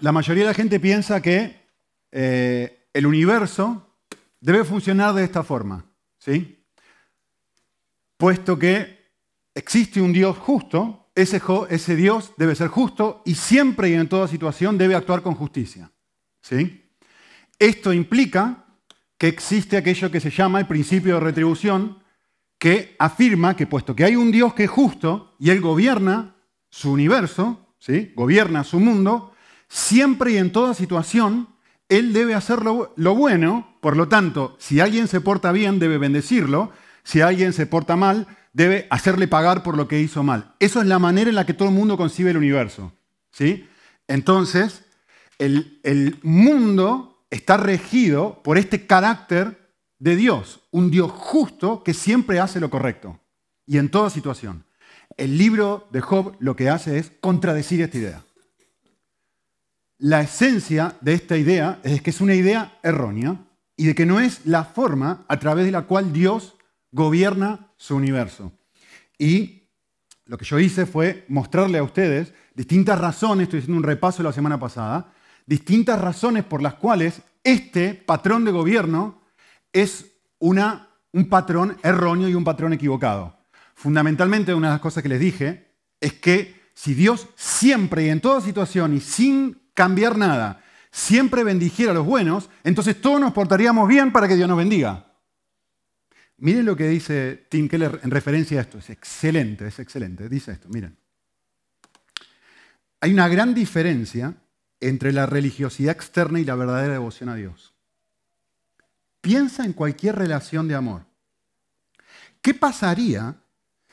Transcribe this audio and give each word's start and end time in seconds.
la, 0.00 0.12
mayoría 0.12 0.44
de 0.44 0.50
la 0.50 0.54
gente 0.54 0.80
piensa 0.80 1.20
que 1.20 1.60
eh, 2.12 2.88
el 2.92 3.06
universo 3.06 3.96
debe 4.40 4.64
funcionar 4.64 5.14
de 5.14 5.24
esta 5.24 5.42
forma, 5.42 5.84
¿sí? 6.18 6.64
Puesto 8.16 8.58
que 8.58 9.14
existe 9.54 10.00
un 10.00 10.12
Dios 10.12 10.36
justo, 10.38 11.10
ese, 11.14 11.40
ese 11.70 11.96
Dios 11.96 12.32
debe 12.36 12.54
ser 12.54 12.68
justo 12.68 13.22
y 13.24 13.34
siempre 13.34 13.90
y 13.90 13.94
en 13.94 14.08
toda 14.08 14.28
situación 14.28 14.78
debe 14.78 14.94
actuar 14.94 15.22
con 15.22 15.34
justicia, 15.34 15.90
¿sí? 16.40 16.90
Esto 17.58 17.92
implica 17.92 18.64
que 19.18 19.28
existe 19.28 19.76
aquello 19.76 20.10
que 20.10 20.20
se 20.20 20.30
llama 20.30 20.60
el 20.60 20.66
principio 20.66 21.14
de 21.14 21.20
retribución, 21.20 21.98
que 22.58 22.96
afirma 22.98 23.54
que 23.54 23.66
puesto 23.66 23.94
que 23.94 24.04
hay 24.04 24.16
un 24.16 24.30
Dios 24.30 24.54
que 24.54 24.64
es 24.64 24.70
justo 24.70 25.34
y 25.38 25.50
Él 25.50 25.60
gobierna 25.60 26.36
su 26.70 26.92
universo, 26.92 27.74
¿sí? 27.78 28.12
gobierna 28.14 28.64
su 28.64 28.80
mundo, 28.80 29.29
siempre 29.70 30.32
y 30.32 30.36
en 30.36 30.52
toda 30.52 30.74
situación, 30.74 31.48
Él 31.88 32.12
debe 32.12 32.34
hacer 32.34 32.62
lo, 32.62 32.92
bueno, 33.14 33.76
por 33.80 33.96
lo 33.96 34.08
tanto, 34.08 34.56
si 34.58 34.80
alguien 34.80 35.08
se 35.08 35.20
porta 35.20 35.52
bien, 35.52 35.78
debe 35.78 35.96
bendecirlo, 35.96 36.72
si 37.04 37.22
alguien 37.22 37.52
se 37.54 37.66
porta 37.66 37.96
mal, 37.96 38.26
debe 38.52 38.88
hacerle 38.90 39.28
pagar 39.28 39.62
por 39.62 39.76
lo 39.76 39.88
que 39.88 40.00
hizo 40.00 40.22
mal. 40.22 40.54
Eso 40.58 40.80
es 40.80 40.86
la 40.86 40.98
manera 40.98 41.30
en 41.30 41.36
la 41.36 41.46
que 41.46 41.54
todo 41.54 41.68
el 41.68 41.74
mundo 41.74 41.96
concibe 41.96 42.32
el 42.32 42.36
universo. 42.36 42.92
¿sí? 43.30 43.66
Entonces, 44.08 44.84
el, 45.38 45.80
el 45.84 46.18
mundo 46.22 47.24
está 47.30 47.56
regido 47.56 48.42
por 48.42 48.58
este 48.58 48.86
carácter 48.86 49.72
de 50.00 50.16
Dios, 50.16 50.60
un 50.72 50.90
Dios 50.90 51.12
justo 51.12 51.84
que 51.84 51.94
siempre 51.94 52.40
hace 52.40 52.58
lo 52.58 52.70
correcto 52.70 53.20
y 53.66 53.78
en 53.78 53.88
toda 53.88 54.10
situación. 54.10 54.64
El 55.16 55.38
libro 55.38 55.86
de 55.92 56.00
Job 56.00 56.34
lo 56.40 56.56
que 56.56 56.68
hace 56.68 56.98
es 56.98 57.12
contradecir 57.20 57.80
esta 57.82 57.98
idea. 57.98 58.24
La 60.02 60.22
esencia 60.22 60.96
de 61.02 61.12
esta 61.12 61.36
idea 61.36 61.78
es 61.82 62.00
que 62.00 62.08
es 62.08 62.22
una 62.22 62.34
idea 62.34 62.78
errónea 62.82 63.36
y 63.76 63.84
de 63.84 63.94
que 63.94 64.06
no 64.06 64.18
es 64.18 64.46
la 64.46 64.64
forma 64.64 65.26
a 65.28 65.38
través 65.38 65.66
de 65.66 65.72
la 65.72 65.82
cual 65.82 66.10
Dios 66.10 66.56
gobierna 66.90 67.68
su 67.76 67.96
universo. 67.96 68.50
Y 69.18 69.68
lo 70.24 70.38
que 70.38 70.46
yo 70.46 70.58
hice 70.58 70.86
fue 70.86 71.26
mostrarle 71.28 71.76
a 71.76 71.82
ustedes 71.82 72.32
distintas 72.54 72.98
razones, 72.98 73.44
estoy 73.44 73.58
haciendo 73.58 73.76
un 73.76 73.82
repaso 73.82 74.22
la 74.22 74.32
semana 74.32 74.58
pasada, 74.58 75.12
distintas 75.44 76.00
razones 76.00 76.44
por 76.44 76.62
las 76.62 76.74
cuales 76.76 77.20
este 77.44 77.92
patrón 77.92 78.46
de 78.46 78.52
gobierno 78.52 79.20
es 79.70 80.06
una, 80.38 80.88
un 81.12 81.28
patrón 81.28 81.76
erróneo 81.82 82.26
y 82.26 82.34
un 82.34 82.44
patrón 82.44 82.72
equivocado. 82.72 83.36
Fundamentalmente, 83.74 84.54
una 84.54 84.68
de 84.68 84.74
las 84.74 84.80
cosas 84.80 85.02
que 85.02 85.10
les 85.10 85.20
dije 85.20 85.74
es 86.00 86.14
que 86.14 86.58
si 86.72 86.94
Dios 86.94 87.28
siempre 87.36 88.06
y 88.06 88.08
en 88.08 88.22
toda 88.22 88.40
situación 88.40 88.96
y 88.96 89.00
sin 89.00 89.59
cambiar 89.74 90.16
nada, 90.16 90.62
siempre 90.90 91.44
bendijera 91.44 91.92
a 91.92 91.94
los 91.94 92.06
buenos, 92.06 92.50
entonces 92.64 93.00
todos 93.00 93.20
nos 93.20 93.32
portaríamos 93.32 93.88
bien 93.88 94.12
para 94.12 94.28
que 94.28 94.36
Dios 94.36 94.48
nos 94.48 94.58
bendiga. 94.58 95.06
Miren 96.38 96.64
lo 96.64 96.74
que 96.76 96.88
dice 96.88 97.46
Tim 97.50 97.68
Keller 97.68 98.00
en 98.02 98.10
referencia 98.10 98.58
a 98.58 98.62
esto. 98.62 98.78
Es 98.78 98.88
excelente, 98.88 99.66
es 99.66 99.78
excelente. 99.78 100.28
Dice 100.28 100.52
esto, 100.52 100.68
miren. 100.70 100.96
Hay 103.00 103.12
una 103.12 103.28
gran 103.28 103.54
diferencia 103.54 104.34
entre 104.80 105.12
la 105.12 105.26
religiosidad 105.26 105.94
externa 105.94 106.40
y 106.40 106.44
la 106.44 106.54
verdadera 106.54 106.94
devoción 106.94 107.28
a 107.28 107.34
Dios. 107.34 107.74
Piensa 109.20 109.64
en 109.64 109.74
cualquier 109.74 110.16
relación 110.16 110.66
de 110.66 110.74
amor. 110.74 111.04
¿Qué 112.40 112.54
pasaría 112.54 113.36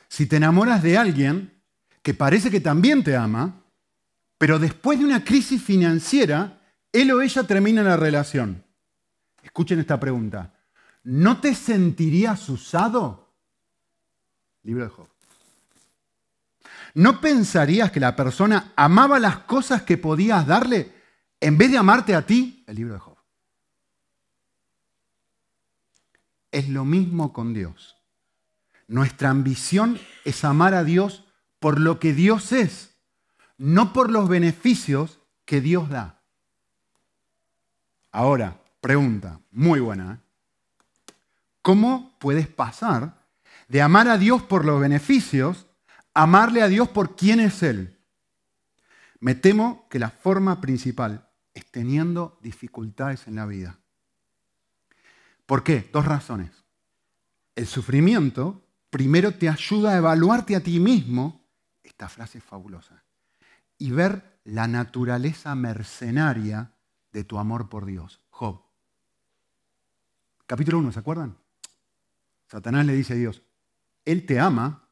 si 0.08 0.26
te 0.26 0.36
enamoras 0.36 0.82
de 0.82 0.96
alguien 0.96 1.52
que 2.02 2.14
parece 2.14 2.50
que 2.50 2.60
también 2.60 3.04
te 3.04 3.14
ama, 3.14 3.57
pero 4.38 4.60
después 4.60 4.98
de 4.98 5.04
una 5.04 5.24
crisis 5.24 5.62
financiera, 5.62 6.60
él 6.92 7.10
o 7.10 7.20
ella 7.20 7.42
termina 7.42 7.82
la 7.82 7.96
relación? 7.96 8.64
Escuchen 9.42 9.80
esta 9.80 9.98
pregunta. 9.98 10.54
¿No 11.02 11.40
te 11.40 11.54
sentirías 11.54 12.48
usado? 12.48 13.34
Libro 14.62 14.84
de 14.84 14.90
Job. 14.90 15.08
¿No 16.94 17.20
pensarías 17.20 17.90
que 17.90 18.00
la 18.00 18.16
persona 18.16 18.72
amaba 18.76 19.18
las 19.18 19.38
cosas 19.38 19.82
que 19.82 19.98
podías 19.98 20.46
darle 20.46 20.92
en 21.40 21.58
vez 21.58 21.70
de 21.70 21.78
amarte 21.78 22.14
a 22.14 22.24
ti? 22.24 22.64
El 22.66 22.76
libro 22.76 22.94
de 22.94 23.00
Job. 23.00 23.16
Es 26.50 26.68
lo 26.68 26.84
mismo 26.84 27.32
con 27.32 27.52
Dios. 27.52 27.96
Nuestra 28.86 29.30
ambición 29.30 29.98
es 30.24 30.44
amar 30.44 30.74
a 30.74 30.84
Dios 30.84 31.24
por 31.58 31.78
lo 31.78 31.98
que 31.98 32.14
Dios 32.14 32.52
es, 32.52 32.97
no 33.58 33.92
por 33.92 34.10
los 34.10 34.28
beneficios 34.28 35.18
que 35.44 35.60
Dios 35.60 35.90
da. 35.90 36.22
Ahora, 38.10 38.60
pregunta, 38.80 39.40
muy 39.50 39.80
buena. 39.80 40.14
¿eh? 40.14 41.12
¿Cómo 41.60 42.16
puedes 42.18 42.48
pasar 42.48 43.26
de 43.68 43.82
amar 43.82 44.08
a 44.08 44.16
Dios 44.16 44.42
por 44.42 44.64
los 44.64 44.80
beneficios 44.80 45.66
a 46.14 46.22
amarle 46.22 46.62
a 46.62 46.68
Dios 46.68 46.88
por 46.88 47.16
quién 47.16 47.40
es 47.40 47.62
Él? 47.62 47.98
Me 49.20 49.34
temo 49.34 49.86
que 49.90 49.98
la 49.98 50.10
forma 50.10 50.60
principal 50.60 51.28
es 51.52 51.66
teniendo 51.70 52.38
dificultades 52.40 53.26
en 53.26 53.34
la 53.34 53.46
vida. 53.46 53.78
¿Por 55.44 55.64
qué? 55.64 55.88
Dos 55.92 56.04
razones. 56.06 56.50
El 57.56 57.66
sufrimiento 57.66 58.62
primero 58.90 59.34
te 59.34 59.48
ayuda 59.48 59.92
a 59.92 59.96
evaluarte 59.96 60.54
a 60.54 60.62
ti 60.62 60.78
mismo, 60.78 61.44
esta 61.82 62.08
frase 62.08 62.38
es 62.38 62.44
fabulosa, 62.44 63.02
y 63.78 63.90
ver 63.90 64.40
la 64.44 64.66
naturaleza 64.66 65.54
mercenaria 65.54 66.72
de 67.12 67.24
tu 67.24 67.38
amor 67.38 67.68
por 67.68 67.86
Dios. 67.86 68.20
Job. 68.30 68.60
Capítulo 70.46 70.78
1, 70.78 70.92
¿se 70.92 70.98
acuerdan? 70.98 71.36
Satanás 72.46 72.86
le 72.86 72.94
dice 72.94 73.12
a 73.12 73.16
Dios, 73.16 73.42
Él 74.04 74.24
te 74.26 74.40
ama 74.40 74.88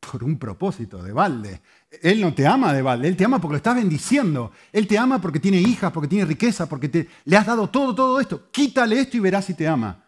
por 0.00 0.22
un 0.22 0.38
propósito 0.38 1.02
de 1.02 1.12
balde. 1.12 1.60
Él 2.02 2.20
no 2.20 2.32
te 2.32 2.46
ama 2.46 2.72
de 2.72 2.82
balde, 2.82 3.08
Él 3.08 3.16
te 3.16 3.24
ama 3.24 3.40
porque 3.40 3.54
lo 3.54 3.56
estás 3.58 3.74
bendiciendo. 3.74 4.52
Él 4.72 4.86
te 4.86 4.96
ama 4.96 5.20
porque 5.20 5.40
tiene 5.40 5.60
hijas, 5.60 5.92
porque 5.92 6.08
tiene 6.08 6.24
riqueza, 6.24 6.68
porque 6.68 6.88
te, 6.88 7.08
le 7.24 7.36
has 7.36 7.46
dado 7.46 7.68
todo, 7.68 7.94
todo 7.94 8.20
esto. 8.20 8.50
Quítale 8.50 9.00
esto 9.00 9.16
y 9.16 9.20
verás 9.20 9.46
si 9.46 9.54
te 9.54 9.66
ama. 9.66 10.04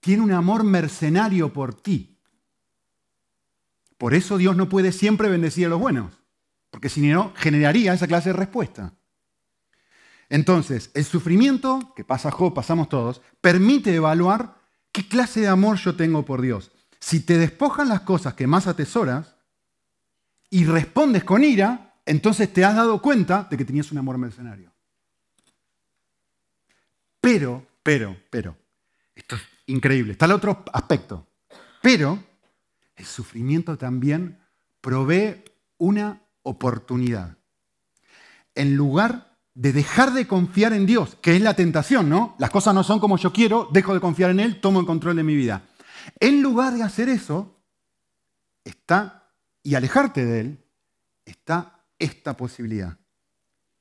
Tiene 0.00 0.22
un 0.22 0.32
amor 0.32 0.64
mercenario 0.64 1.52
por 1.52 1.74
ti. 1.74 2.18
Por 3.98 4.14
eso 4.14 4.36
Dios 4.36 4.56
no 4.56 4.68
puede 4.68 4.92
siempre 4.92 5.28
bendecir 5.28 5.66
a 5.66 5.68
los 5.68 5.80
buenos, 5.80 6.21
porque 6.72 6.88
si 6.88 7.02
no, 7.02 7.34
generaría 7.36 7.92
esa 7.92 8.06
clase 8.06 8.30
de 8.30 8.32
respuesta. 8.32 8.94
Entonces, 10.30 10.90
el 10.94 11.04
sufrimiento, 11.04 11.92
que 11.94 12.02
pasa 12.02 12.30
Job, 12.30 12.54
pasamos 12.54 12.88
todos, 12.88 13.20
permite 13.42 13.94
evaluar 13.94 14.56
qué 14.90 15.06
clase 15.06 15.42
de 15.42 15.48
amor 15.48 15.76
yo 15.76 15.94
tengo 15.94 16.24
por 16.24 16.40
Dios. 16.40 16.72
Si 16.98 17.20
te 17.20 17.36
despojan 17.36 17.90
las 17.90 18.00
cosas 18.00 18.32
que 18.32 18.46
más 18.46 18.66
atesoras 18.66 19.36
y 20.48 20.64
respondes 20.64 21.24
con 21.24 21.44
ira, 21.44 21.94
entonces 22.06 22.50
te 22.50 22.64
has 22.64 22.74
dado 22.74 23.02
cuenta 23.02 23.46
de 23.50 23.58
que 23.58 23.66
tenías 23.66 23.92
un 23.92 23.98
amor 23.98 24.16
mercenario. 24.16 24.72
Pero, 27.20 27.66
pero, 27.82 28.16
pero, 28.30 28.56
esto 29.14 29.36
es 29.36 29.42
increíble, 29.66 30.12
está 30.12 30.24
el 30.24 30.32
otro 30.32 30.64
aspecto. 30.72 31.26
Pero 31.82 32.18
el 32.96 33.04
sufrimiento 33.04 33.76
también 33.76 34.38
provee 34.80 35.44
una 35.76 36.22
oportunidad. 36.42 37.36
En 38.54 38.76
lugar 38.76 39.38
de 39.54 39.72
dejar 39.72 40.12
de 40.12 40.26
confiar 40.26 40.72
en 40.72 40.86
Dios, 40.86 41.16
que 41.20 41.36
es 41.36 41.42
la 41.42 41.54
tentación, 41.54 42.08
¿no? 42.08 42.34
Las 42.38 42.50
cosas 42.50 42.74
no 42.74 42.82
son 42.84 43.00
como 43.00 43.18
yo 43.18 43.32
quiero, 43.32 43.68
dejo 43.72 43.94
de 43.94 44.00
confiar 44.00 44.30
en 44.30 44.40
Él, 44.40 44.60
tomo 44.60 44.80
el 44.80 44.86
control 44.86 45.16
de 45.16 45.22
mi 45.22 45.34
vida. 45.34 45.62
En 46.20 46.42
lugar 46.42 46.74
de 46.74 46.82
hacer 46.82 47.08
eso, 47.08 47.60
está, 48.64 49.30
y 49.62 49.74
alejarte 49.74 50.24
de 50.24 50.40
Él, 50.40 50.64
está 51.24 51.84
esta 51.98 52.36
posibilidad. 52.36 52.98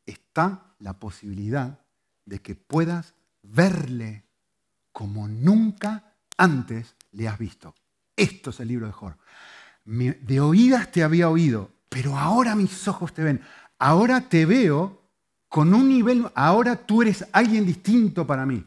Está 0.06 0.75
la 0.80 1.00
posibilidad 1.00 1.80
de 2.25 2.40
que 2.40 2.56
puedas 2.56 3.13
verle 3.44 4.25
como 4.92 5.28
nunca 5.28 6.16
antes 6.38 6.96
le 7.12 7.28
has 7.28 7.40
visto. 7.40 7.75
Esto 8.16 8.50
es 8.50 8.60
el 8.60 8.68
libro 8.68 8.88
de 8.88 8.94
Job. 8.94 9.16
De 9.86 10.40
oídas 10.40 10.92
te 10.92 11.04
había 11.04 11.30
oído, 11.30 11.72
pero 11.92 12.18
ahora 12.18 12.56
mis 12.56 12.88
ojos 12.88 13.14
te 13.14 13.22
ven. 13.22 13.42
Ahora 13.78 14.22
te 14.22 14.46
veo 14.46 15.10
con 15.50 15.74
un 15.74 15.90
nivel, 15.90 16.26
ahora 16.36 16.78
tú 16.78 17.02
eres 17.02 17.26
alguien 17.34 17.66
distinto 17.66 18.26
para 18.26 18.46
mí. 18.46 18.64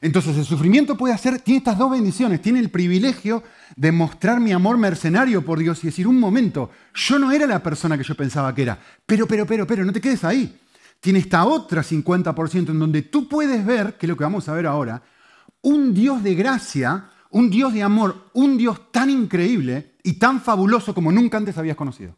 Entonces 0.00 0.36
el 0.36 0.44
sufrimiento 0.44 0.96
puede 0.96 1.14
hacer, 1.14 1.38
tiene 1.38 1.58
estas 1.58 1.78
dos 1.78 1.92
bendiciones, 1.92 2.42
tiene 2.42 2.58
el 2.58 2.68
privilegio 2.68 3.44
de 3.76 3.92
mostrar 3.92 4.40
mi 4.40 4.50
amor 4.50 4.76
mercenario 4.76 5.44
por 5.44 5.60
Dios 5.60 5.84
y 5.84 5.86
decir, 5.86 6.08
un 6.08 6.18
momento, 6.18 6.70
yo 6.94 7.20
no 7.20 7.30
era 7.30 7.46
la 7.46 7.62
persona 7.62 7.96
que 7.96 8.02
yo 8.02 8.16
pensaba 8.16 8.52
que 8.52 8.62
era, 8.62 8.76
pero, 9.06 9.28
pero, 9.28 9.46
pero, 9.46 9.64
pero, 9.64 9.84
no 9.84 9.92
te 9.92 10.00
quedes 10.00 10.24
ahí. 10.24 10.58
Tiene 10.98 11.20
esta 11.20 11.44
otra 11.44 11.82
50% 11.82 12.70
en 12.70 12.78
donde 12.80 13.02
tú 13.02 13.28
puedes 13.28 13.64
ver, 13.64 13.96
que 13.96 14.06
es 14.06 14.10
lo 14.10 14.16
que 14.16 14.24
vamos 14.24 14.48
a 14.48 14.54
ver 14.54 14.66
ahora, 14.66 15.00
un 15.60 15.94
Dios 15.94 16.24
de 16.24 16.34
gracia, 16.34 17.10
un 17.30 17.50
Dios 17.50 17.72
de 17.72 17.84
amor, 17.84 18.30
un 18.32 18.58
Dios 18.58 18.90
tan 18.90 19.10
increíble 19.10 19.91
y 20.02 20.14
tan 20.14 20.40
fabuloso 20.40 20.94
como 20.94 21.12
nunca 21.12 21.36
antes 21.36 21.56
habías 21.58 21.76
conocido 21.76 22.16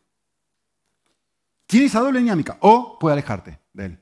tiene 1.67 1.87
esa 1.87 2.01
doble 2.01 2.21
dinámica. 2.21 2.57
O 2.61 2.99
puede 2.99 3.15
alejarte 3.15 3.59
de 3.73 3.87
él. 3.87 4.01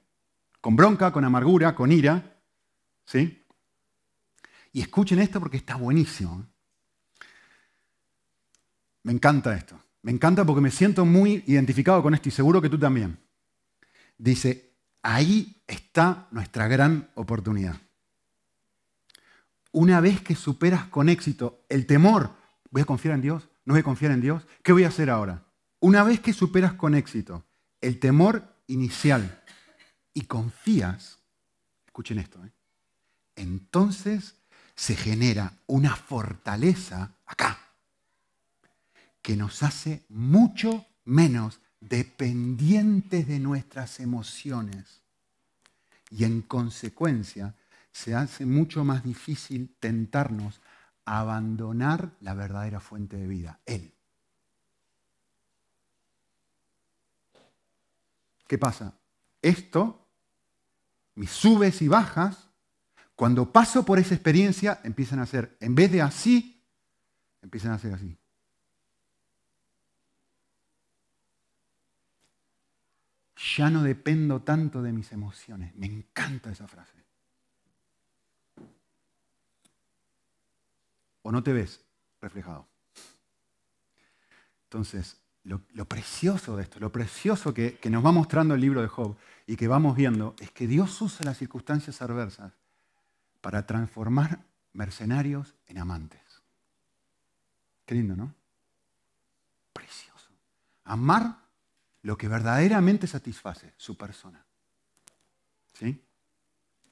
Con 0.61 0.77
bronca, 0.77 1.13
con 1.13 1.25
amargura, 1.25 1.75
con 1.75 1.91
ira. 1.91 2.39
¿Sí? 3.07 3.43
Y 4.73 4.81
escuchen 4.81 5.19
esto 5.19 5.41
porque 5.41 5.57
está 5.57 5.77
buenísimo. 5.77 6.47
Me 9.05 9.13
encanta 9.13 9.55
esto. 9.55 9.81
Me 10.03 10.13
encanta 10.13 10.45
porque 10.45 10.61
me 10.61 10.71
siento 10.71 11.05
muy 11.05 11.45
identificado 11.47 12.03
con 12.03 12.15
esto 12.15 12.29
y 12.29 12.33
seguro 12.33 12.61
que 12.61 12.69
tú 12.69 12.79
también. 12.79 13.19
Dice, 14.19 14.77
ahí 15.03 15.63
está 15.67 16.29
nuestra 16.31 16.69
gran 16.69 17.11
oportunidad. 17.15 17.77
Una 19.71 20.01
vez 20.01 20.21
que 20.21 20.35
superas 20.35 20.89
con 20.89 21.09
éxito 21.09 21.65
el 21.69 21.87
temor, 21.87 22.35
voy 22.71 22.83
a 22.83 22.85
confiar 22.85 23.15
en 23.15 23.23
Dios, 23.23 23.49
no 23.65 23.75
voy 23.75 23.81
a 23.81 23.85
confiar 23.85 24.13
en 24.13 24.21
Dios, 24.21 24.47
¿qué 24.63 24.73
voy 24.73 24.85
a 24.85 24.89
hacer 24.89 25.11
ahora? 25.11 25.45
Una 25.81 26.03
vez 26.05 26.21
que 26.21 26.33
superas 26.33 26.75
con 26.75 26.95
éxito 26.95 27.45
el 27.81 27.99
temor 27.99 28.63
inicial 28.67 29.43
y 30.15 30.23
confías, 30.23 31.19
escuchen 31.87 32.19
esto, 32.19 32.45
¿eh? 32.45 32.53
entonces 33.37 34.37
se 34.75 34.97
genera 34.97 35.59
una 35.67 35.97
fortaleza 35.97 37.17
acá 37.27 37.59
que 39.23 39.37
nos 39.37 39.63
hace 39.63 40.05
mucho 40.09 40.87
menos 41.05 41.61
dependientes 41.81 43.27
de 43.27 43.39
nuestras 43.39 44.01
emociones. 44.01 45.03
Y 46.11 46.25
en 46.25 46.43
consecuencia 46.43 47.55
se 47.93 48.15
hace 48.15 48.47
mucho 48.47 48.85
más 48.85 49.05
difícil 49.05 49.75
tentarnos 49.79 50.61
abandonar 51.05 52.17
la 52.21 52.35
verdadera 52.35 52.81
fuente 52.81 53.17
de 53.17 53.27
vida, 53.27 53.61
Él. 53.67 53.95
¿Qué 58.47 58.59
pasa? 58.59 58.99
Esto, 59.41 60.09
mis 61.15 61.31
subes 61.31 61.81
y 61.83 61.89
bajas, 61.89 62.51
cuando 63.15 63.53
paso 63.53 63.85
por 63.85 63.99
esa 63.99 64.15
experiencia, 64.15 64.81
empiezan 64.85 65.21
a 65.21 65.27
ser, 65.27 65.57
en 65.61 65.75
vez 65.75 65.91
de 65.91 66.03
así, 66.03 66.65
empiezan 67.41 67.73
a 67.73 67.79
ser 67.79 67.95
así. 67.95 68.19
Ya 73.57 73.71
no 73.71 73.83
dependo 73.83 74.43
tanto 74.43 74.83
de 74.83 74.93
mis 74.93 75.13
emociones. 75.13 75.75
Me 75.75 75.87
encanta 75.87 76.51
esa 76.51 76.69
frase. 76.69 77.02
¿O 81.23 81.33
no 81.33 81.43
te 81.43 81.53
ves 81.53 81.85
reflejado? 82.21 82.67
Entonces, 84.65 85.17
lo, 85.45 85.61
precioso 85.87 86.57
de 86.57 86.63
esto, 86.63 86.79
lo 86.79 86.93
precioso 86.93 87.53
que, 87.53 87.77
que 87.77 87.91
nos 87.91 88.05
va 88.05 88.13
mostrando 88.13 88.55
el 88.55 88.61
libro 88.61 88.81
de 88.81 88.89
Job 88.89 89.17
y 89.47 89.57
que 89.57 89.69
vamos 89.69 89.97
viendo, 89.97 90.35
es 90.41 90.51
que 90.51 90.67
Dios 90.67 91.01
usa 91.03 91.27
las 91.27 91.39
circunstancias 91.39 92.01
adversas 92.01 92.53
para 93.41 93.67
transformar 93.67 94.41
mercenarios 94.73 95.55
en 95.67 95.79
amantes. 95.79 96.21
Qué 97.85 97.95
lindo, 97.95 98.17
¿no? 98.17 98.35
Precioso. 99.73 100.31
Amar 100.85 101.39
lo 102.03 102.17
que 102.17 102.29
verdaderamente 102.29 103.07
satisface 103.07 103.73
su 103.77 103.97
persona. 103.97 104.45
¿Sí? 105.75 106.03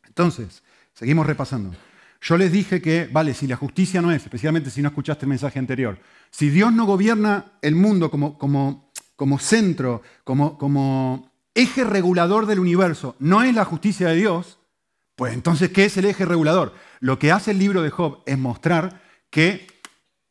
Entonces, 0.05 0.63
seguimos 0.93 1.27
repasando. 1.27 1.77
Yo 2.21 2.37
les 2.37 2.53
dije 2.53 2.83
que, 2.83 3.09
vale, 3.11 3.33
si 3.35 3.47
la 3.47 3.57
justicia 3.57 4.03
no 4.03 4.13
es, 4.13 4.23
especialmente 4.23 4.71
si 4.71 4.83
no 4.83 4.89
escuchaste 4.89 5.25
el 5.25 5.31
mensaje 5.31 5.59
anterior, 5.59 5.99
si 6.31 6.51
Dios 6.51 6.73
no 6.73 6.85
gobierna 6.85 7.53
el 7.63 7.75
mundo 7.75 8.11
como, 8.11 8.37
como, 8.39 8.93
como 9.17 9.39
centro, 9.39 10.03
como, 10.25 10.59
como 10.59 11.33
eje 11.55 11.85
regulador 11.85 12.47
del 12.47 12.61
universo, 12.61 13.17
no 13.19 13.43
es 13.43 13.55
la 13.55 13.65
justicia 13.65 14.09
de 14.09 14.17
Dios, 14.17 14.59
pues 15.17 15.35
entonces, 15.35 15.71
¿qué 15.71 15.85
es 15.85 15.97
el 15.97 16.05
eje 16.05 16.25
regulador? 16.25 16.75
Lo 17.01 17.19
que 17.19 17.33
hace 17.33 17.51
el 17.51 17.59
libro 17.59 17.83
de 17.83 17.91
Job 17.91 18.23
es 18.27 18.39
mostrar 18.39 19.03
que 19.31 19.67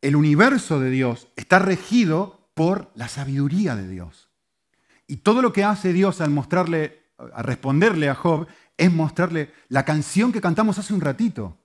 el 0.00 0.16
universo 0.16 0.80
de 0.80 0.90
Dios 0.90 1.28
está 1.36 1.58
regido 1.58 2.48
por 2.54 2.90
la 2.94 3.08
sabiduría 3.08 3.76
de 3.76 3.88
Dios. 3.88 4.30
Y 5.06 5.18
todo 5.18 5.42
lo 5.42 5.52
que 5.52 5.64
hace 5.64 5.92
Dios 5.92 6.20
al 6.20 6.30
mostrarle, 6.30 7.02
a 7.34 7.42
responderle 7.42 8.08
a 8.08 8.14
Job, 8.14 8.46
es 8.76 8.92
mostrarle 8.92 9.52
la 9.68 9.84
canción 9.84 10.32
que 10.32 10.40
cantamos 10.40 10.78
hace 10.78 10.94
un 10.94 11.00
ratito. 11.00 11.59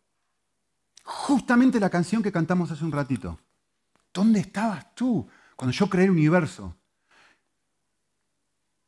Justamente 1.05 1.79
la 1.79 1.91
canción 1.91 2.23
que 2.23 2.31
cantamos 2.31 2.71
hace 2.71 2.83
un 2.83 2.91
ratito. 2.91 3.39
¿Dónde 4.11 4.39
estabas 4.39 4.95
tú 4.95 5.27
cuando 5.55 5.71
yo 5.71 5.87
creé 5.87 6.05
el 6.05 6.11
universo? 6.11 6.75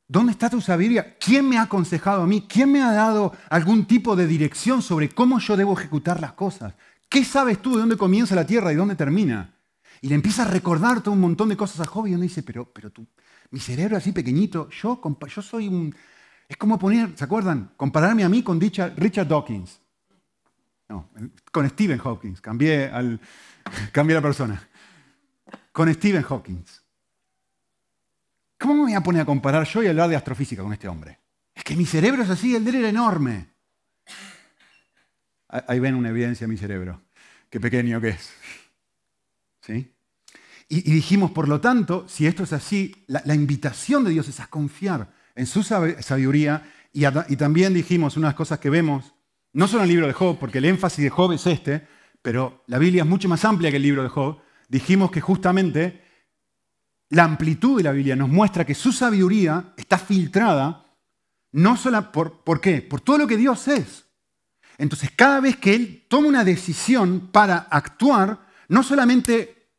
¿Dónde 0.08 0.31
está 0.31 0.50
tu 0.50 0.60
sabiduría? 0.60 1.16
¿Quién 1.19 1.48
me 1.48 1.60
ha 1.60 1.64
aconsejado 1.64 2.24
a 2.24 2.28
mí? 2.28 2.48
¿Quién 2.50 2.72
me 2.72 2.81
ha 2.81 2.92
dado 2.92 3.34
algún 3.50 3.86
tipo 3.86 4.16
de 4.16 4.25
dirección 4.25 4.81
sobre 4.81 5.10
cómo 5.10 5.38
yo 5.38 5.56
debo 5.56 5.78
ejecutar 5.78 6.19
las 6.19 6.34
cosas? 6.34 6.74
¿Qué 7.08 7.24
sabes 7.24 7.62
tú 7.62 7.74
de 7.74 7.81
dónde 7.81 7.98
comienza 7.98 8.34
la 8.34 8.48
tierra 8.48 8.74
y 8.74 8.75
dónde 8.75 8.96
termina? 8.96 9.54
Y 10.02 10.08
le 10.08 10.16
empieza 10.16 10.42
a 10.42 10.48
recordar 10.48 11.02
todo 11.02 11.13
un 11.13 11.22
montón 11.22 11.50
de 11.50 11.58
cosas 11.58 11.81
a 11.81 11.86
Job 11.86 12.08
y 12.08 12.16
uno 12.16 12.24
dice, 12.24 12.42
pero, 12.42 12.72
pero 12.72 12.90
tú, 12.90 13.06
mi 13.52 13.60
cerebro 13.60 13.96
así 13.96 14.12
pequeñito, 14.12 14.70
yo, 14.70 15.00
yo 15.28 15.42
soy 15.42 15.68
un... 15.68 15.96
Es 16.48 16.58
como 16.58 16.80
poner, 16.80 17.16
¿se 17.16 17.25
acuerdan? 17.25 17.74
Compararme 17.78 18.24
a 18.24 18.30
mí 18.30 18.42
con 18.42 18.60
Richard 18.60 19.28
Dawkins. 19.28 19.81
No, 20.89 21.10
con 21.51 21.69
Stephen 21.69 22.00
Hawking. 22.00 22.36
Cambié, 22.36 22.86
al, 22.86 23.19
la 23.94 24.22
persona. 24.22 24.68
Con 25.72 25.94
Stephen 25.94 26.24
Hawking. 26.24 26.63
¿Cómo 28.60 28.74
me 28.74 28.81
voy 28.81 28.94
a 28.94 29.01
poner 29.01 29.22
a 29.22 29.25
comparar 29.25 29.68
yo 29.68 29.84
y 29.84 29.88
hablar 29.88 30.10
de 30.10 30.16
astrofísica 30.16 30.63
con 30.63 30.74
este 30.74 30.88
hombre? 30.88 31.19
Es 31.54 31.63
que 31.63 31.75
mi 31.75 31.86
cerebro 31.86 32.24
es 32.24 32.30
así, 32.30 32.56
el 32.56 32.63
de 32.63 32.69
él 32.72 32.75
era 32.78 32.89
enorme. 32.89 33.50
Ahí 35.50 35.80
ven 35.80 35.95
una 35.95 36.10
evidencia 36.10 36.45
de 36.45 36.51
mi 36.51 36.57
cerebro. 36.57 37.01
Qué 37.50 37.60
pequeño 37.60 38.01
que 38.01 38.10
es. 38.10 38.31
¿Sí? 39.62 39.94
Y, 40.69 40.81
dijimos, 40.92 41.31
por 41.31 41.48
lo 41.48 41.62
tanto, 41.62 42.07
si 42.10 42.28
esto 42.28 42.44
es 42.44 42.51
así, 42.51 43.06
la, 43.07 43.34
invitación 43.34 44.04
de 44.04 44.12
Dios 44.12 44.28
es 44.28 44.42
a 44.42 44.48
confiar 44.48 45.13
en 45.34 45.45
su 45.45 45.63
sabiduría 45.63 46.69
y, 46.92 47.06
y, 47.06 47.36
también 47.38 47.74
dijimos 47.74 48.18
unas 48.18 48.34
cosas 48.34 48.60
que 48.60 48.69
vemos, 48.69 49.13
no 49.54 49.68
solo 49.68 49.84
en 49.84 49.90
el 49.90 49.96
libro 49.96 50.08
de 50.08 50.14
Job, 50.14 50.38
porque 50.40 50.58
el 50.60 50.66
énfasis 50.66 51.04
de 51.04 51.10
Job 51.10 51.32
es 51.32 51.46
este, 51.48 51.88
pero 52.22 52.63
la 52.68 52.77
Biblia 52.77 53.04
es 53.04 53.10
mucho 53.10 53.30
más 53.30 53.44
amplia 53.46 53.72
que 53.72 53.77
el 53.77 53.84
libro 53.84 54.04
de 54.04 54.10
Job, 54.10 54.39
dijimos 54.68 55.12
que 55.12 55.22
justamente 55.22 56.04
la 57.10 57.24
amplitud 57.24 57.77
de 57.77 57.84
la 57.84 57.92
Biblia 57.92 58.16
nos 58.16 58.30
muestra 58.30 58.66
que 58.66 58.75
su 58.75 58.92
sabiduría 58.92 59.74
está 59.77 59.98
filtrada 59.98 60.86
no 61.54 61.77
solo 61.77 62.12
por, 62.12 62.44
¿por 62.44 62.62
qué? 62.62 62.82
Por 62.82 63.01
todo 63.01 63.18
lo 63.18 63.27
que 63.27 63.38
Dios 63.38 63.68
es. 63.68 64.06
Entonces, 64.77 65.12
cada 65.16 65.39
vez 65.39 65.58
que 65.58 65.74
Él 65.74 66.06
toma 66.08 66.27
una 66.27 66.44
decisión 66.44 67.30
para 67.32 67.58
actuar, 67.58 68.48
no 68.68 68.84
solamente 68.84 69.72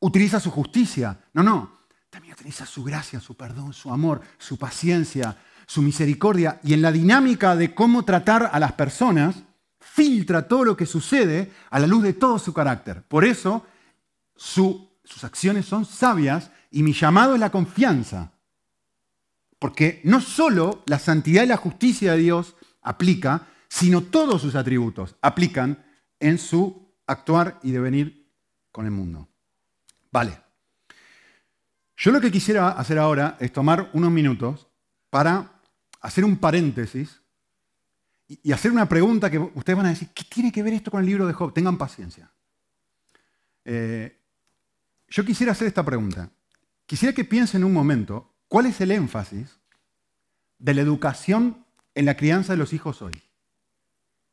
utiliza 0.00 0.40
su 0.40 0.50
justicia. 0.50 1.20
No, 1.32 1.42
no. 1.42 1.78
También 2.10 2.34
utiliza 2.34 2.66
su 2.66 2.82
gracia, 2.82 3.20
su 3.20 3.36
perdón, 3.36 3.72
su 3.72 3.92
amor, 3.92 4.22
su 4.38 4.56
paciencia, 4.56 5.36
su 5.66 5.82
misericordia. 5.82 6.60
Y 6.62 6.74
en 6.74 6.82
la 6.82 6.92
dinámica 6.92 7.56
de 7.56 7.74
cómo 7.74 8.04
tratar 8.04 8.50
a 8.52 8.58
las 8.58 8.72
personas, 8.72 9.44
filtra 9.80 10.48
todo 10.48 10.64
lo 10.64 10.76
que 10.76 10.86
sucede 10.86 11.52
a 11.70 11.78
la 11.78 11.86
luz 11.86 12.02
de 12.02 12.14
todo 12.14 12.38
su 12.38 12.52
carácter. 12.52 13.02
Por 13.04 13.24
eso 13.24 13.66
sus 14.34 14.88
acciones 15.22 15.66
son 15.66 15.84
sabias 15.84 16.50
y 16.70 16.82
mi 16.82 16.92
llamado 16.92 17.34
es 17.34 17.40
la 17.40 17.50
confianza. 17.50 18.32
Porque 19.58 20.00
no 20.04 20.20
solo 20.20 20.82
la 20.86 20.98
santidad 20.98 21.44
y 21.44 21.46
la 21.46 21.56
justicia 21.56 22.12
de 22.12 22.18
Dios 22.18 22.56
aplica, 22.82 23.46
sino 23.68 24.02
todos 24.02 24.42
sus 24.42 24.54
atributos 24.56 25.16
aplican 25.20 25.84
en 26.18 26.38
su 26.38 26.94
actuar 27.06 27.60
y 27.62 27.70
devenir 27.70 28.32
con 28.72 28.84
el 28.84 28.90
mundo. 28.90 29.28
Vale. 30.10 30.40
Yo 31.96 32.10
lo 32.10 32.20
que 32.20 32.32
quisiera 32.32 32.70
hacer 32.70 32.98
ahora 32.98 33.36
es 33.38 33.52
tomar 33.52 33.90
unos 33.92 34.10
minutos 34.10 34.66
para 35.10 35.53
hacer 36.04 36.22
un 36.22 36.36
paréntesis 36.36 37.22
y 38.28 38.52
hacer 38.52 38.70
una 38.70 38.86
pregunta 38.86 39.30
que 39.30 39.38
ustedes 39.38 39.76
van 39.76 39.86
a 39.86 39.90
decir, 39.90 40.08
¿qué 40.14 40.22
tiene 40.24 40.52
que 40.52 40.62
ver 40.62 40.74
esto 40.74 40.90
con 40.90 41.00
el 41.00 41.06
libro 41.06 41.26
de 41.26 41.32
Job? 41.32 41.54
Tengan 41.54 41.78
paciencia. 41.78 42.30
Eh, 43.64 44.20
yo 45.08 45.24
quisiera 45.24 45.52
hacer 45.52 45.66
esta 45.66 45.82
pregunta. 45.82 46.30
Quisiera 46.84 47.14
que 47.14 47.24
piensen 47.24 47.64
un 47.64 47.72
momento 47.72 48.34
cuál 48.48 48.66
es 48.66 48.82
el 48.82 48.90
énfasis 48.90 49.58
de 50.58 50.74
la 50.74 50.82
educación 50.82 51.64
en 51.94 52.04
la 52.04 52.16
crianza 52.18 52.52
de 52.52 52.58
los 52.58 52.74
hijos 52.74 53.00
hoy. 53.00 53.22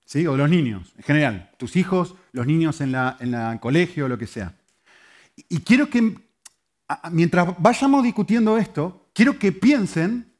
¿Sí? 0.05 0.27
O 0.27 0.33
de 0.33 0.39
los 0.39 0.49
niños, 0.49 0.93
en 0.97 1.03
general. 1.03 1.51
Tus 1.57 1.77
hijos, 1.77 2.15
los 2.33 2.45
niños 2.45 2.81
en 2.81 2.93
el 2.95 3.59
colegio, 3.61 4.09
lo 4.09 4.17
que 4.17 4.27
sea. 4.27 4.57
Y 5.47 5.61
quiero 5.61 5.89
que, 5.89 6.17
mientras 7.11 7.55
vayamos 7.59 8.03
discutiendo 8.03 8.57
esto, 8.57 9.09
quiero 9.13 9.39
que 9.39 9.53
piensen 9.53 10.30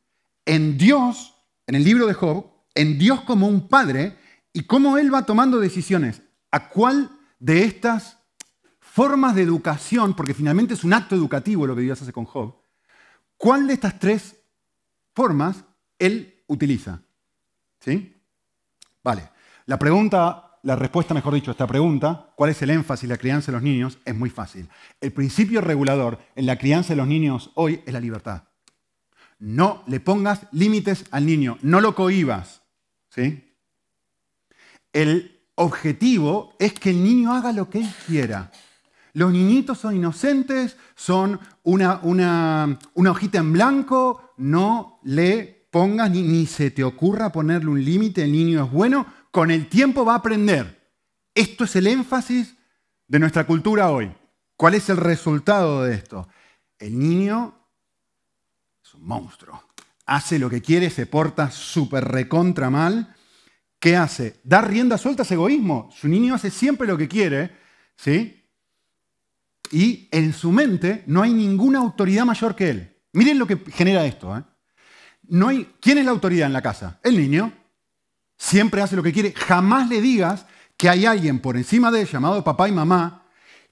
en 0.46 0.78
Dios, 0.78 1.36
en 1.68 1.76
el 1.76 1.84
libro 1.84 2.08
de 2.08 2.14
Job, 2.14 2.46
en 2.76 2.98
Dios 2.98 3.22
como 3.22 3.48
un 3.48 3.68
padre 3.68 4.18
y 4.54 4.64
cómo 4.64 4.98
Él 4.98 5.14
va 5.14 5.26
tomando 5.26 5.60
decisiones. 5.60 6.22
¿A 6.52 6.70
cuál 6.70 7.12
de 7.40 7.64
estas 7.64 8.18
formas 8.80 9.36
de 9.36 9.42
educación, 9.42 10.14
porque 10.16 10.34
finalmente 10.34 10.74
es 10.74 10.84
un 10.84 10.94
acto 10.94 11.16
educativo 11.16 11.66
lo 11.66 11.76
que 11.76 11.82
Dios 11.82 12.02
hace 12.02 12.12
con 12.12 12.26
Job, 12.26 12.56
cuál 13.38 13.68
de 13.68 13.74
estas 13.74 13.98
tres 13.98 14.36
formas 15.14 15.64
él 15.98 16.44
utiliza. 16.48 17.02
¿Sí? 17.80 18.22
Vale. 19.04 19.30
La 19.66 19.80
pregunta, 19.80 20.60
la 20.64 20.76
respuesta, 20.76 21.14
mejor 21.14 21.34
dicho, 21.34 21.52
a 21.52 21.54
esta 21.54 21.68
pregunta, 21.68 22.34
¿cuál 22.36 22.50
es 22.50 22.62
el 22.62 22.72
énfasis 22.72 23.04
en 23.04 23.10
la 23.10 23.18
crianza 23.18 23.52
de 23.52 23.58
los 23.58 23.64
niños? 23.64 24.00
Es 24.04 24.16
muy 24.16 24.30
fácil. 24.30 24.68
El 25.00 25.14
principio 25.14 25.62
regulador 25.62 26.20
en 26.36 26.46
la 26.46 26.58
crianza 26.58 26.90
de 26.90 26.98
los 26.98 27.08
niños 27.08 27.52
hoy 27.56 27.82
es 27.86 27.94
la 27.94 28.00
libertad. 28.00 28.44
No 29.42 29.84
le 29.88 30.00
pongas 30.00 30.46
límites 30.52 31.06
al 31.10 31.26
niño, 31.26 31.58
no 31.64 31.82
lo 31.82 31.96
cohibas. 31.96 32.62
¿Sí? 33.10 33.56
El 34.94 35.42
objetivo 35.56 36.54
es 36.60 36.74
que 36.74 36.92
el 36.92 37.04
niño 37.04 37.34
haga 37.34 37.52
lo 37.52 37.68
que 37.68 37.80
él 37.80 37.90
quiera. 38.06 38.52
Los 39.14 39.32
niñitos 39.32 39.80
son 39.80 39.96
inocentes, 39.96 40.78
son 40.96 41.40
una, 41.64 42.00
hojita 42.94 43.40
en 43.40 43.52
blanco, 43.52 44.34
no 44.38 45.00
le 45.04 45.68
pongas 45.72 46.12
ni 46.12 46.46
se 46.46 46.70
te 46.70 46.84
ocurra 46.84 47.32
ponerle 47.32 47.72
un 47.72 47.84
límite, 47.84 48.24
el 48.24 48.32
niño 48.32 48.64
es 48.66 48.72
bueno, 48.72 49.08
con 49.32 49.50
el 49.50 49.68
tiempo 49.68 50.06
va 50.06 50.14
a 50.14 50.18
aprender. 50.18 50.94
Esto 51.34 51.64
es 51.64 51.76
el 51.76 51.88
énfasis 51.88 52.56
de 53.08 53.18
nuestra 53.18 53.48
cultura 53.48 53.90
hoy. 53.90 54.12
¿Cuál 54.56 54.76
es 54.76 54.88
el 54.90 54.98
resultado 54.98 55.82
de 55.82 55.96
esto? 55.96 56.28
El 56.78 57.00
niño 57.00 57.61
es 58.92 58.96
un 58.96 59.08
monstruo. 59.08 59.64
Hace 60.06 60.38
lo 60.38 60.50
que 60.50 60.62
quiere, 60.62 60.90
se 60.90 61.06
porta 61.06 61.50
súper 61.50 62.04
recontra 62.04 62.70
mal. 62.70 63.16
¿Qué 63.80 63.96
hace? 63.96 64.42
Dar 64.44 64.70
rienda 64.70 64.98
suelta 64.98 65.22
a 65.22 65.26
ese 65.26 65.36
egoísmo. 65.36 65.90
Su 65.94 66.10
niño 66.10 66.36
hace 66.36 66.52
siempre 66.52 66.88
lo 66.88 66.98
que 66.98 67.08
quiere, 67.08 67.56
¿sí? 67.96 68.38
y 69.72 70.10
en 70.12 70.34
su 70.34 70.52
mente 70.52 71.04
no 71.08 71.22
hay 71.22 71.34
ninguna 71.34 71.80
autoridad 71.80 72.26
mayor 72.26 72.56
que 72.56 72.70
él. 72.70 72.98
Miren 73.14 73.40
lo 73.40 73.48
que 73.48 73.58
genera 73.72 74.06
esto. 74.06 74.38
¿eh? 74.38 74.44
No 75.30 75.48
hay, 75.48 75.74
¿Quién 75.80 75.98
es 75.98 76.06
la 76.06 76.12
autoridad 76.12 76.48
en 76.48 76.54
la 76.54 76.62
casa? 76.62 77.00
El 77.02 77.18
niño. 77.18 77.54
Siempre 78.38 78.82
hace 78.82 78.98
lo 78.98 79.04
que 79.04 79.14
quiere. 79.14 79.32
Jamás 79.34 79.88
le 79.88 80.02
digas 80.02 80.46
que 80.76 80.90
hay 80.90 81.06
alguien 81.06 81.40
por 81.40 81.56
encima 81.56 81.92
de 81.92 82.02
él, 82.02 82.08
llamado 82.08 82.44
papá 82.44 82.68
y 82.68 82.74
mamá, 82.74 83.30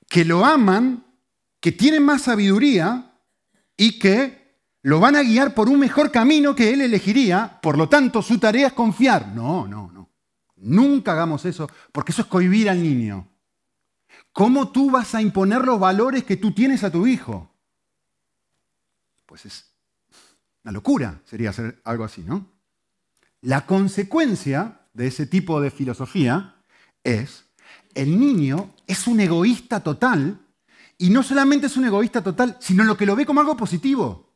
que 0.07 0.23
lo 0.23 0.45
aman, 0.45 1.05
que 1.59 1.71
tienen 1.73 2.05
más 2.05 2.21
sabiduría 2.21 3.11
y 3.75 3.99
que 3.99 4.38
lo 4.81 4.99
van 4.99 5.15
a 5.15 5.23
guiar 5.23 5.53
por 5.53 5.69
un 5.69 5.79
mejor 5.79 6.11
camino 6.11 6.55
que 6.55 6.73
él 6.73 6.81
elegiría. 6.81 7.59
Por 7.61 7.77
lo 7.77 7.89
tanto, 7.89 8.21
su 8.21 8.39
tarea 8.39 8.67
es 8.67 8.73
confiar. 8.73 9.27
No, 9.29 9.67
no, 9.67 9.91
no. 9.91 10.09
Nunca 10.57 11.13
hagamos 11.13 11.45
eso, 11.45 11.69
porque 11.91 12.11
eso 12.11 12.21
es 12.21 12.27
cohibir 12.27 12.69
al 12.69 12.81
niño. 12.81 13.27
¿Cómo 14.31 14.71
tú 14.71 14.91
vas 14.91 15.15
a 15.15 15.21
imponer 15.21 15.65
los 15.65 15.79
valores 15.79 16.23
que 16.23 16.37
tú 16.37 16.53
tienes 16.53 16.83
a 16.83 16.91
tu 16.91 17.07
hijo? 17.07 17.53
Pues 19.25 19.45
es 19.45 19.73
una 20.63 20.71
locura, 20.71 21.21
sería 21.25 21.51
hacer 21.51 21.81
algo 21.83 22.03
así, 22.03 22.21
¿no? 22.21 22.47
La 23.41 23.65
consecuencia 23.65 24.81
de 24.93 25.07
ese 25.07 25.25
tipo 25.25 25.61
de 25.61 25.71
filosofía 25.71 26.55
es, 27.03 27.45
el 27.95 28.19
niño 28.19 28.73
es 28.85 29.07
un 29.07 29.19
egoísta 29.19 29.81
total, 29.81 30.39
y 30.97 31.09
no 31.09 31.23
solamente 31.23 31.67
es 31.67 31.77
un 31.77 31.85
egoísta 31.85 32.21
total, 32.21 32.57
sino 32.59 32.83
lo 32.83 32.97
que 32.97 33.05
lo 33.05 33.15
ve 33.15 33.25
como 33.25 33.39
algo 33.39 33.55
positivo. 33.55 34.28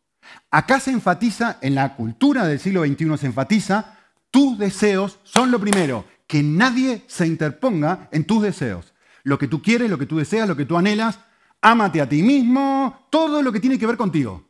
Acá 0.51 0.79
se 0.79 0.91
enfatiza, 0.91 1.57
en 1.61 1.75
la 1.75 1.95
cultura 1.95 2.45
del 2.45 2.59
siglo 2.59 2.85
XXI 2.85 3.17
se 3.17 3.25
enfatiza, 3.27 3.97
tus 4.31 4.57
deseos 4.57 5.19
son 5.23 5.51
lo 5.51 5.59
primero, 5.59 6.05
que 6.27 6.41
nadie 6.43 7.03
se 7.07 7.27
interponga 7.27 8.09
en 8.11 8.25
tus 8.25 8.41
deseos 8.41 8.93
lo 9.23 9.37
que 9.37 9.47
tú 9.47 9.61
quieres, 9.61 9.89
lo 9.89 9.97
que 9.97 10.05
tú 10.05 10.17
deseas, 10.17 10.47
lo 10.47 10.55
que 10.55 10.65
tú 10.65 10.77
anhelas. 10.77 11.19
Ámate 11.61 12.01
a 12.01 12.09
ti 12.09 12.21
mismo, 12.21 13.07
todo 13.09 13.41
lo 13.41 13.51
que 13.51 13.59
tiene 13.59 13.79
que 13.79 13.87
ver 13.87 13.97
contigo. 13.97 14.49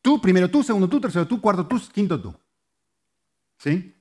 Tú, 0.00 0.20
primero 0.20 0.50
tú, 0.50 0.62
segundo 0.62 0.88
tú, 0.88 1.00
tercero 1.00 1.26
tú, 1.26 1.40
cuarto 1.40 1.66
tú, 1.66 1.80
quinto 1.92 2.20
tú. 2.20 2.34
¿Sí? 3.58 3.94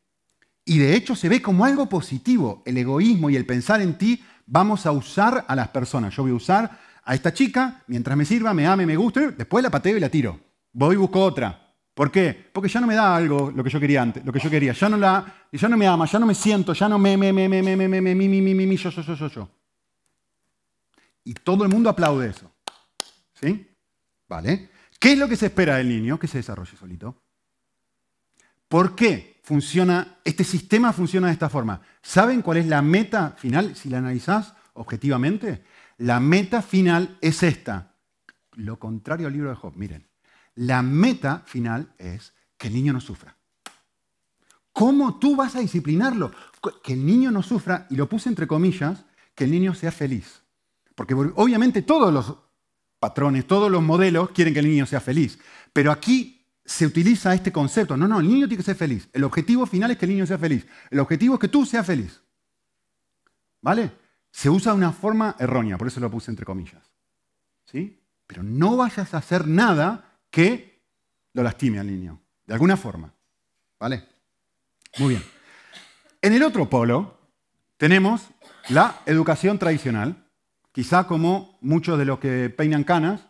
Y 0.66 0.80
de 0.80 0.96
hecho 0.96 1.16
se 1.16 1.30
ve 1.30 1.42
como 1.42 1.64
algo 1.64 1.88
positivo. 1.88 2.64
El 2.66 2.78
egoísmo 2.78 3.30
y 3.30 3.36
el 3.36 3.46
pensar 3.46 3.82
en 3.82 3.98
ti, 3.98 4.24
vamos 4.48 4.88
a 4.88 4.92
usar 4.92 5.46
a 5.48 5.56
las 5.56 5.68
personas. 5.68 6.16
Yo 6.16 6.24
voy 6.24 6.32
a 6.32 6.36
usar 6.36 6.80
a 7.04 7.16
esta 7.16 7.34
chica, 7.34 7.84
mientras 7.88 8.16
me 8.18 8.26
sirva, 8.26 8.54
me 8.54 8.68
ame, 8.68 8.86
me 8.86 8.96
guste, 8.96 9.32
después 9.32 9.64
la 9.64 9.70
pateo 9.70 9.98
y 9.98 10.00
la 10.00 10.10
tiro. 10.10 10.40
Voy 10.74 10.96
y 10.96 10.98
busco 10.98 11.24
otra. 11.24 11.74
¿Por 11.94 12.12
qué? 12.12 12.50
Porque 12.54 12.70
ya 12.70 12.80
no 12.80 12.88
me 12.88 12.96
da 12.96 13.16
algo 13.16 13.52
lo 13.52 13.64
que 13.64 13.70
yo 13.70 13.80
quería 13.80 14.02
antes, 14.02 14.24
lo 14.26 14.32
que 14.32 14.40
yo 14.40 14.50
quería. 14.50 14.74
Ya 14.74 14.90
no 14.90 14.98
la, 14.98 15.48
ya 15.52 15.68
no 15.68 15.78
me 15.78 15.88
ama, 15.88 16.06
ya 16.06 16.20
no 16.20 16.26
me 16.26 16.36
siento, 16.36 16.74
ya 16.74 16.88
no 16.88 16.98
me, 16.98 17.18
me, 17.18 17.34
me, 17.34 17.50
me, 17.50 17.62
me, 17.62 17.76
me, 17.76 17.88
me, 17.88 18.02
me, 18.02 18.16
mi, 18.16 18.42
mi, 18.42 18.54
mi, 18.54 18.78
yo, 18.78 18.90
yo, 18.90 19.02
yo, 19.02 19.16
yo, 19.16 19.28
yo. 19.28 19.50
Y 21.24 21.34
todo 21.34 21.64
el 21.64 21.70
mundo 21.70 21.90
aplaude 21.90 22.30
eso. 22.30 22.52
¿Sí? 23.34 23.68
¿Vale? 24.28 24.70
¿Qué 25.00 25.14
es 25.14 25.18
lo 25.20 25.28
que 25.28 25.36
se 25.36 25.48
espera 25.48 25.78
del 25.78 25.90
niño? 25.90 26.18
Que 26.18 26.28
se 26.28 26.38
desarrolle 26.38 26.78
solito. 26.78 27.22
¿Por 28.68 28.96
qué 28.96 29.42
funciona, 29.44 30.20
este 30.24 30.44
sistema 30.44 30.94
funciona 30.94 31.28
de 31.28 31.34
esta 31.34 31.50
forma? 31.50 31.82
¿Saben 32.02 32.42
cuál 32.42 32.58
es 32.58 32.68
la 32.68 32.82
meta 32.82 33.36
final? 33.38 33.76
Si 33.76 33.90
la 33.90 33.98
analizás 33.98 34.54
objetivamente, 34.74 35.64
la 36.02 36.20
meta 36.20 36.64
final 36.64 37.18
es 37.22 37.44
esta. 37.44 37.96
Lo 38.54 38.80
contrario 38.80 39.28
al 39.28 39.34
libro 39.34 39.50
de 39.50 39.56
Job. 39.56 39.74
Miren. 39.76 40.10
La 40.56 40.82
meta 40.82 41.44
final 41.46 41.94
es 41.98 42.34
que 42.58 42.68
el 42.68 42.74
niño 42.74 42.92
no 42.92 43.00
sufra. 43.00 43.38
¿Cómo 44.74 45.20
tú 45.20 45.36
vas 45.36 45.56
a 45.56 45.60
disciplinarlo? 45.60 46.32
Que 46.84 46.94
el 46.94 47.06
niño 47.06 47.30
no 47.30 47.44
sufra, 47.44 47.86
y 47.90 47.96
lo 47.96 48.10
puse 48.10 48.30
entre 48.30 48.48
comillas, 48.48 49.06
que 49.36 49.44
el 49.44 49.52
niño 49.52 49.76
sea 49.76 49.92
feliz. 49.92 50.42
Porque 50.96 51.14
obviamente 51.14 51.84
todos 51.84 52.12
los 52.12 52.36
patrones, 53.00 53.46
todos 53.46 53.72
los 53.72 53.84
modelos 53.84 54.32
quieren 54.32 54.54
que 54.54 54.60
el 54.60 54.70
niño 54.70 54.88
sea 54.88 55.02
feliz. 55.02 55.38
Pero 55.72 55.92
aquí 55.92 56.48
se 56.66 56.86
utiliza 56.88 57.34
este 57.34 57.52
concepto. 57.52 57.96
No, 57.96 58.08
no, 58.08 58.20
el 58.20 58.28
niño 58.28 58.48
tiene 58.48 58.58
que 58.58 58.66
ser 58.66 58.76
feliz. 58.76 59.08
El 59.14 59.24
objetivo 59.24 59.68
final 59.68 59.92
es 59.92 59.98
que 59.98 60.06
el 60.06 60.14
niño 60.14 60.26
sea 60.26 60.40
feliz. 60.40 60.66
El 60.90 61.00
objetivo 61.00 61.36
es 61.36 61.40
que 61.40 61.48
tú 61.48 61.64
seas 61.64 61.86
feliz. 61.86 62.22
¿Vale? 63.62 64.01
Se 64.32 64.50
usa 64.50 64.72
de 64.72 64.78
una 64.78 64.92
forma 64.92 65.36
errónea, 65.40 65.78
por 65.78 65.88
eso 65.88 66.00
lo 66.00 66.10
puse 66.10 66.32
entre 66.32 66.46
comillas. 66.46 66.92
¿Sí? 67.66 68.02
Pero 68.28 68.44
no 68.44 68.78
vayas 68.78 69.14
a 69.14 69.18
hacer 69.18 69.48
nada 69.48 70.20
que 70.30 70.82
lo 71.34 71.44
lastime 71.44 71.80
al 71.80 71.88
niño, 71.88 72.22
de 72.46 72.54
alguna 72.54 72.78
forma. 72.78 73.14
¿Vale? 73.80 74.08
Muy 75.00 75.10
bien. 75.10 75.24
En 76.22 76.34
el 76.34 76.44
otro 76.44 76.70
polo 76.70 77.18
tenemos 77.78 78.30
la 78.70 79.02
educación 79.06 79.58
tradicional. 79.60 80.28
Quizá 80.72 81.08
como 81.08 81.58
muchos 81.62 81.98
de 81.98 82.06
los 82.06 82.20
que 82.20 82.50
peinan 82.50 82.84
canas 82.84 83.28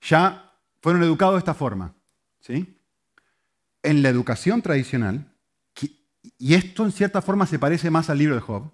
ya 0.00 0.52
fueron 0.80 1.02
educados 1.02 1.34
de 1.34 1.38
esta 1.38 1.54
forma. 1.54 1.94
¿sí? 2.40 2.78
En 3.82 4.02
la 4.02 4.08
educación 4.08 4.62
tradicional, 4.62 5.32
y 6.38 6.54
esto 6.54 6.84
en 6.84 6.92
cierta 6.92 7.22
forma 7.22 7.46
se 7.46 7.58
parece 7.58 7.90
más 7.90 8.10
al 8.10 8.18
libro 8.18 8.34
de 8.34 8.40
Job, 8.40 8.70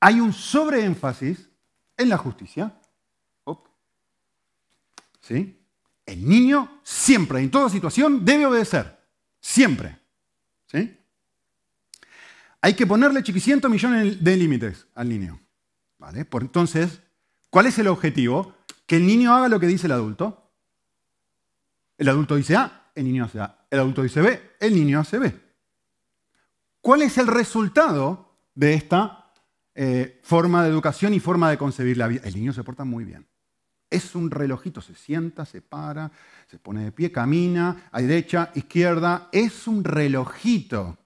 hay 0.00 0.20
un 0.20 0.32
sobreénfasis 0.32 1.48
en 1.96 2.08
la 2.08 2.18
justicia. 2.18 2.74
¿Sí? 5.20 5.58
El 6.04 6.28
niño 6.28 6.80
siempre, 6.82 7.40
en 7.40 7.50
toda 7.50 7.70
situación, 7.70 8.24
debe 8.24 8.44
obedecer. 8.44 8.98
Siempre. 9.40 9.98
¿Sí? 10.66 10.98
Hay 12.60 12.74
que 12.74 12.86
ponerle 12.86 13.22
chiquicientos 13.22 13.70
millones 13.70 14.22
de 14.22 14.36
límites 14.36 14.86
al 14.94 15.08
niño. 15.08 15.40
¿Vale? 15.98 16.26
Por, 16.26 16.42
entonces, 16.42 17.00
¿cuál 17.48 17.66
es 17.66 17.78
el 17.78 17.88
objetivo? 17.88 18.54
Que 18.86 18.96
el 18.96 19.06
niño 19.06 19.34
haga 19.34 19.48
lo 19.48 19.58
que 19.58 19.66
dice 19.66 19.86
el 19.86 19.92
adulto. 19.92 20.50
El 21.96 22.08
adulto 22.10 22.36
dice 22.36 22.56
A, 22.56 22.90
el 22.94 23.04
niño 23.04 23.24
hace 23.24 23.40
A. 23.40 23.66
El 23.70 23.78
adulto 23.78 24.02
dice 24.02 24.20
B, 24.20 24.56
el 24.60 24.74
niño 24.74 25.00
hace 25.00 25.18
B. 25.18 25.40
¿Cuál 26.82 27.00
es 27.00 27.16
el 27.16 27.28
resultado 27.28 28.36
de 28.54 28.74
esta 28.74 29.23
eh, 29.74 30.20
forma 30.22 30.62
de 30.62 30.70
educación 30.70 31.14
y 31.14 31.20
forma 31.20 31.50
de 31.50 31.58
concebir 31.58 31.96
la 31.96 32.08
vida? 32.08 32.22
El 32.24 32.34
niño 32.34 32.52
se 32.52 32.64
porta 32.64 32.84
muy 32.84 33.04
bien. 33.04 33.26
Es 33.90 34.14
un 34.14 34.30
relojito, 34.30 34.80
se 34.80 34.94
sienta, 34.94 35.44
se 35.44 35.62
para, 35.62 36.10
se 36.50 36.58
pone 36.58 36.84
de 36.84 36.92
pie, 36.92 37.12
camina, 37.12 37.88
a 37.92 38.00
derecha, 38.00 38.50
izquierda. 38.54 39.28
Es 39.30 39.68
un 39.68 39.84
relojito. 39.84 40.98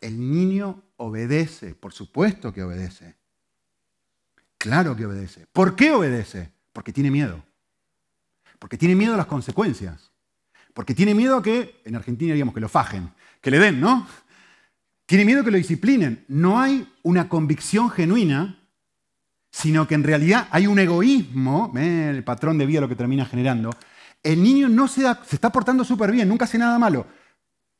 El 0.00 0.18
niño 0.18 0.82
obedece, 0.96 1.74
por 1.74 1.92
supuesto 1.92 2.52
que 2.52 2.62
obedece. 2.62 3.16
Claro 4.58 4.94
que 4.94 5.06
obedece. 5.06 5.46
¿Por 5.52 5.74
qué 5.74 5.92
obedece? 5.92 6.52
Porque 6.72 6.92
tiene 6.92 7.10
miedo. 7.10 7.42
Porque 8.58 8.76
tiene 8.76 8.94
miedo 8.94 9.14
a 9.14 9.16
las 9.16 9.26
consecuencias. 9.26 10.10
Porque 10.74 10.94
tiene 10.94 11.14
miedo 11.14 11.38
a 11.38 11.42
que, 11.42 11.80
en 11.84 11.96
Argentina 11.96 12.32
diríamos 12.32 12.54
que 12.54 12.60
lo 12.60 12.68
fajen, 12.68 13.10
que 13.40 13.50
le 13.50 13.58
den, 13.58 13.80
¿no? 13.80 14.06
Tiene 15.10 15.24
miedo 15.24 15.42
que 15.42 15.50
lo 15.50 15.56
disciplinen. 15.56 16.24
No 16.28 16.60
hay 16.60 16.86
una 17.02 17.28
convicción 17.28 17.90
genuina 17.90 18.60
sino 19.50 19.88
que 19.88 19.96
en 19.96 20.04
realidad 20.04 20.46
hay 20.52 20.68
un 20.68 20.78
egoísmo, 20.78 21.72
el 21.76 22.22
patrón 22.22 22.58
de 22.58 22.66
vida 22.66 22.80
lo 22.80 22.88
que 22.88 22.94
termina 22.94 23.26
generando. 23.26 23.70
El 24.22 24.40
niño 24.40 24.68
no 24.68 24.86
se, 24.86 25.02
se 25.26 25.34
está 25.34 25.50
portando 25.50 25.82
súper 25.82 26.12
bien, 26.12 26.28
nunca 26.28 26.44
hace 26.44 26.58
nada 26.58 26.78
malo, 26.78 27.08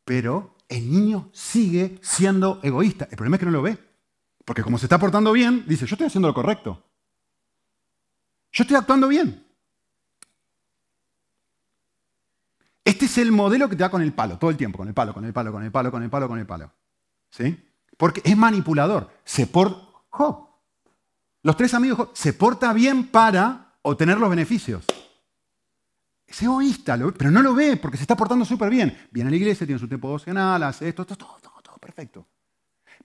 pero 0.05 0.57
el 0.69 0.91
niño 0.91 1.31
sigue 1.33 2.01
siendo 2.03 2.59
egoísta. 2.65 3.07
El 3.09 3.17
problema 3.17 3.37
es 3.37 3.39
que 3.39 3.47
no 3.47 3.53
lo 3.53 3.63
ve, 3.63 3.79
porque 4.45 4.65
como 4.65 4.79
se 4.79 4.87
está 4.87 4.99
portando 4.99 5.31
bien, 5.31 5.63
dice, 5.69 5.87
yo 5.87 5.95
estoy 5.95 6.09
haciendo 6.09 6.27
lo 6.27 6.35
correcto. 6.35 6.83
Yo 8.51 8.65
estoy 8.65 8.77
actuando 8.77 9.07
bien. 9.07 9.47
Este 12.85 13.05
es 13.05 13.19
el 13.19 13.31
modelo 13.31 13.69
que 13.69 13.77
te 13.77 13.85
da 13.85 13.91
con 13.93 14.03
el 14.03 14.13
palo, 14.13 14.37
todo 14.37 14.51
el 14.51 14.57
tiempo, 14.57 14.79
con 14.79 14.89
el 14.89 14.95
palo, 14.95 15.15
con 15.15 15.25
el 15.25 15.33
palo, 15.33 15.53
con 15.53 15.63
el 15.63 15.71
palo, 15.71 15.93
con 15.93 16.03
el 16.03 16.11
palo, 16.11 16.27
con 16.27 16.39
el 16.41 16.47
palo. 16.47 16.73
¿Sí? 17.31 17.59
Porque 17.97 18.21
es 18.25 18.37
manipulador. 18.37 19.11
Se 19.25 19.47
porta. 19.47 19.89
Los 21.43 21.57
tres 21.57 21.73
amigos 21.75 22.11
se 22.13 22.33
porta 22.33 22.73
bien 22.73 23.09
para 23.09 23.75
obtener 23.83 24.19
los 24.19 24.29
beneficios. 24.29 24.85
Es 26.27 26.43
egoísta, 26.43 26.99
pero 27.17 27.31
no 27.31 27.43
lo 27.43 27.55
ve 27.55 27.77
porque 27.77 27.97
se 27.97 28.05
está 28.05 28.17
portando 28.17 28.45
súper 28.45 28.71
bien. 28.71 28.97
Viene 29.11 29.29
a 29.29 29.31
la 29.31 29.37
iglesia, 29.37 29.67
tiene 29.67 29.81
su 29.81 29.89
tiempo 29.89 30.09
devocional, 30.09 30.63
hace 30.63 30.89
esto, 30.89 31.05
todo, 31.05 31.17
todo, 31.17 31.61
todo, 31.63 31.79
perfecto. 31.79 32.27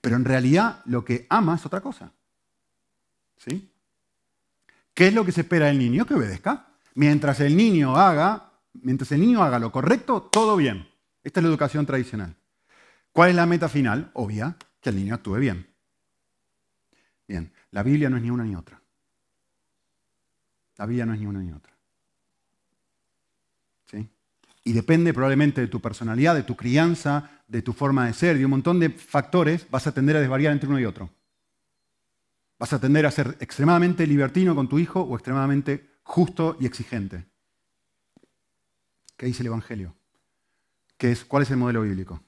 Pero 0.02 0.16
en 0.16 0.26
realidad 0.26 0.82
lo 0.86 1.04
que 1.04 1.26
ama 1.30 1.56
es 1.56 1.66
otra 1.66 1.82
cosa. 1.82 2.12
¿Sí? 3.38 3.72
¿Qué 4.94 5.08
es 5.08 5.14
lo 5.14 5.26
que 5.26 5.32
se 5.32 5.42
espera 5.42 5.68
del 5.68 5.80
niño? 5.80 6.06
Que 6.06 6.14
obedezca. 6.14 6.68
Mientras 6.94 7.40
el 7.40 7.58
niño 7.58 7.98
haga, 7.98 8.52
mientras 8.74 9.12
el 9.12 9.22
niño 9.22 9.44
haga 9.44 9.60
lo 9.60 9.72
correcto, 9.72 10.22
todo 10.22 10.56
bien. 10.56 10.88
Esta 11.24 11.40
es 11.40 11.44
la 11.44 11.50
educación 11.50 11.86
tradicional. 11.86 12.36
¿Cuál 13.16 13.30
es 13.30 13.36
la 13.38 13.46
meta 13.46 13.70
final? 13.70 14.12
Obvia, 14.16 14.58
que 14.82 14.90
el 14.90 14.98
niño 14.98 15.16
actúe 15.16 15.38
bien. 15.38 15.66
Bien, 17.26 17.50
la 17.72 17.82
Biblia 17.82 18.10
no 18.10 18.18
es 18.18 18.24
ni 18.24 18.30
una 18.30 18.44
ni 18.44 18.58
otra. 18.58 18.82
La 20.76 20.86
Biblia 20.86 21.06
no 21.06 21.14
es 21.14 21.22
ni 21.22 21.26
una 21.26 21.40
ni 21.40 21.54
otra. 21.54 21.72
¿Sí? 23.90 24.10
Y 24.66 24.74
depende 24.74 25.14
probablemente 25.14 25.62
de 25.62 25.68
tu 25.68 25.80
personalidad, 25.80 26.36
de 26.36 26.44
tu 26.44 26.58
crianza, 26.58 27.42
de 27.48 27.62
tu 27.62 27.72
forma 27.72 28.06
de 28.06 28.12
ser, 28.12 28.38
de 28.38 28.44
un 28.44 28.52
montón 28.52 28.82
de 28.82 28.90
factores, 28.90 29.66
vas 29.72 29.88
a 29.88 29.94
tender 29.94 30.18
a 30.18 30.20
desvariar 30.20 30.52
entre 30.52 30.68
uno 30.68 30.82
y 30.82 30.84
otro. 30.84 31.10
Vas 32.60 32.74
a 32.74 32.82
tender 32.82 33.06
a 33.06 33.12
ser 33.12 33.38
extremadamente 33.40 34.06
libertino 34.06 34.54
con 34.56 34.68
tu 34.68 34.78
hijo 34.78 35.00
o 35.00 35.16
extremadamente 35.16 35.90
justo 36.04 36.58
y 36.60 36.66
exigente. 36.66 37.24
¿Qué 39.16 39.28
dice 39.28 39.42
el 39.42 39.48
Evangelio? 39.48 39.96
¿Qué 40.98 41.14
es, 41.14 41.24
¿Cuál 41.24 41.44
es 41.44 41.52
el 41.52 41.58
modelo 41.58 41.84
bíblico? 41.84 42.22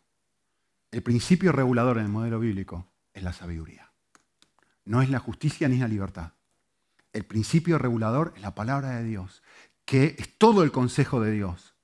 El 0.98 1.04
principio 1.04 1.52
regulador 1.52 2.00
en 2.00 2.06
el 2.06 2.12
modelo 2.12 2.40
bíblico 2.40 2.88
es 3.14 3.22
la 3.22 3.32
sabiduría. 3.32 3.92
No 4.84 5.04
es 5.04 5.12
la 5.12 5.20
justicia 5.20 5.70
ni 5.70 5.78
la 5.78 5.88
libertad. 5.88 6.32
El 7.14 7.24
principio 7.24 7.78
regulador 7.78 8.34
es 8.36 8.42
la 8.42 8.56
palabra 8.56 8.98
de 8.98 9.04
Dios, 9.04 9.44
que 9.86 10.16
es 10.18 10.40
todo 10.40 10.64
el 10.64 10.72
consejo 10.72 11.22
de 11.22 11.34
Dios. 11.34 11.76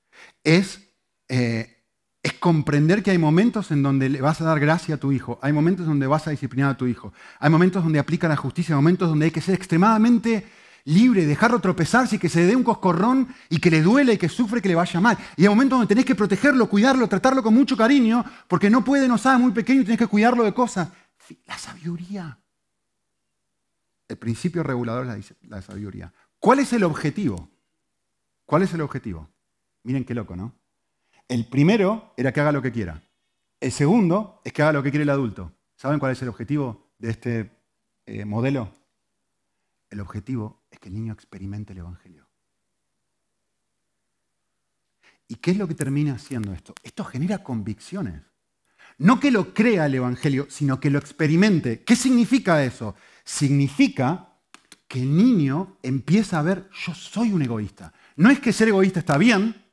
Es, 0.43 0.89
eh, 1.29 1.83
es 2.23 2.33
comprender 2.33 3.03
que 3.03 3.11
hay 3.11 3.19
momentos 3.19 3.69
en 3.69 3.83
donde 3.83 4.09
le 4.09 4.19
vas 4.19 4.41
a 4.41 4.45
dar 4.45 4.59
gracia 4.59 4.95
a 4.95 4.99
tu 4.99 5.11
hijo, 5.11 5.37
hay 5.43 5.53
momentos 5.53 5.85
donde 5.85 6.07
vas 6.07 6.25
a 6.25 6.31
disciplinar 6.31 6.71
a 6.71 6.77
tu 6.77 6.87
hijo, 6.87 7.13
hay 7.37 7.51
momentos 7.51 7.83
donde 7.83 7.99
aplica 7.99 8.27
la 8.27 8.35
justicia, 8.35 8.73
hay 8.73 8.81
momentos 8.81 9.09
donde 9.09 9.25
hay 9.25 9.31
que 9.31 9.41
ser 9.41 9.53
extremadamente 9.53 10.47
libre, 10.85 11.25
dejarlo 11.25 11.59
tropezarse 11.59 12.17
y 12.17 12.19
que 12.19 12.29
se 12.29 12.45
dé 12.45 12.55
un 12.55 12.63
coscorrón 12.63 13.33
y 13.49 13.59
que 13.59 13.71
le 13.71 13.81
duele 13.81 14.13
y 14.13 14.17
que 14.17 14.29
sufre 14.29 14.61
que 14.61 14.69
le 14.69 14.75
vaya 14.75 14.99
mal. 14.99 15.17
Y 15.37 15.43
hay 15.43 15.49
momentos 15.49 15.79
donde 15.79 15.89
tenés 15.89 16.05
que 16.05 16.15
protegerlo, 16.15 16.67
cuidarlo, 16.69 17.07
tratarlo 17.07 17.41
con 17.41 17.53
mucho 17.53 17.77
cariño, 17.77 18.23
porque 18.47 18.69
no 18.69 18.83
puede, 18.83 19.07
no 19.07 19.17
sabe, 19.17 19.39
muy 19.39 19.51
pequeño 19.51 19.81
y 19.81 19.85
tenés 19.85 19.99
que 19.99 20.07
cuidarlo 20.07 20.43
de 20.43 20.53
cosas. 20.53 20.89
La 21.45 21.57
sabiduría. 21.57 22.39
El 24.07 24.17
principio 24.17 24.63
regulador 24.63 25.07
es 25.17 25.33
la, 25.41 25.61
sabiduría. 25.61 26.13
¿Cuál 26.39 26.59
es 26.59 26.73
el 26.73 26.83
objetivo? 26.83 27.49
¿Cuál 28.45 28.63
es 28.63 28.73
el 28.73 28.81
objetivo? 28.81 29.29
Miren 29.83 30.03
qué 30.03 30.13
loco, 30.13 30.35
¿no? 30.35 30.53
El 31.27 31.47
primero 31.47 32.13
era 32.17 32.33
que 32.33 32.41
haga 32.41 32.51
lo 32.51 32.61
que 32.61 32.71
quiera. 32.71 33.01
El 33.59 33.71
segundo 33.71 34.41
es 34.43 34.51
que 34.51 34.61
haga 34.61 34.73
lo 34.73 34.83
que 34.83 34.91
quiere 34.91 35.03
el 35.03 35.09
adulto. 35.09 35.53
¿Saben 35.77 35.99
cuál 35.99 36.11
es 36.11 36.21
el 36.21 36.27
objetivo 36.27 36.91
de 36.99 37.09
este 37.09 37.51
eh, 38.05 38.25
modelo? 38.25 38.82
El 39.93 39.99
objetivo 39.99 40.63
es 40.71 40.79
que 40.79 40.89
el 40.89 40.95
niño 40.95 41.13
experimente 41.13 41.73
el 41.73 41.77
Evangelio. 41.77 42.27
¿Y 45.27 45.35
qué 45.35 45.51
es 45.51 45.57
lo 45.57 45.67
que 45.67 45.75
termina 45.75 46.15
haciendo 46.15 46.51
esto? 46.51 46.73
Esto 46.81 47.03
genera 47.03 47.43
convicciones. 47.43 48.23
No 48.97 49.19
que 49.19 49.29
lo 49.29 49.53
crea 49.53 49.85
el 49.85 49.93
Evangelio, 49.93 50.47
sino 50.49 50.79
que 50.79 50.89
lo 50.89 50.97
experimente. 50.97 51.83
¿Qué 51.83 51.95
significa 51.95 52.63
eso? 52.63 52.95
Significa 53.23 54.29
que 54.87 55.03
el 55.03 55.15
niño 55.15 55.77
empieza 55.83 56.39
a 56.39 56.41
ver, 56.41 56.67
yo 56.71 56.95
soy 56.95 57.31
un 57.31 57.43
egoísta. 57.43 57.93
No 58.15 58.31
es 58.31 58.39
que 58.39 58.51
ser 58.51 58.69
egoísta 58.69 58.99
está 58.99 59.19
bien, 59.19 59.63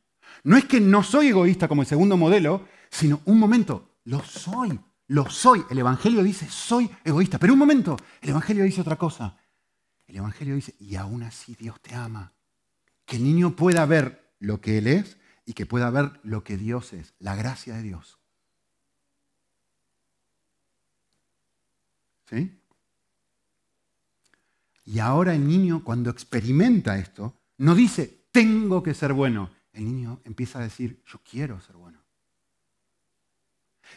no 0.45 0.59
es 0.59 0.67
que 0.67 0.83
no 0.83 1.03
soy 1.03 1.29
egoísta 1.29 1.67
como 1.67 1.81
el 1.81 1.89
segundo 1.89 2.19
modelo, 2.19 2.69
sino 2.91 3.23
un 3.25 3.39
momento, 3.39 3.97
lo 4.05 4.23
soy, 4.23 4.79
lo 5.07 5.31
soy. 5.31 5.65
El 5.71 5.79
Evangelio 5.79 6.23
dice, 6.23 6.47
soy 6.51 6.91
egoísta, 7.05 7.39
pero 7.39 7.55
un 7.55 7.59
momento, 7.59 7.97
el 8.21 8.29
Evangelio 8.29 8.65
dice 8.65 8.83
otra 8.83 8.97
cosa. 8.97 9.40
El 10.11 10.17
Evangelio 10.17 10.57
dice, 10.57 10.75
y 10.81 10.97
aún 10.97 11.23
así 11.23 11.55
Dios 11.55 11.81
te 11.81 11.95
ama. 11.95 12.33
Que 13.05 13.15
el 13.15 13.23
niño 13.23 13.55
pueda 13.55 13.87
ver 13.87 14.35
lo 14.41 14.61
que 14.61 14.79
Él 14.79 14.89
es 14.89 15.17
y 15.47 15.53
que 15.53 15.67
pueda 15.67 15.89
ver 15.89 16.19
lo 16.25 16.43
que 16.43 16.57
Dios 16.57 16.93
es, 16.93 17.15
la 17.21 17.37
gracia 17.37 17.77
de 17.77 17.83
Dios. 17.83 18.19
¿Sí? 22.29 22.61
Y 24.85 24.99
ahora 24.99 25.33
el 25.33 25.47
niño, 25.47 25.85
cuando 25.85 26.11
experimenta 26.11 26.99
esto, 26.99 27.37
no 27.59 27.77
dice, 27.77 28.25
tengo 28.33 28.83
que 28.83 28.95
ser 28.95 29.13
bueno. 29.13 29.49
El 29.73 29.85
niño 29.85 30.21
empieza 30.25 30.59
a 30.59 30.63
decir, 30.63 31.05
yo 31.07 31.21
quiero 31.23 31.61
ser 31.61 31.77
bueno. 31.77 32.01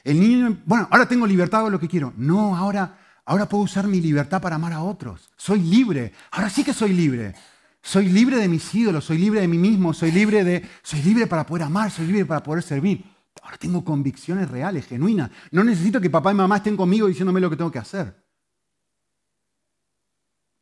El 0.03 0.19
niño, 0.19 0.61
bueno, 0.67 0.87
ahora 0.91 1.07
tengo 1.07 1.25
libertad, 1.25 1.61
hago 1.61 1.71
lo 1.71 1.79
que 1.79 1.87
quiero. 1.87 2.13
No, 2.17 2.55
ahora 2.55 3.02
Ahora 3.25 3.47
puedo 3.47 3.63
usar 3.63 3.87
mi 3.87 4.01
libertad 4.01 4.41
para 4.41 4.55
amar 4.55 4.73
a 4.73 4.83
otros. 4.83 5.31
Soy 5.37 5.59
libre. 5.61 6.13
Ahora 6.31 6.49
sí 6.49 6.63
que 6.63 6.73
soy 6.73 6.93
libre. 6.93 7.33
Soy 7.81 8.07
libre 8.07 8.37
de 8.37 8.47
mis 8.47 8.73
ídolos, 8.73 9.03
soy 9.03 9.17
libre 9.17 9.41
de 9.41 9.47
mí 9.47 9.57
mismo, 9.57 9.93
soy 9.93 10.11
libre 10.11 10.45
de 10.45 10.65
soy 10.81 11.01
libre 11.01 11.27
para 11.27 11.45
poder 11.45 11.63
amar, 11.63 11.91
soy 11.91 12.07
libre 12.07 12.25
para 12.25 12.41
poder 12.41 12.63
servir. 12.63 13.03
Ahora 13.41 13.57
tengo 13.57 13.83
convicciones 13.83 14.49
reales, 14.49 14.87
genuinas. 14.87 15.29
No 15.51 15.65
necesito 15.65 15.99
que 15.99 16.09
papá 16.09 16.31
y 16.31 16.35
mamá 16.35 16.57
estén 16.57 16.77
conmigo 16.77 17.07
diciéndome 17.07 17.41
lo 17.41 17.49
que 17.49 17.57
tengo 17.57 17.71
que 17.71 17.79
hacer. 17.79 18.23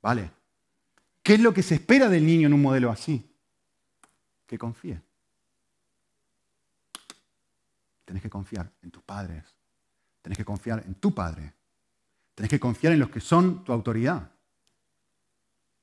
¿Vale? 0.02 0.32
¿Qué 1.22 1.36
es 1.36 1.40
lo 1.40 1.54
que 1.54 1.62
se 1.62 1.76
espera 1.76 2.10
del 2.10 2.26
niño 2.26 2.48
en 2.48 2.54
un 2.54 2.62
modelo 2.62 2.90
así? 2.90 3.24
Que 4.48 4.58
confíe. 4.58 5.00
Tenés 8.04 8.24
que 8.24 8.30
confiar 8.32 8.72
en 8.82 8.90
tus 8.90 9.04
padres. 9.04 9.46
Tenés 10.24 10.38
que 10.38 10.46
confiar 10.46 10.84
en 10.88 10.96
tu 10.96 11.14
padre. 11.14 11.54
Tenés 12.42 12.50
que 12.50 12.60
confiar 12.60 12.92
en 12.94 13.00
los 13.00 13.12
que 13.12 13.20
son 13.20 13.64
tu 13.64 13.72
autoridad. 13.72 14.32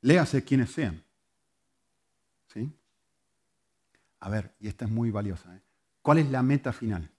Léase 0.01 0.43
quienes 0.43 0.73
sean. 0.73 1.05
¿Sí? 2.53 2.73
A 4.19 4.29
ver, 4.29 4.57
y 4.59 4.67
esta 4.67 4.85
es 4.85 4.91
muy 4.91 5.13
valiosa. 5.13 5.55
¿eh? 5.55 5.63
¿Cuál 6.03 6.19
es 6.19 6.29
la 6.29 6.43
meta 6.43 6.73
final? 6.73 7.13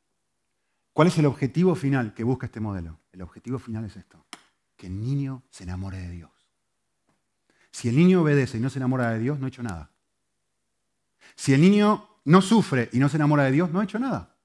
¿Cuál 0.91 1.07
es 1.07 1.17
el 1.19 1.25
objetivo 1.25 1.73
final 1.75 2.13
que 2.13 2.25
busca 2.25 2.47
este 2.47 2.59
modelo? 2.59 2.99
El 3.13 3.21
objetivo 3.21 3.59
final 3.59 3.85
es 3.85 3.95
esto, 3.95 4.25
que 4.75 4.87
el 4.87 4.99
niño 4.99 5.41
se 5.49 5.63
enamore 5.63 5.99
de 5.99 6.09
Dios. 6.09 6.31
Si 7.71 7.87
el 7.87 7.95
niño 7.95 8.23
obedece 8.23 8.57
y 8.57 8.59
no 8.59 8.69
se 8.69 8.79
enamora 8.79 9.11
de 9.11 9.19
Dios, 9.19 9.39
no 9.39 9.45
ha 9.45 9.47
hecho 9.47 9.63
nada. 9.63 9.89
Si 11.37 11.53
el 11.53 11.61
niño 11.61 12.09
no 12.25 12.41
sufre 12.41 12.89
y 12.91 12.99
no 12.99 13.07
se 13.07 13.15
enamora 13.15 13.45
de 13.45 13.53
Dios, 13.53 13.71
no 13.71 13.79
ha 13.79 13.85
hecho 13.85 13.99
nada. 13.99 14.35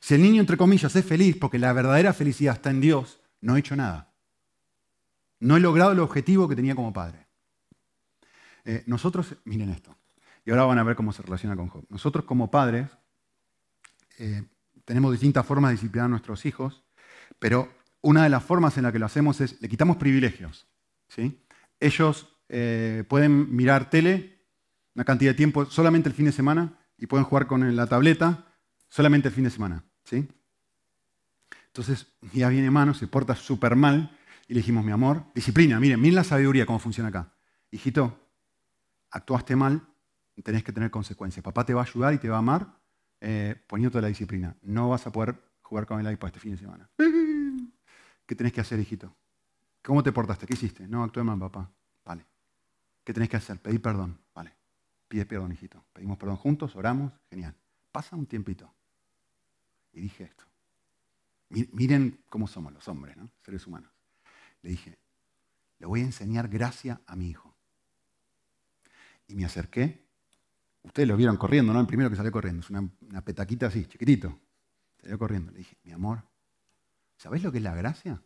Si 0.00 0.14
el 0.14 0.22
niño, 0.22 0.40
entre 0.40 0.56
comillas, 0.56 0.96
es 0.96 1.04
feliz 1.04 1.36
porque 1.38 1.58
la 1.58 1.74
verdadera 1.74 2.14
felicidad 2.14 2.54
está 2.54 2.70
en 2.70 2.80
Dios, 2.80 3.18
no 3.42 3.56
he 3.56 3.60
hecho 3.60 3.76
nada. 3.76 4.14
No 5.40 5.56
he 5.56 5.60
logrado 5.60 5.92
el 5.92 5.98
objetivo 5.98 6.48
que 6.48 6.56
tenía 6.56 6.74
como 6.74 6.92
padre. 6.92 7.26
Eh, 8.64 8.84
nosotros, 8.86 9.36
miren 9.44 9.70
esto, 9.70 9.94
y 10.44 10.50
ahora 10.50 10.64
van 10.64 10.78
a 10.78 10.84
ver 10.84 10.96
cómo 10.96 11.12
se 11.12 11.22
relaciona 11.22 11.56
con 11.56 11.68
Job. 11.68 11.84
Nosotros 11.90 12.24
como 12.24 12.50
padres 12.50 12.88
eh, 14.18 14.44
tenemos 14.84 15.12
distintas 15.12 15.44
formas 15.44 15.70
de 15.70 15.74
disciplinar 15.74 16.06
a 16.06 16.08
nuestros 16.08 16.46
hijos, 16.46 16.84
pero 17.38 17.72
una 18.00 18.22
de 18.22 18.28
las 18.28 18.42
formas 18.42 18.76
en 18.76 18.84
la 18.84 18.92
que 18.92 18.98
lo 18.98 19.06
hacemos 19.06 19.40
es, 19.40 19.60
le 19.60 19.68
quitamos 19.68 19.96
privilegios. 19.96 20.66
¿sí? 21.08 21.44
Ellos 21.80 22.36
eh, 22.48 23.04
pueden 23.08 23.54
mirar 23.54 23.90
tele 23.90 24.46
una 24.94 25.04
cantidad 25.04 25.30
de 25.30 25.36
tiempo 25.36 25.64
solamente 25.66 26.08
el 26.08 26.14
fin 26.14 26.26
de 26.26 26.32
semana 26.32 26.78
y 26.98 27.06
pueden 27.06 27.24
jugar 27.24 27.46
con 27.46 27.74
la 27.74 27.86
tableta 27.86 28.46
solamente 28.88 29.28
el 29.28 29.34
fin 29.34 29.44
de 29.44 29.50
semana. 29.50 29.84
¿sí? 30.04 30.28
Entonces, 31.74 32.06
ya 32.32 32.48
viene 32.48 32.70
mano, 32.70 32.94
se 32.94 33.06
porta 33.06 33.34
súper 33.34 33.76
mal, 33.76 34.16
y 34.46 34.54
le 34.54 34.60
dijimos, 34.60 34.84
mi 34.84 34.92
amor, 34.92 35.24
disciplina, 35.34 35.80
miren, 35.80 36.00
miren 36.00 36.16
la 36.16 36.24
sabiduría, 36.24 36.66
cómo 36.66 36.78
funciona 36.78 37.08
acá. 37.08 37.32
Hijito, 37.70 38.18
actuaste 39.10 39.56
mal, 39.56 39.86
tenés 40.42 40.64
que 40.64 40.72
tener 40.72 40.90
consecuencias. 40.90 41.42
Papá 41.42 41.64
te 41.64 41.74
va 41.74 41.82
a 41.82 41.84
ayudar 41.84 42.14
y 42.14 42.18
te 42.18 42.28
va 42.28 42.36
a 42.36 42.40
amar 42.40 42.78
eh, 43.20 43.56
poniéndote 43.66 44.02
la 44.02 44.08
disciplina. 44.08 44.56
No 44.62 44.88
vas 44.88 45.06
a 45.06 45.12
poder 45.12 45.40
jugar 45.62 45.86
con 45.86 46.04
el 46.04 46.12
iPad 46.12 46.28
este 46.28 46.40
fin 46.40 46.52
de 46.52 46.58
semana. 46.58 46.90
¿Qué 48.26 48.34
tenés 48.34 48.52
que 48.52 48.60
hacer, 48.60 48.78
hijito? 48.78 49.14
¿Cómo 49.82 50.02
te 50.02 50.12
portaste? 50.12 50.46
¿Qué 50.46 50.54
hiciste? 50.54 50.86
No, 50.86 51.02
actué 51.02 51.22
mal, 51.22 51.38
papá. 51.38 51.70
Vale. 52.04 52.26
¿Qué 53.04 53.12
tenés 53.12 53.28
que 53.28 53.36
hacer? 53.36 53.60
Pedir 53.60 53.80
perdón. 53.80 54.18
Vale. 54.34 54.54
Pide 55.08 55.26
perdón, 55.26 55.52
hijito. 55.52 55.84
Pedimos 55.92 56.18
perdón 56.18 56.36
juntos, 56.36 56.76
oramos. 56.76 57.12
Genial. 57.30 57.54
Pasa 57.90 58.16
un 58.16 58.26
tiempito. 58.26 58.72
Y 59.92 60.00
dije 60.00 60.24
esto. 60.24 60.44
Miren 61.72 62.24
cómo 62.28 62.46
somos 62.46 62.72
los 62.72 62.86
hombres, 62.88 63.16
¿no? 63.16 63.30
seres 63.40 63.66
humanos. 63.66 63.92
Le 64.62 64.70
dije, 64.70 64.98
le 65.78 65.86
voy 65.86 66.00
a 66.00 66.04
enseñar 66.04 66.48
gracia 66.48 67.00
a 67.06 67.16
mi 67.16 67.28
hijo. 67.28 67.54
Y 69.26 69.34
me 69.34 69.44
acerqué 69.44 70.02
Ustedes 70.82 71.08
lo 71.08 71.16
vieron 71.16 71.36
corriendo, 71.36 71.72
¿no? 71.72 71.80
El 71.80 71.86
primero 71.86 72.10
que 72.10 72.16
salió 72.16 72.32
corriendo. 72.32 72.60
Es 72.60 72.70
una, 72.70 72.88
una 73.02 73.24
petaquita 73.24 73.66
así, 73.66 73.86
chiquitito. 73.86 74.38
Salió 75.00 75.18
corriendo. 75.18 75.52
Le 75.52 75.58
dije, 75.58 75.76
mi 75.84 75.92
amor, 75.92 76.24
¿sabés 77.16 77.42
lo 77.42 77.52
que 77.52 77.58
es 77.58 77.64
la 77.64 77.74
gracia? 77.74 78.20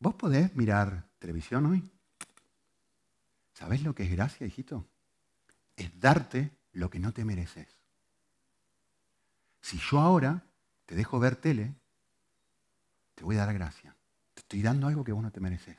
¿Vos 0.00 0.14
podés 0.16 0.54
mirar 0.56 1.08
televisión 1.18 1.66
hoy? 1.66 1.90
¿Sabés 3.54 3.82
lo 3.82 3.94
que 3.94 4.02
es 4.02 4.10
gracia, 4.10 4.46
hijito? 4.46 4.86
Es 5.76 5.98
darte 5.98 6.50
lo 6.74 6.90
que 6.90 6.98
no 6.98 7.12
te 7.12 7.24
mereces. 7.24 7.68
Si 9.60 9.78
yo 9.78 9.98
ahora 9.98 10.44
te 10.84 10.94
dejo 10.94 11.18
ver 11.18 11.36
tele, 11.36 11.74
te 13.14 13.24
voy 13.24 13.36
a 13.36 13.46
dar 13.46 13.54
gracia. 13.54 13.96
Te 14.34 14.40
estoy 14.40 14.62
dando 14.62 14.86
algo 14.86 15.04
que 15.04 15.12
vos 15.12 15.22
no 15.22 15.30
te 15.30 15.40
mereces. 15.40 15.76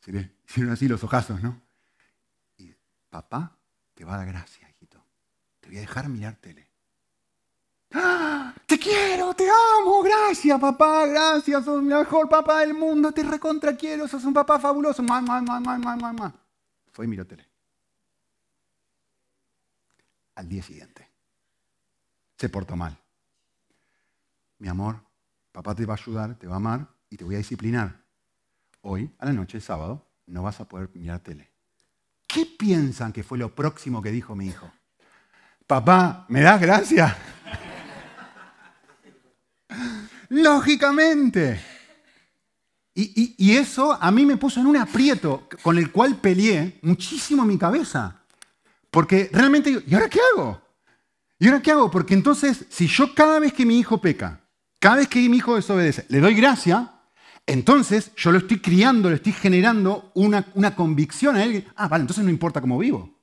Se 0.00 0.10
hicieron 0.46 0.72
así 0.72 0.88
los 0.88 1.02
ojazos, 1.04 1.42
¿no? 1.42 1.60
Y 2.58 2.74
papá 3.08 3.56
te 3.94 4.04
va 4.04 4.14
a 4.14 4.18
dar 4.18 4.26
gracia, 4.26 4.68
hijito. 4.68 5.02
Te 5.60 5.68
voy 5.68 5.78
a 5.78 5.80
dejar 5.80 6.08
mirar 6.08 6.36
tele. 6.36 6.68
¡Ah! 7.92 8.52
Te 8.66 8.78
quiero, 8.78 9.34
te 9.34 9.46
amo, 9.48 10.02
gracias 10.02 10.58
papá, 10.58 11.06
gracias, 11.06 11.64
sos 11.64 11.78
el 11.78 11.86
mejor 11.86 12.28
papá 12.28 12.60
del 12.60 12.74
mundo, 12.74 13.12
te 13.12 13.22
recontra 13.22 13.76
quiero, 13.76 14.08
sos 14.08 14.24
un 14.24 14.32
papá 14.32 14.58
fabuloso. 14.58 15.04
Fue 16.92 17.04
y 17.04 17.08
miró 17.08 17.26
tele. 17.26 17.51
Al 20.42 20.48
día 20.48 20.60
siguiente. 20.60 21.08
Se 22.36 22.48
portó 22.48 22.74
mal. 22.74 22.98
Mi 24.58 24.66
amor, 24.66 25.00
papá 25.52 25.72
te 25.72 25.86
va 25.86 25.94
a 25.94 25.96
ayudar, 25.96 26.34
te 26.34 26.48
va 26.48 26.54
a 26.54 26.56
amar 26.56 26.88
y 27.08 27.16
te 27.16 27.22
voy 27.22 27.36
a 27.36 27.38
disciplinar. 27.38 28.02
Hoy, 28.80 29.08
a 29.20 29.26
la 29.26 29.32
noche, 29.32 29.60
sábado, 29.60 30.04
no 30.26 30.42
vas 30.42 30.58
a 30.58 30.68
poder 30.68 30.90
mirar 30.94 31.20
tele. 31.20 31.48
¿Qué 32.26 32.44
piensan 32.44 33.12
que 33.12 33.22
fue 33.22 33.38
lo 33.38 33.54
próximo 33.54 34.02
que 34.02 34.10
dijo 34.10 34.34
mi 34.34 34.48
hijo? 34.48 34.68
Papá, 35.64 36.26
¿me 36.28 36.40
das 36.40 36.60
gracias? 36.60 37.14
Lógicamente. 40.28 41.64
Y, 42.94 43.56
eso 43.56 43.92
a 43.92 44.10
mí 44.10 44.26
me 44.26 44.36
puso 44.36 44.58
en 44.58 44.66
un 44.66 44.76
aprieto 44.76 45.48
con 45.62 45.78
el 45.78 45.92
cual 45.92 46.16
peleé 46.16 46.80
muchísimo 46.82 47.44
mi 47.44 47.56
cabeza. 47.56 48.21
Porque 48.92 49.30
realmente, 49.32 49.82
¿y 49.86 49.94
ahora 49.94 50.10
qué 50.10 50.20
hago? 50.20 50.60
¿Y 51.38 51.46
ahora 51.46 51.62
qué 51.62 51.70
hago? 51.70 51.90
Porque 51.90 52.12
entonces, 52.12 52.66
si 52.68 52.86
yo 52.86 53.14
cada 53.14 53.40
vez 53.40 53.54
que 53.54 53.64
mi 53.64 53.78
hijo 53.78 54.02
peca, 54.02 54.42
cada 54.78 54.96
vez 54.96 55.08
que 55.08 55.26
mi 55.30 55.38
hijo 55.38 55.56
desobedece, 55.56 56.04
le 56.10 56.20
doy 56.20 56.34
gracia, 56.34 56.92
entonces 57.46 58.12
yo 58.16 58.30
lo 58.30 58.38
estoy 58.38 58.60
criando, 58.60 59.08
le 59.08 59.16
estoy 59.16 59.32
generando 59.32 60.12
una, 60.14 60.46
una 60.52 60.76
convicción 60.76 61.36
a 61.36 61.42
él. 61.42 61.66
Ah, 61.74 61.88
vale, 61.88 62.02
entonces 62.02 62.22
no 62.22 62.28
importa 62.28 62.60
cómo 62.60 62.78
vivo. 62.78 63.18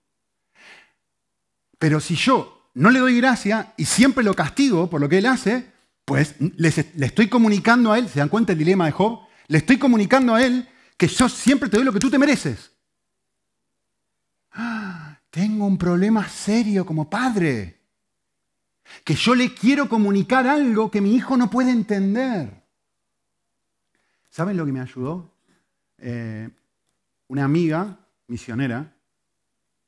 Pero 1.77 1.99
si 1.99 2.15
yo 2.15 2.71
no 2.73 2.89
le 2.89 2.97
doy 2.97 3.17
gracia 3.17 3.75
y 3.77 3.85
siempre 3.85 4.23
lo 4.23 4.33
castigo 4.33 4.89
por 4.89 4.99
lo 4.99 5.07
que 5.07 5.19
él 5.19 5.27
hace, 5.27 5.71
pues 6.03 6.33
le 6.39 7.05
estoy 7.05 7.29
comunicando 7.29 7.91
a 7.91 7.99
él, 7.99 8.09
¿se 8.09 8.17
dan 8.17 8.29
cuenta 8.29 8.53
el 8.53 8.57
dilema 8.57 8.87
de 8.87 8.91
Job? 8.91 9.19
Le 9.47 9.59
estoy 9.59 9.77
comunicando 9.77 10.33
a 10.33 10.43
él 10.43 10.67
que 10.97 11.07
yo 11.07 11.29
siempre 11.29 11.69
te 11.69 11.77
doy 11.77 11.85
lo 11.85 11.93
que 11.93 11.99
tú 11.99 12.09
te 12.09 12.17
mereces. 12.17 12.71
Tengo 15.29 15.65
un 15.65 15.77
problema 15.77 16.27
serio 16.27 16.85
como 16.85 17.09
padre. 17.09 17.79
Que 19.03 19.13
yo 19.13 19.35
le 19.35 19.53
quiero 19.53 19.87
comunicar 19.87 20.47
algo 20.47 20.89
que 20.89 21.01
mi 21.01 21.15
hijo 21.15 21.37
no 21.37 21.49
puede 21.49 21.71
entender. 21.71 22.63
¿Saben 24.29 24.57
lo 24.57 24.65
que 24.65 24.71
me 24.71 24.81
ayudó? 24.81 25.35
Eh, 25.97 26.49
una 27.27 27.43
amiga 27.43 27.99
misionera 28.27 28.95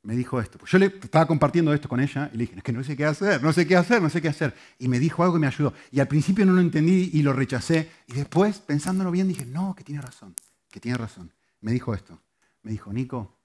me 0.03 0.15
dijo 0.15 0.39
esto. 0.39 0.59
Yo 0.65 0.79
le 0.79 0.87
estaba 0.87 1.27
compartiendo 1.27 1.73
esto 1.73 1.87
con 1.87 1.99
ella 1.99 2.29
y 2.33 2.37
le 2.37 2.43
dije, 2.45 2.57
es 2.57 2.63
que 2.63 2.71
no 2.71 2.83
sé 2.83 2.97
qué 2.97 3.05
hacer, 3.05 3.41
no 3.43 3.53
sé 3.53 3.67
qué 3.67 3.75
hacer, 3.75 4.01
no 4.01 4.09
sé 4.09 4.21
qué 4.21 4.29
hacer. 4.29 4.55
Y 4.79 4.87
me 4.87 4.99
dijo 4.99 5.23
algo 5.23 5.35
que 5.35 5.39
me 5.39 5.47
ayudó. 5.47 5.73
Y 5.91 5.99
al 5.99 6.07
principio 6.07 6.45
no 6.45 6.53
lo 6.53 6.61
entendí 6.61 7.11
y 7.13 7.21
lo 7.21 7.33
rechacé. 7.33 7.91
Y 8.07 8.13
después, 8.13 8.59
pensándolo 8.59 9.11
bien, 9.11 9.27
dije, 9.27 9.45
no, 9.45 9.75
que 9.75 9.83
tiene 9.83 10.01
razón, 10.01 10.33
que 10.71 10.79
tiene 10.79 10.97
razón. 10.97 11.31
Me 11.61 11.71
dijo 11.71 11.93
esto. 11.93 12.19
Me 12.63 12.71
dijo, 12.71 12.91
Nico, 12.91 13.37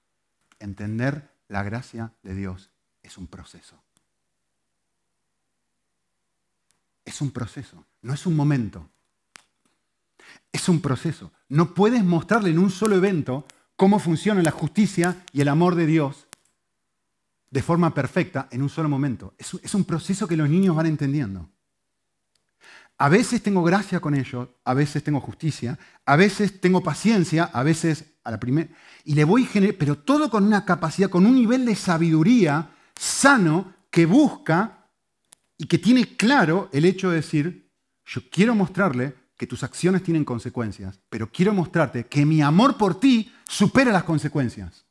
entender 0.58 1.35
la 1.48 1.62
gracia 1.62 2.12
de 2.22 2.34
Dios 2.34 2.70
es 3.02 3.18
un 3.18 3.26
proceso. 3.26 3.82
Es 7.04 7.20
un 7.20 7.30
proceso, 7.30 7.84
no 8.02 8.14
es 8.14 8.26
un 8.26 8.34
momento. 8.34 8.88
Es 10.52 10.68
un 10.68 10.80
proceso. 10.80 11.32
No 11.48 11.74
puedes 11.74 12.02
mostrarle 12.02 12.50
en 12.50 12.58
un 12.58 12.70
solo 12.70 12.96
evento 12.96 13.46
cómo 13.76 13.98
funciona 13.98 14.42
la 14.42 14.50
justicia 14.50 15.24
y 15.32 15.40
el 15.40 15.48
amor 15.48 15.76
de 15.76 15.86
Dios 15.86 16.26
de 17.50 17.62
forma 17.62 17.94
perfecta 17.94 18.48
en 18.50 18.62
un 18.62 18.68
solo 18.68 18.88
momento. 18.88 19.34
Es, 19.38 19.74
un 19.74 19.84
proceso 19.84 20.26
que 20.26 20.36
los 20.36 20.48
niños 20.48 20.74
van 20.74 20.86
entendiendo. 20.86 21.48
A 22.98 23.08
veces 23.08 23.42
tengo 23.42 23.62
gracia 23.62 24.00
con 24.00 24.14
ellos, 24.14 24.48
a 24.64 24.74
veces 24.74 25.04
tengo 25.04 25.20
justicia, 25.20 25.78
a 26.04 26.16
veces 26.16 26.60
tengo 26.60 26.82
paciencia, 26.82 27.44
a 27.44 27.62
veces 27.62 28.15
la 28.30 28.40
primera. 28.40 28.68
Y 29.04 29.14
le 29.14 29.24
voy 29.24 29.44
generar, 29.44 29.76
pero 29.78 29.98
todo 29.98 30.30
con 30.30 30.44
una 30.44 30.64
capacidad, 30.64 31.10
con 31.10 31.26
un 31.26 31.34
nivel 31.34 31.64
de 31.64 31.74
sabiduría 31.74 32.70
sano 32.94 33.74
que 33.90 34.06
busca 34.06 34.88
y 35.58 35.66
que 35.66 35.78
tiene 35.78 36.16
claro 36.16 36.68
el 36.72 36.84
hecho 36.84 37.10
de 37.10 37.16
decir, 37.16 37.70
yo 38.04 38.22
quiero 38.30 38.54
mostrarle 38.54 39.14
que 39.36 39.46
tus 39.46 39.62
acciones 39.62 40.02
tienen 40.02 40.24
consecuencias, 40.24 40.98
pero 41.08 41.30
quiero 41.30 41.52
mostrarte 41.52 42.06
que 42.06 42.24
mi 42.24 42.40
amor 42.40 42.76
por 42.76 42.98
ti 42.98 43.32
supera 43.46 43.92
las 43.92 44.04
consecuencias. 44.04 44.84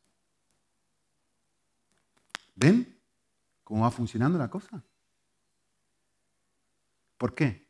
¿Ven 2.55 2.97
cómo 3.63 3.81
va 3.83 3.91
funcionando 3.91 4.37
la 4.37 4.49
cosa? 4.49 4.83
¿Por 7.17 7.33
qué? 7.33 7.64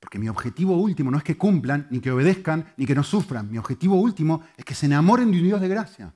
Porque 0.00 0.18
mi 0.18 0.28
objetivo 0.28 0.76
último 0.76 1.10
no 1.10 1.18
es 1.18 1.24
que 1.24 1.36
cumplan, 1.36 1.86
ni 1.90 2.00
que 2.00 2.10
obedezcan, 2.10 2.72
ni 2.78 2.86
que 2.86 2.94
no 2.94 3.04
sufran. 3.04 3.50
Mi 3.50 3.58
objetivo 3.58 3.96
último 3.96 4.42
es 4.56 4.64
que 4.64 4.74
se 4.74 4.86
enamoren 4.86 5.30
de 5.30 5.38
un 5.38 5.44
Dios 5.44 5.60
de 5.60 5.68
gracia. 5.68 6.14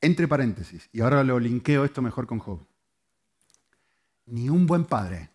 Entre 0.00 0.28
paréntesis, 0.28 0.88
y 0.92 1.00
ahora 1.00 1.22
lo 1.24 1.38
linkeo 1.38 1.84
esto 1.84 2.00
mejor 2.00 2.26
con 2.26 2.38
Job. 2.38 2.66
Ni 4.26 4.48
un 4.48 4.66
buen 4.66 4.84
padre, 4.84 5.30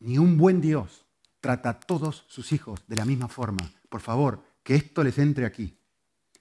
ni 0.00 0.18
un 0.18 0.36
buen 0.38 0.60
Dios 0.60 1.06
trata 1.40 1.68
a 1.68 1.78
todos 1.78 2.24
sus 2.26 2.50
hijos 2.52 2.82
de 2.88 2.96
la 2.96 3.04
misma 3.04 3.28
forma. 3.28 3.70
Por 3.88 4.00
favor, 4.00 4.42
que 4.64 4.74
esto 4.74 5.04
les 5.04 5.18
entre 5.18 5.46
aquí. 5.46 5.78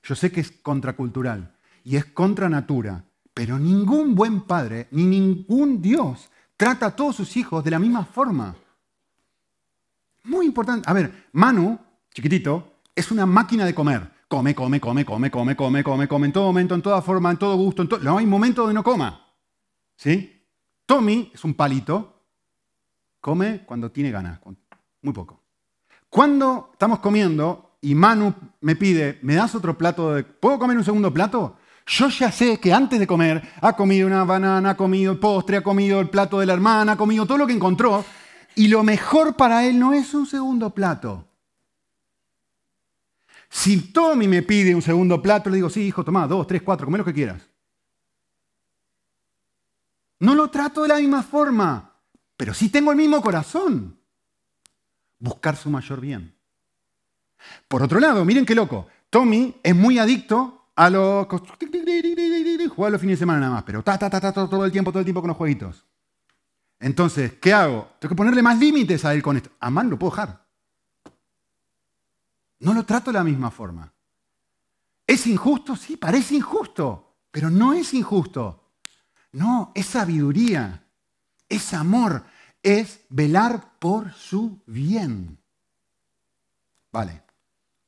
Yo 0.01 0.15
sé 0.15 0.31
que 0.31 0.39
es 0.39 0.51
contracultural, 0.51 1.55
y 1.83 1.97
es 1.97 2.05
contra 2.05 2.49
natura. 2.49 3.05
Pero 3.33 3.59
ningún 3.59 4.15
buen 4.15 4.41
padre 4.41 4.87
ni 4.91 5.05
ningún 5.05 5.81
Dios 5.81 6.29
trata 6.57 6.87
a 6.87 6.95
todos 6.95 7.15
sus 7.15 7.37
hijos 7.37 7.63
de 7.63 7.71
la 7.71 7.79
misma 7.79 8.03
forma. 8.03 8.55
Muy 10.23 10.47
importante. 10.47 10.89
A 10.89 10.93
ver, 10.93 11.27
Manu, 11.31 11.79
chiquitito, 12.13 12.81
es 12.93 13.11
una 13.11 13.25
máquina 13.25 13.63
de 13.63 13.73
comer. 13.73 14.11
Come, 14.27 14.53
come, 14.53 14.81
come, 14.81 15.05
come, 15.05 15.31
come, 15.31 15.55
come, 15.55 15.83
come, 15.83 16.07
come, 16.07 16.25
en 16.25 16.33
todo 16.33 16.47
momento, 16.47 16.75
en 16.75 16.81
toda 16.81 17.01
forma, 17.01 17.31
en 17.31 17.37
todo 17.37 17.55
gusto. 17.55 17.83
En 17.83 17.89
No 18.03 18.17
hay 18.17 18.25
momento 18.25 18.63
donde 18.63 18.73
no 18.73 18.83
coma. 18.83 19.25
¿Sí? 19.95 20.43
Tommy 20.85 21.31
es 21.33 21.43
un 21.45 21.53
palito. 21.53 22.25
Come 23.21 23.63
cuando 23.65 23.91
tiene 23.91 24.11
ganas, 24.11 24.39
muy 25.01 25.13
poco. 25.13 25.43
Cuando 26.09 26.69
estamos 26.73 26.99
comiendo 26.99 27.77
y 27.81 27.95
Manu 27.95 28.33
me 28.61 28.75
pide, 28.75 29.19
¿me 29.21 29.35
das 29.35 29.55
otro 29.55 29.77
plato 29.77 30.13
de... 30.13 30.23
¿Puedo 30.23 30.59
comer 30.59 30.77
un 30.77 30.83
segundo 30.83 31.13
plato? 31.13 31.57
Yo 31.87 32.09
ya 32.09 32.31
sé 32.33 32.59
que 32.59 32.73
antes 32.73 32.99
de 32.99 33.07
comer 33.07 33.41
ha 33.61 33.73
comido 33.73 34.07
una 34.07 34.25
banana, 34.25 34.71
ha 34.71 34.77
comido 34.77 35.13
el 35.13 35.19
postre, 35.19 35.57
ha 35.57 35.63
comido 35.63 36.01
el 36.01 36.09
plato 36.09 36.39
de 36.39 36.45
la 36.45 36.53
hermana, 36.53 36.91
ha 36.91 36.97
comido 36.97 37.25
todo 37.25 37.37
lo 37.37 37.47
que 37.47 37.53
encontró. 37.53 38.03
Y 38.55 38.67
lo 38.67 38.83
mejor 38.83 39.37
para 39.37 39.65
él 39.65 39.79
no 39.79 39.93
es 39.93 40.13
un 40.13 40.25
segundo 40.25 40.71
plato. 40.71 41.25
Si 43.49 43.93
Tommy 43.93 44.27
me 44.27 44.41
pide 44.41 44.75
un 44.75 44.81
segundo 44.81 45.21
plato, 45.21 45.49
le 45.49 45.55
digo, 45.55 45.69
sí, 45.69 45.87
hijo, 45.87 46.03
toma 46.03 46.27
dos, 46.27 46.45
tres, 46.45 46.61
cuatro, 46.61 46.85
come 46.85 46.97
lo 46.97 47.05
que 47.05 47.13
quieras. 47.13 47.41
No 50.19 50.35
lo 50.35 50.49
trato 50.49 50.81
de 50.81 50.89
la 50.89 50.97
misma 50.97 51.23
forma, 51.23 51.95
pero 52.35 52.53
sí 52.53 52.67
tengo 52.67 52.91
el 52.91 52.97
mismo 52.97 53.21
corazón. 53.21 53.97
Buscar 55.19 55.55
su 55.55 55.69
mayor 55.69 56.01
bien. 56.01 56.35
Por 57.69 57.81
otro 57.81 58.01
lado, 58.01 58.25
miren 58.25 58.45
qué 58.45 58.55
loco. 58.55 58.87
Tommy 59.09 59.55
es 59.63 59.75
muy 59.75 59.99
adicto 59.99 60.56
a 60.77 60.89
los. 60.89 61.27
Jugar 61.27 62.91
los 62.91 63.01
fines 63.01 63.17
de 63.17 63.23
semana 63.23 63.39
nada 63.39 63.53
más, 63.53 63.63
pero 63.63 63.83
ta, 63.83 63.97
ta, 63.97 64.09
ta, 64.09 64.21
ta, 64.21 64.31
todo 64.31 64.63
el 64.63 64.71
tiempo, 64.71 64.91
todo 64.91 64.99
el 64.99 65.05
tiempo 65.05 65.21
con 65.21 65.29
los 65.29 65.37
jueguitos. 65.37 65.85
Entonces, 66.79 67.33
¿qué 67.41 67.51
hago? 67.51 67.89
Tengo 67.99 68.11
que 68.11 68.15
ponerle 68.15 68.43
más 68.43 68.59
límites 68.59 69.03
a 69.03 69.13
él 69.13 69.23
con 69.23 69.35
esto. 69.35 69.49
A 69.59 69.71
Man 69.71 69.89
lo 69.89 69.97
puedo 69.97 70.11
dejar. 70.11 70.45
No 72.59 72.73
lo 72.73 72.85
trato 72.85 73.11
de 73.11 73.17
la 73.17 73.23
misma 73.23 73.49
forma. 73.49 73.91
¿Es 75.07 75.25
injusto? 75.25 75.75
Sí, 75.75 75.97
parece 75.97 76.35
injusto, 76.35 77.17
pero 77.31 77.49
no 77.49 77.73
es 77.73 77.93
injusto. 77.93 78.73
No, 79.31 79.71
es 79.73 79.87
sabiduría, 79.87 80.87
es 81.49 81.73
amor, 81.73 82.23
es 82.61 83.01
velar 83.09 83.79
por 83.79 84.13
su 84.13 84.61
bien. 84.67 85.39
Vale. 86.91 87.23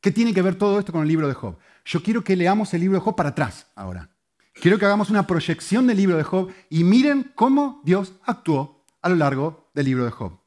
¿Qué 0.02 0.12
tiene 0.12 0.34
que 0.34 0.42
ver 0.42 0.56
todo 0.58 0.80
esto 0.80 0.92
con 0.92 1.02
el 1.02 1.08
libro 1.08 1.28
de 1.28 1.34
Job? 1.34 1.58
Yo 1.86 2.04
quiero 2.04 2.24
que 2.24 2.36
leamos 2.36 2.74
el 2.74 2.82
libro 2.82 2.98
de 2.98 3.04
Job 3.04 3.16
para 3.16 3.30
atrás 3.30 3.68
ahora. 3.76 4.10
Quiero 4.54 4.78
que 4.78 4.86
hagamos 4.86 5.10
una 5.10 5.26
proyección 5.26 5.88
del 5.88 5.98
libro 5.98 6.18
de 6.18 6.24
Job 6.24 6.52
y 6.70 6.84
miren 6.84 7.32
cómo 7.36 7.82
Dios 7.86 8.14
actuó 8.24 8.86
a 9.02 9.10
lo 9.10 9.16
largo 9.16 9.72
del 9.74 9.86
libro 9.86 10.06
de 10.06 10.12
Job. 10.12 10.38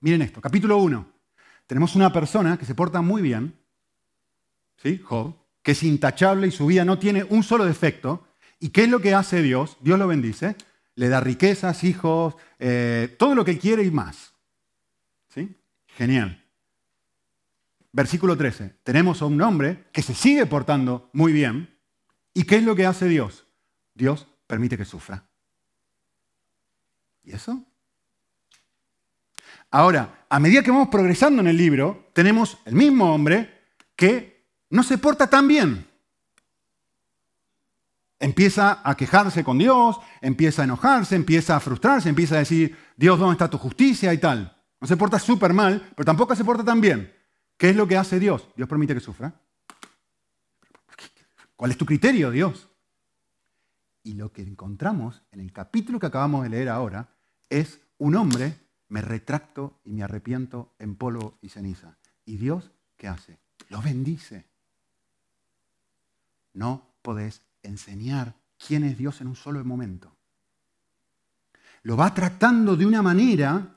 Miren 0.00 0.22
esto, 0.22 0.40
capítulo 0.40 0.78
1. 0.78 1.06
Tenemos 1.66 1.94
una 1.96 2.12
persona 2.12 2.56
que 2.56 2.64
se 2.64 2.74
porta 2.74 3.02
muy 3.02 3.22
bien, 3.22 3.54
¿sí? 4.76 4.98
Job, 4.98 5.34
que 5.62 5.72
es 5.72 5.82
intachable 5.82 6.46
y 6.46 6.50
su 6.52 6.66
vida 6.66 6.84
no 6.84 6.98
tiene 6.98 7.24
un 7.24 7.42
solo 7.42 7.64
defecto. 7.64 8.26
¿Y 8.58 8.70
qué 8.70 8.84
es 8.84 8.88
lo 8.88 9.00
que 9.00 9.14
hace 9.14 9.42
Dios? 9.42 9.76
Dios 9.80 9.98
lo 9.98 10.06
bendice, 10.06 10.56
le 10.94 11.08
da 11.08 11.20
riquezas, 11.20 11.84
hijos, 11.84 12.36
eh, 12.58 13.14
todo 13.18 13.34
lo 13.34 13.44
que 13.44 13.58
quiere 13.58 13.82
y 13.82 13.90
más. 13.90 14.32
¿Sí? 15.28 15.56
Genial. 15.88 16.45
Versículo 17.96 18.36
13. 18.36 18.80
Tenemos 18.82 19.22
a 19.22 19.24
un 19.24 19.40
hombre 19.40 19.86
que 19.90 20.02
se 20.02 20.12
sigue 20.12 20.44
portando 20.44 21.08
muy 21.14 21.32
bien. 21.32 21.80
¿Y 22.34 22.42
qué 22.44 22.56
es 22.56 22.62
lo 22.62 22.76
que 22.76 22.84
hace 22.84 23.08
Dios? 23.08 23.46
Dios 23.94 24.26
permite 24.46 24.76
que 24.76 24.84
sufra. 24.84 25.24
¿Y 27.22 27.32
eso? 27.32 27.64
Ahora, 29.70 30.26
a 30.28 30.38
medida 30.38 30.62
que 30.62 30.70
vamos 30.70 30.88
progresando 30.88 31.40
en 31.40 31.46
el 31.46 31.56
libro, 31.56 32.10
tenemos 32.12 32.58
el 32.66 32.74
mismo 32.74 33.14
hombre 33.14 33.62
que 33.96 34.46
no 34.68 34.82
se 34.82 34.98
porta 34.98 35.30
tan 35.30 35.48
bien. 35.48 35.86
Empieza 38.18 38.82
a 38.84 38.94
quejarse 38.94 39.42
con 39.42 39.56
Dios, 39.56 39.96
empieza 40.20 40.60
a 40.60 40.66
enojarse, 40.66 41.16
empieza 41.16 41.56
a 41.56 41.60
frustrarse, 41.60 42.10
empieza 42.10 42.34
a 42.34 42.40
decir, 42.40 42.76
Dios, 42.94 43.18
¿dónde 43.18 43.32
está 43.32 43.48
tu 43.48 43.56
justicia? 43.56 44.12
y 44.12 44.18
tal. 44.18 44.54
No 44.82 44.86
se 44.86 44.98
porta 44.98 45.18
súper 45.18 45.54
mal, 45.54 45.92
pero 45.96 46.04
tampoco 46.04 46.36
se 46.36 46.44
porta 46.44 46.62
tan 46.62 46.82
bien. 46.82 47.16
¿Qué 47.56 47.70
es 47.70 47.76
lo 47.76 47.88
que 47.88 47.96
hace 47.96 48.20
Dios? 48.20 48.48
Dios 48.56 48.68
permite 48.68 48.94
que 48.94 49.00
sufra. 49.00 49.40
¿Cuál 51.56 51.70
es 51.70 51.78
tu 51.78 51.86
criterio, 51.86 52.30
Dios? 52.30 52.68
Y 54.02 54.14
lo 54.14 54.30
que 54.30 54.42
encontramos 54.42 55.22
en 55.32 55.40
el 55.40 55.52
capítulo 55.52 55.98
que 55.98 56.06
acabamos 56.06 56.42
de 56.42 56.50
leer 56.50 56.68
ahora 56.68 57.08
es 57.48 57.80
un 57.98 58.14
hombre, 58.14 58.54
me 58.88 59.00
retracto 59.00 59.80
y 59.84 59.92
me 59.92 60.02
arrepiento 60.02 60.74
en 60.78 60.96
polvo 60.96 61.38
y 61.40 61.48
ceniza. 61.48 61.96
¿Y 62.24 62.36
Dios 62.36 62.70
qué 62.96 63.08
hace? 63.08 63.38
Lo 63.68 63.80
bendice. 63.80 64.46
No 66.52 66.94
podés 67.02 67.42
enseñar 67.62 68.34
quién 68.58 68.84
es 68.84 68.98
Dios 68.98 69.20
en 69.20 69.28
un 69.28 69.36
solo 69.36 69.64
momento. 69.64 70.14
Lo 71.82 71.96
va 71.96 72.12
tratando 72.12 72.76
de 72.76 72.84
una 72.84 73.02
manera 73.02 73.76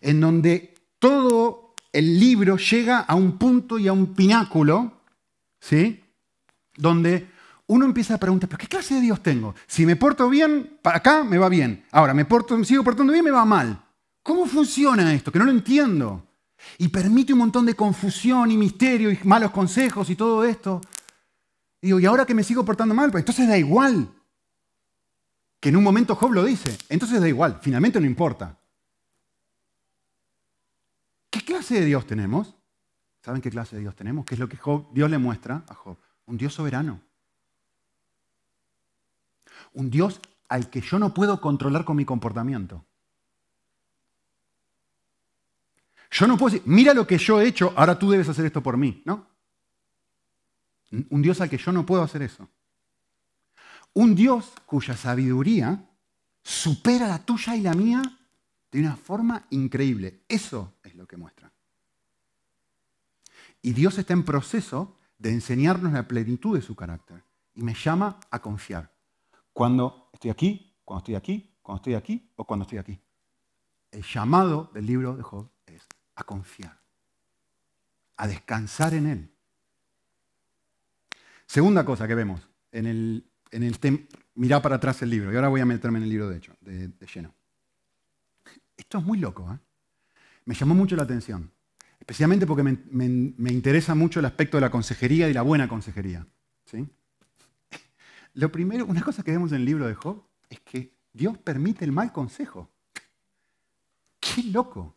en 0.00 0.20
donde 0.20 0.74
todo 0.98 1.65
el 1.96 2.20
libro 2.20 2.58
llega 2.58 3.00
a 3.00 3.14
un 3.14 3.38
punto 3.38 3.78
y 3.78 3.88
a 3.88 3.92
un 3.94 4.14
pináculo, 4.14 5.00
¿sí? 5.58 6.04
Donde 6.76 7.26
uno 7.68 7.86
empieza 7.86 8.14
a 8.14 8.18
preguntar, 8.18 8.50
¿pero 8.50 8.58
qué 8.58 8.66
clase 8.66 8.96
de 8.96 9.00
Dios 9.00 9.22
tengo? 9.22 9.54
Si 9.66 9.86
me 9.86 9.96
porto 9.96 10.28
bien, 10.28 10.78
para 10.82 10.98
acá 10.98 11.24
me 11.24 11.38
va 11.38 11.48
bien. 11.48 11.86
Ahora, 11.90 12.12
me, 12.12 12.26
porto, 12.26 12.62
sigo 12.64 12.84
portando 12.84 13.14
bien, 13.14 13.24
me 13.24 13.30
va 13.30 13.46
mal. 13.46 13.82
¿Cómo 14.22 14.44
funciona 14.44 15.14
esto? 15.14 15.32
Que 15.32 15.38
no 15.38 15.46
lo 15.46 15.52
entiendo. 15.52 16.22
Y 16.76 16.88
permite 16.88 17.32
un 17.32 17.38
montón 17.38 17.64
de 17.64 17.72
confusión 17.72 18.50
y 18.50 18.58
misterio 18.58 19.10
y 19.10 19.18
malos 19.24 19.50
consejos 19.50 20.10
y 20.10 20.16
todo 20.16 20.44
esto. 20.44 20.82
Y 21.80 21.86
digo, 21.86 21.98
¿y 21.98 22.04
ahora 22.04 22.26
que 22.26 22.34
me 22.34 22.44
sigo 22.44 22.62
portando 22.62 22.94
mal? 22.94 23.10
Pues 23.10 23.22
entonces 23.22 23.48
da 23.48 23.56
igual. 23.56 24.10
Que 25.60 25.70
en 25.70 25.76
un 25.76 25.82
momento 25.82 26.14
Job 26.14 26.32
lo 26.32 26.44
dice. 26.44 26.76
Entonces 26.90 27.22
da 27.22 27.28
igual. 27.28 27.58
Finalmente 27.62 27.98
no 28.00 28.06
importa. 28.06 28.58
¿Qué 31.36 31.44
clase 31.44 31.74
de 31.74 31.84
Dios 31.84 32.06
tenemos? 32.06 32.56
¿Saben 33.22 33.42
qué 33.42 33.50
clase 33.50 33.76
de 33.76 33.82
Dios 33.82 33.94
tenemos? 33.94 34.24
¿Qué 34.24 34.36
es 34.36 34.38
lo 34.38 34.48
que 34.48 34.58
Dios 34.92 35.10
le 35.10 35.18
muestra 35.18 35.64
a 35.68 35.74
Job? 35.74 35.98
Un 36.24 36.38
Dios 36.38 36.54
soberano. 36.54 37.02
Un 39.74 39.90
Dios 39.90 40.18
al 40.48 40.70
que 40.70 40.80
yo 40.80 40.98
no 40.98 41.12
puedo 41.12 41.38
controlar 41.38 41.84
con 41.84 41.94
mi 41.94 42.06
comportamiento. 42.06 42.86
Yo 46.10 46.26
no 46.26 46.38
puedo 46.38 46.54
decir, 46.54 46.66
mira 46.66 46.94
lo 46.94 47.06
que 47.06 47.18
yo 47.18 47.38
he 47.38 47.46
hecho, 47.46 47.74
ahora 47.76 47.98
tú 47.98 48.10
debes 48.10 48.30
hacer 48.30 48.46
esto 48.46 48.62
por 48.62 48.78
mí, 48.78 49.02
¿no? 49.04 49.28
Un 51.10 51.20
Dios 51.20 51.38
al 51.42 51.50
que 51.50 51.58
yo 51.58 51.70
no 51.70 51.84
puedo 51.84 52.02
hacer 52.02 52.22
eso. 52.22 52.48
Un 53.92 54.14
Dios 54.14 54.54
cuya 54.64 54.96
sabiduría 54.96 55.86
supera 56.42 57.06
la 57.08 57.22
tuya 57.22 57.56
y 57.56 57.60
la 57.60 57.74
mía 57.74 58.00
de 58.70 58.80
una 58.80 58.96
forma 58.96 59.46
increíble. 59.50 60.22
Eso 60.28 60.74
es 60.82 60.94
lo 60.94 61.06
que 61.06 61.16
muestra. 61.16 61.52
Y 63.62 63.72
Dios 63.72 63.98
está 63.98 64.12
en 64.12 64.24
proceso 64.24 64.98
de 65.18 65.30
enseñarnos 65.30 65.92
la 65.92 66.06
plenitud 66.06 66.56
de 66.56 66.62
su 66.62 66.76
carácter. 66.76 67.24
Y 67.54 67.62
me 67.62 67.74
llama 67.74 68.20
a 68.30 68.40
confiar. 68.40 68.92
Cuando 69.52 70.10
estoy 70.12 70.30
aquí, 70.30 70.76
cuando 70.84 70.98
estoy 70.98 71.14
aquí, 71.14 71.56
cuando 71.62 71.80
estoy 71.80 71.94
aquí 71.94 72.30
o 72.36 72.44
cuando 72.44 72.64
estoy 72.64 72.78
aquí. 72.78 73.00
El 73.90 74.02
llamado 74.02 74.70
del 74.74 74.86
libro 74.86 75.16
de 75.16 75.22
Job 75.22 75.50
es 75.66 75.86
a 76.14 76.24
confiar, 76.24 76.80
a 78.16 78.26
descansar 78.28 78.94
en 78.94 79.06
Él. 79.06 79.32
Segunda 81.46 81.84
cosa 81.84 82.06
que 82.06 82.14
vemos 82.14 82.48
en 82.72 82.86
el, 82.86 83.30
en 83.50 83.62
el 83.62 84.08
mirá 84.34 84.60
para 84.60 84.76
atrás 84.76 85.00
el 85.02 85.10
libro, 85.10 85.32
y 85.32 85.36
ahora 85.36 85.48
voy 85.48 85.60
a 85.60 85.66
meterme 85.66 85.98
en 85.98 86.04
el 86.04 86.10
libro 86.10 86.28
de 86.28 86.36
hecho, 86.36 86.54
de, 86.60 86.90
lleno. 87.12 87.34
Esto 88.76 88.98
es 88.98 89.04
muy 89.04 89.18
loco, 89.18 89.50
¿eh? 89.52 89.58
me 90.44 90.54
llamó 90.54 90.74
mucho 90.74 90.96
la 90.96 91.02
atención, 91.02 91.50
especialmente 91.98 92.46
porque 92.46 92.62
me, 92.62 93.50
interesa 93.50 93.94
mucho 93.94 94.20
el 94.20 94.26
aspecto 94.26 94.56
de 94.56 94.62
la 94.62 94.70
consejería 94.70 95.28
y 95.28 95.32
la 95.32 95.42
buena 95.42 95.68
consejería. 95.68 96.26
¿sí? 96.64 96.88
Lo 98.34 98.50
primero, 98.50 98.86
una 98.86 99.02
cosa 99.02 99.22
que 99.22 99.32
vemos 99.32 99.52
en 99.52 99.58
el 99.58 99.64
libro 99.64 99.86
de 99.86 99.94
Job 99.94 100.22
es 100.48 100.60
que 100.60 100.94
Dios 101.12 101.36
permite 101.38 101.84
el 101.84 101.92
mal 101.92 102.12
consejo. 102.12 102.70
¡Qué 104.20 104.44
loco! 104.44 104.96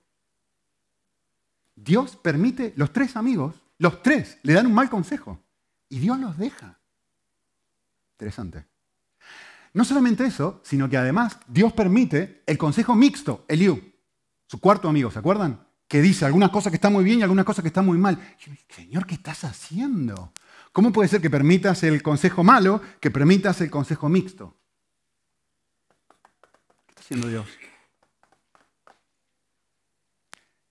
Dios 1.76 2.18
permite, 2.18 2.74
los 2.76 2.92
tres 2.92 3.16
amigos, 3.16 3.56
los 3.78 4.04
tres 4.04 4.38
le 4.44 4.54
dan 4.54 4.68
un 4.68 4.74
mal 4.74 4.90
consejo. 4.90 5.42
Y 5.88 6.00
Dios 6.00 6.20
los 6.20 6.38
deja. 6.38 6.80
Interesante. 8.14 8.66
No 9.74 9.84
solamente 9.84 10.26
eso, 10.26 10.62
sino 10.64 10.90
que 10.90 10.98
además 10.98 11.40
Dios 11.48 11.74
permite 11.74 12.44
el 12.46 12.58
consejo 12.58 12.96
mixto, 12.96 13.46
Eliú, 13.48 13.82
su 14.48 14.60
cuarto 14.60 14.90
amigo, 14.90 15.12
¿se 15.12 15.20
acuerdan? 15.20 15.68
Que 15.88 16.02
dice 16.02 16.26
algunas 16.26 16.50
cosas 16.50 16.72
que 16.72 16.78
están 16.78 16.94
muy 16.94 17.04
bien 17.04 17.20
y 17.20 17.24
algunas 17.24 17.46
cosas 17.46 17.62
que 17.62 17.68
están 17.68 17.86
muy 17.86 17.98
mal. 17.98 18.20
Señor, 18.70 19.06
¿qué 19.06 19.16
estás 19.16 19.44
haciendo? 19.44 20.34
¿Cómo 20.72 20.92
puede 20.92 21.10
ser 21.10 21.22
que 21.22 21.30
permitas 21.30 21.84
el 21.84 22.02
consejo 22.02 22.44
malo, 22.44 22.82
que 23.00 23.12
permitas 23.12 23.62
el 23.62 23.70
consejo 23.70 24.10
mixto? 24.10 24.58
¿Qué 26.86 26.90
está 26.90 27.02
haciendo 27.02 27.28
Dios? 27.28 27.48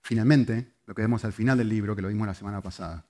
Finalmente, 0.03 0.75
lo 0.87 0.95
que 0.95 1.03
vemos 1.03 1.25
al 1.25 1.33
final 1.33 1.59
del 1.59 1.69
libro, 1.69 1.95
que 1.95 2.03
lo 2.03 2.09
vimos 2.09 2.27
la 2.27 2.35
semana 2.35 2.63
pasada, 2.63 3.07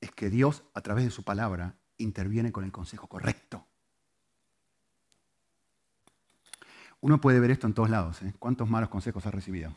es 0.00 0.10
que 0.10 0.28
Dios, 0.28 0.64
a 0.74 0.80
través 0.80 1.04
de 1.04 1.10
su 1.10 1.22
palabra, 1.22 1.76
interviene 1.98 2.50
con 2.50 2.64
el 2.64 2.72
consejo 2.72 3.06
correcto. 3.06 3.66
Uno 7.04 7.20
puede 7.20 7.38
ver 7.38 7.50
esto 7.50 7.66
en 7.66 7.74
todos 7.74 7.90
lados. 7.90 8.22
¿eh? 8.22 8.32
¿Cuántos 8.38 8.66
malos 8.70 8.88
consejos 8.88 9.26
ha 9.26 9.30
recibido? 9.30 9.76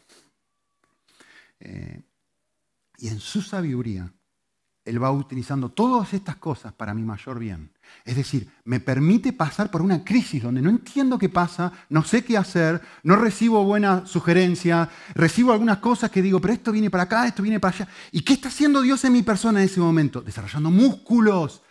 Eh, 1.60 2.02
y 3.00 3.10
en 3.10 3.20
su 3.20 3.42
sabiduría, 3.42 4.10
Él 4.86 5.04
va 5.04 5.12
utilizando 5.12 5.68
todas 5.68 6.14
estas 6.14 6.38
cosas 6.38 6.72
para 6.72 6.94
mi 6.94 7.02
mayor 7.02 7.38
bien. 7.38 7.74
Es 8.06 8.16
decir, 8.16 8.50
me 8.64 8.80
permite 8.80 9.34
pasar 9.34 9.70
por 9.70 9.82
una 9.82 10.06
crisis 10.06 10.42
donde 10.42 10.62
no 10.62 10.70
entiendo 10.70 11.18
qué 11.18 11.28
pasa, 11.28 11.74
no 11.90 12.02
sé 12.02 12.24
qué 12.24 12.38
hacer, 12.38 12.82
no 13.04 13.18
recibo 13.18 13.62
buena 13.66 14.06
sugerencia, 14.06 14.90
recibo 15.14 15.52
algunas 15.52 15.80
cosas 15.80 16.10
que 16.10 16.22
digo, 16.22 16.40
pero 16.40 16.54
esto 16.54 16.72
viene 16.72 16.90
para 16.90 17.04
acá, 17.04 17.28
esto 17.28 17.44
viene 17.44 17.60
para 17.60 17.76
allá. 17.76 17.90
¿Y 18.14 18.22
qué 18.22 18.32
está 18.32 18.48
haciendo 18.48 18.82
Dios 18.82 19.04
en 19.04 19.12
mi 19.12 19.22
persona 19.22 19.60
en 19.60 19.66
ese 19.66 19.82
momento? 19.82 20.22
Desarrollando 20.22 20.72
músculos. 20.72 21.62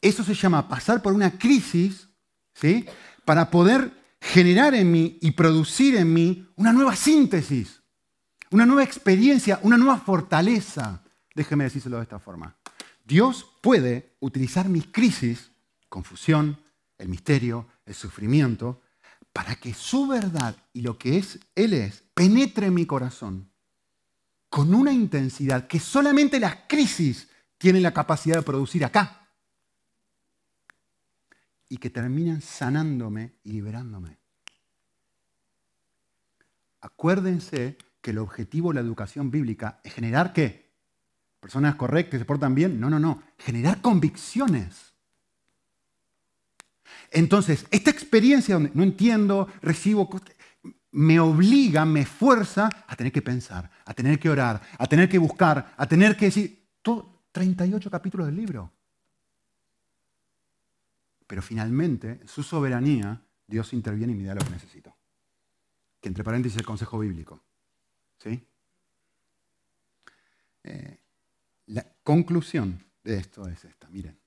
Eso 0.00 0.24
se 0.24 0.32
llama 0.32 0.66
pasar 0.70 1.02
por 1.02 1.12
una 1.12 1.32
crisis, 1.32 2.08
¿sí? 2.54 2.86
Para 3.26 3.50
poder 3.50 4.01
generar 4.22 4.72
en 4.76 4.90
mí 4.90 5.18
y 5.20 5.32
producir 5.32 5.96
en 5.96 6.12
mí 6.14 6.48
una 6.54 6.72
nueva 6.72 6.94
síntesis, 6.94 7.82
una 8.52 8.64
nueva 8.64 8.84
experiencia, 8.84 9.58
una 9.62 9.76
nueva 9.76 9.98
fortaleza. 9.98 11.02
Déjeme 11.34 11.64
decírselo 11.64 11.96
de 11.96 12.04
esta 12.04 12.20
forma. 12.20 12.56
Dios 13.04 13.44
puede 13.60 14.16
utilizar 14.20 14.68
mis 14.68 14.86
crisis 14.86 15.50
confusión, 15.88 16.58
el 16.98 17.08
misterio, 17.08 17.66
el 17.84 17.94
sufrimiento, 17.94 18.80
para 19.32 19.56
que 19.56 19.74
su 19.74 20.06
verdad 20.06 20.56
y 20.72 20.82
lo 20.82 20.96
que 20.98 21.18
es 21.18 21.40
Él 21.56 21.72
es 21.72 22.04
penetre 22.14 22.66
en 22.66 22.74
mi 22.74 22.86
corazón 22.86 23.50
con 24.48 24.72
una 24.72 24.92
intensidad 24.92 25.66
que 25.66 25.80
solamente 25.80 26.38
las 26.38 26.58
crisis 26.68 27.28
tienen 27.58 27.82
la 27.82 27.92
capacidad 27.92 28.36
de 28.36 28.42
producir 28.42 28.84
acá 28.84 29.21
y 31.72 31.78
que 31.78 31.88
terminan 31.88 32.42
sanándome 32.42 33.32
y 33.44 33.52
liberándome. 33.52 34.18
Acuérdense 36.82 37.78
que 38.02 38.10
el 38.10 38.18
objetivo 38.18 38.68
de 38.68 38.74
la 38.74 38.80
educación 38.82 39.30
bíblica 39.30 39.80
es 39.82 39.94
generar 39.94 40.34
qué? 40.34 40.70
personas 41.40 41.76
correctas, 41.76 42.20
se 42.20 42.26
portan 42.26 42.54
bien. 42.54 42.78
No, 42.78 42.90
no, 42.90 42.98
no. 42.98 43.22
Generar 43.38 43.80
convicciones. 43.80 44.92
Entonces, 47.10 47.66
esta 47.70 47.90
experiencia 47.90 48.54
donde 48.54 48.70
no 48.74 48.82
entiendo, 48.82 49.48
recibo, 49.62 50.10
me 50.90 51.20
obliga, 51.20 51.86
me 51.86 52.04
fuerza 52.04 52.68
a 52.86 52.96
tener 52.96 53.12
que 53.12 53.22
pensar, 53.22 53.70
a 53.86 53.94
tener 53.94 54.18
que 54.18 54.28
orar, 54.28 54.60
a 54.76 54.86
tener 54.86 55.08
que 55.08 55.16
buscar, 55.16 55.74
a 55.74 55.86
tener 55.86 56.18
que 56.18 56.26
decir, 56.26 56.68
todo, 56.82 57.24
38 57.32 57.90
capítulos 57.90 58.26
del 58.26 58.36
libro. 58.36 58.70
Pero 61.32 61.40
finalmente, 61.40 62.18
en 62.20 62.28
su 62.28 62.42
soberanía, 62.42 63.24
Dios 63.46 63.72
interviene 63.72 64.12
y 64.12 64.16
me 64.16 64.24
da 64.24 64.34
lo 64.34 64.44
que 64.44 64.50
necesito. 64.50 64.94
Que 65.98 66.08
entre 66.08 66.22
paréntesis 66.22 66.58
el 66.58 66.66
consejo 66.66 66.98
bíblico. 66.98 67.42
¿Sí? 68.18 68.46
Eh, 70.62 70.98
la 71.68 71.90
conclusión 72.02 72.84
de 73.02 73.16
esto 73.16 73.48
es 73.48 73.64
esta, 73.64 73.88
miren. 73.88 74.20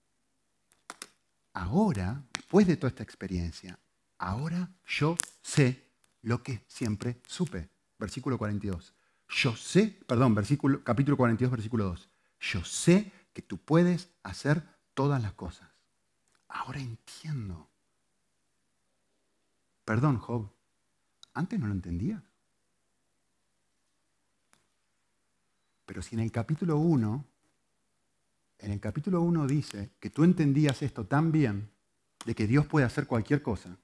Ahora, 1.54 2.24
después 2.34 2.66
de 2.66 2.76
toda 2.76 2.90
esta 2.90 3.04
experiencia, 3.04 3.78
ahora 4.18 4.72
yo 4.88 5.16
sé 5.44 5.84
lo 6.24 6.42
que 6.42 6.64
siempre 6.68 7.22
supe. 7.28 7.70
Versículo 8.00 8.40
42. 8.40 8.96
Yo 9.30 9.56
sé, 9.56 9.96
perdón, 10.08 10.34
versículo, 10.34 10.84
capítulo 10.84 11.18
42, 11.18 11.52
versículo 11.52 11.84
2. 11.84 12.10
Yo 12.40 12.66
sé 12.66 13.12
que 13.32 13.44
tú 13.44 13.60
puedes 13.60 14.10
hacer 14.24 14.64
todas 14.96 15.22
las 15.22 15.34
cosas. 15.34 15.75
Ahora 16.56 16.80
entiendo. 16.80 17.68
Perdón, 19.84 20.18
Job. 20.18 20.50
Antes 21.34 21.60
no 21.60 21.68
lo 21.68 21.74
entendía. 21.74 22.24
Pero 25.86 26.02
si 26.02 26.16
en 26.16 26.22
el 26.22 26.32
capítulo 26.32 26.78
1, 26.78 27.26
en 28.60 28.72
el 28.72 28.80
capítulo 28.80 29.22
1 29.22 29.48
dice 29.48 29.92
que 30.00 30.10
tú 30.10 30.24
entendías 30.24 30.82
esto 30.82 31.06
tan 31.06 31.32
bien, 31.32 31.70
de 32.26 32.34
que 32.34 32.48
Dios 32.48 32.66
puede 32.66 32.86
hacer 32.86 33.06
cualquier 33.06 33.44
cosa, 33.44 33.78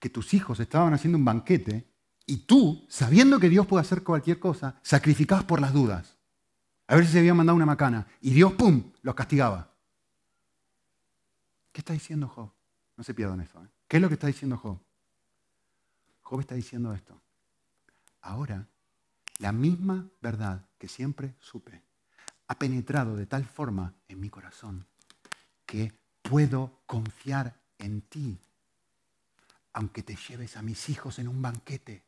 que 0.00 0.08
tus 0.08 0.34
hijos 0.34 0.58
estaban 0.58 0.94
haciendo 0.94 1.18
un 1.18 1.24
banquete 1.24 1.86
y 2.26 2.38
tú, 2.38 2.86
sabiendo 2.88 3.38
que 3.38 3.50
Dios 3.50 3.66
puede 3.66 3.82
hacer 3.82 4.02
cualquier 4.02 4.40
cosa, 4.40 4.80
sacrificabas 4.82 5.44
por 5.44 5.60
las 5.60 5.72
dudas. 5.72 6.16
A 6.88 6.96
ver 6.96 7.06
si 7.06 7.12
se 7.12 7.18
había 7.18 7.34
mandado 7.34 7.56
una 7.56 7.66
macana. 7.66 8.06
Y 8.20 8.30
Dios, 8.30 8.54
¡pum!, 8.54 8.92
los 9.02 9.14
castigaba. 9.14 9.71
¿Qué 11.72 11.80
está 11.80 11.92
diciendo 11.92 12.28
Job? 12.28 12.52
No 12.96 13.04
se 13.04 13.14
pierdan 13.14 13.40
eso. 13.40 13.62
¿eh? 13.64 13.68
¿Qué 13.88 13.96
es 13.96 14.02
lo 14.02 14.08
que 14.08 14.14
está 14.14 14.26
diciendo 14.26 14.56
Job? 14.56 14.78
Job 16.20 16.40
está 16.40 16.54
diciendo 16.54 16.92
esto. 16.92 17.20
Ahora, 18.20 18.68
la 19.38 19.52
misma 19.52 20.08
verdad 20.20 20.68
que 20.78 20.88
siempre 20.88 21.34
supe 21.40 21.82
ha 22.48 22.58
penetrado 22.58 23.16
de 23.16 23.26
tal 23.26 23.44
forma 23.44 23.94
en 24.08 24.20
mi 24.20 24.28
corazón 24.28 24.86
que 25.64 25.92
puedo 26.22 26.82
confiar 26.86 27.58
en 27.78 28.02
ti 28.02 28.38
aunque 29.72 30.02
te 30.02 30.16
lleves 30.16 30.56
a 30.56 30.62
mis 30.62 30.90
hijos 30.90 31.18
en 31.18 31.28
un 31.28 31.40
banquete. 31.40 32.02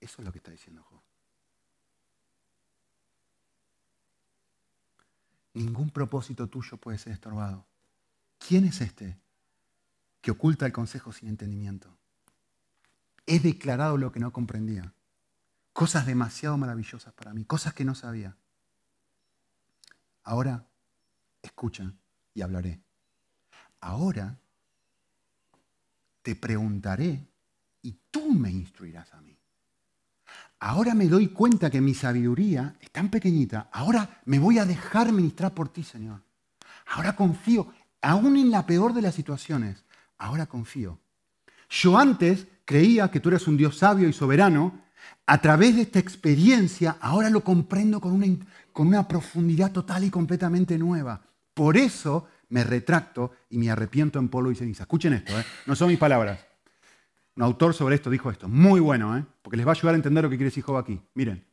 Eso 0.00 0.20
es 0.20 0.24
lo 0.26 0.32
que 0.32 0.38
está 0.38 0.50
diciendo 0.50 0.82
Job. 0.82 1.00
Ningún 5.54 5.90
propósito 5.90 6.48
tuyo 6.48 6.76
puede 6.76 6.98
ser 6.98 7.12
estorbado. 7.12 7.66
¿Quién 8.38 8.64
es 8.64 8.80
este 8.80 9.18
que 10.20 10.30
oculta 10.30 10.66
el 10.66 10.72
consejo 10.72 11.12
sin 11.12 11.28
entendimiento? 11.28 11.96
He 13.26 13.40
declarado 13.40 13.96
lo 13.96 14.12
que 14.12 14.20
no 14.20 14.32
comprendía. 14.32 14.92
Cosas 15.72 16.06
demasiado 16.06 16.56
maravillosas 16.56 17.12
para 17.14 17.32
mí, 17.32 17.44
cosas 17.44 17.74
que 17.74 17.84
no 17.84 17.94
sabía. 17.94 18.36
Ahora 20.22 20.66
escucha 21.42 21.92
y 22.34 22.42
hablaré. 22.42 22.80
Ahora 23.80 24.38
te 26.22 26.34
preguntaré 26.36 27.26
y 27.82 27.98
tú 28.10 28.32
me 28.32 28.50
instruirás 28.50 29.12
a 29.14 29.20
mí. 29.20 29.39
Ahora 30.60 30.94
me 30.94 31.08
doy 31.08 31.28
cuenta 31.28 31.70
que 31.70 31.80
mi 31.80 31.94
sabiduría 31.94 32.76
es 32.80 32.90
tan 32.90 33.08
pequeñita. 33.08 33.70
Ahora 33.72 34.20
me 34.26 34.38
voy 34.38 34.58
a 34.58 34.66
dejar 34.66 35.10
ministrar 35.10 35.54
por 35.54 35.70
ti, 35.70 35.82
Señor. 35.82 36.20
Ahora 36.86 37.16
confío, 37.16 37.68
aún 38.02 38.36
en 38.36 38.50
la 38.50 38.66
peor 38.66 38.92
de 38.92 39.00
las 39.00 39.14
situaciones. 39.14 39.84
Ahora 40.18 40.44
confío. 40.46 40.98
Yo 41.70 41.98
antes 41.98 42.46
creía 42.66 43.10
que 43.10 43.20
tú 43.20 43.30
eres 43.30 43.48
un 43.48 43.56
Dios 43.56 43.78
sabio 43.78 44.06
y 44.06 44.12
soberano. 44.12 44.82
A 45.26 45.40
través 45.40 45.76
de 45.76 45.82
esta 45.82 45.98
experiencia, 45.98 46.98
ahora 47.00 47.30
lo 47.30 47.42
comprendo 47.42 48.00
con 48.00 48.12
una, 48.12 48.26
con 48.72 48.88
una 48.88 49.08
profundidad 49.08 49.72
total 49.72 50.04
y 50.04 50.10
completamente 50.10 50.76
nueva. 50.76 51.22
Por 51.54 51.78
eso 51.78 52.28
me 52.50 52.64
retracto 52.64 53.32
y 53.48 53.56
me 53.56 53.70
arrepiento 53.70 54.18
en 54.18 54.28
polvo 54.28 54.50
y 54.50 54.56
ceniza. 54.56 54.82
Escuchen 54.82 55.14
esto, 55.14 55.38
¿eh? 55.38 55.44
no 55.66 55.74
son 55.74 55.88
mis 55.88 55.98
palabras. 55.98 56.49
Un 57.36 57.42
autor 57.42 57.74
sobre 57.74 57.94
esto 57.94 58.10
dijo 58.10 58.30
esto, 58.30 58.48
muy 58.48 58.80
bueno, 58.80 59.16
¿eh? 59.16 59.24
porque 59.42 59.56
les 59.56 59.66
va 59.66 59.72
a 59.72 59.74
ayudar 59.74 59.94
a 59.94 59.96
entender 59.96 60.24
lo 60.24 60.30
que 60.30 60.36
quiere 60.36 60.50
decir 60.50 60.64
Job 60.64 60.76
aquí. 60.76 61.00
Miren, 61.14 61.46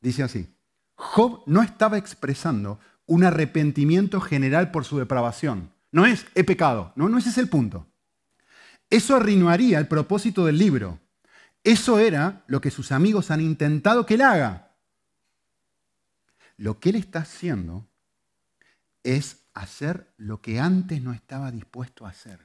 dice 0.00 0.22
así, 0.22 0.54
Job 0.94 1.42
no 1.46 1.62
estaba 1.62 1.98
expresando 1.98 2.78
un 3.06 3.24
arrepentimiento 3.24 4.20
general 4.20 4.70
por 4.70 4.84
su 4.84 4.98
depravación. 4.98 5.72
No 5.90 6.06
es, 6.06 6.26
he 6.34 6.44
pecado, 6.44 6.92
no, 6.96 7.08
no 7.08 7.18
ese 7.18 7.30
es 7.30 7.38
el 7.38 7.48
punto. 7.48 7.86
Eso 8.88 9.16
arruinaría 9.16 9.78
el 9.78 9.88
propósito 9.88 10.44
del 10.44 10.58
libro. 10.58 11.00
Eso 11.64 11.98
era 11.98 12.44
lo 12.46 12.60
que 12.60 12.70
sus 12.70 12.92
amigos 12.92 13.30
han 13.30 13.40
intentado 13.40 14.04
que 14.04 14.14
él 14.14 14.22
haga. 14.22 14.76
Lo 16.56 16.78
que 16.78 16.90
él 16.90 16.96
está 16.96 17.20
haciendo 17.20 17.88
es 19.02 19.46
hacer 19.54 20.12
lo 20.16 20.40
que 20.40 20.60
antes 20.60 21.02
no 21.02 21.12
estaba 21.12 21.50
dispuesto 21.50 22.06
a 22.06 22.10
hacer. 22.10 22.40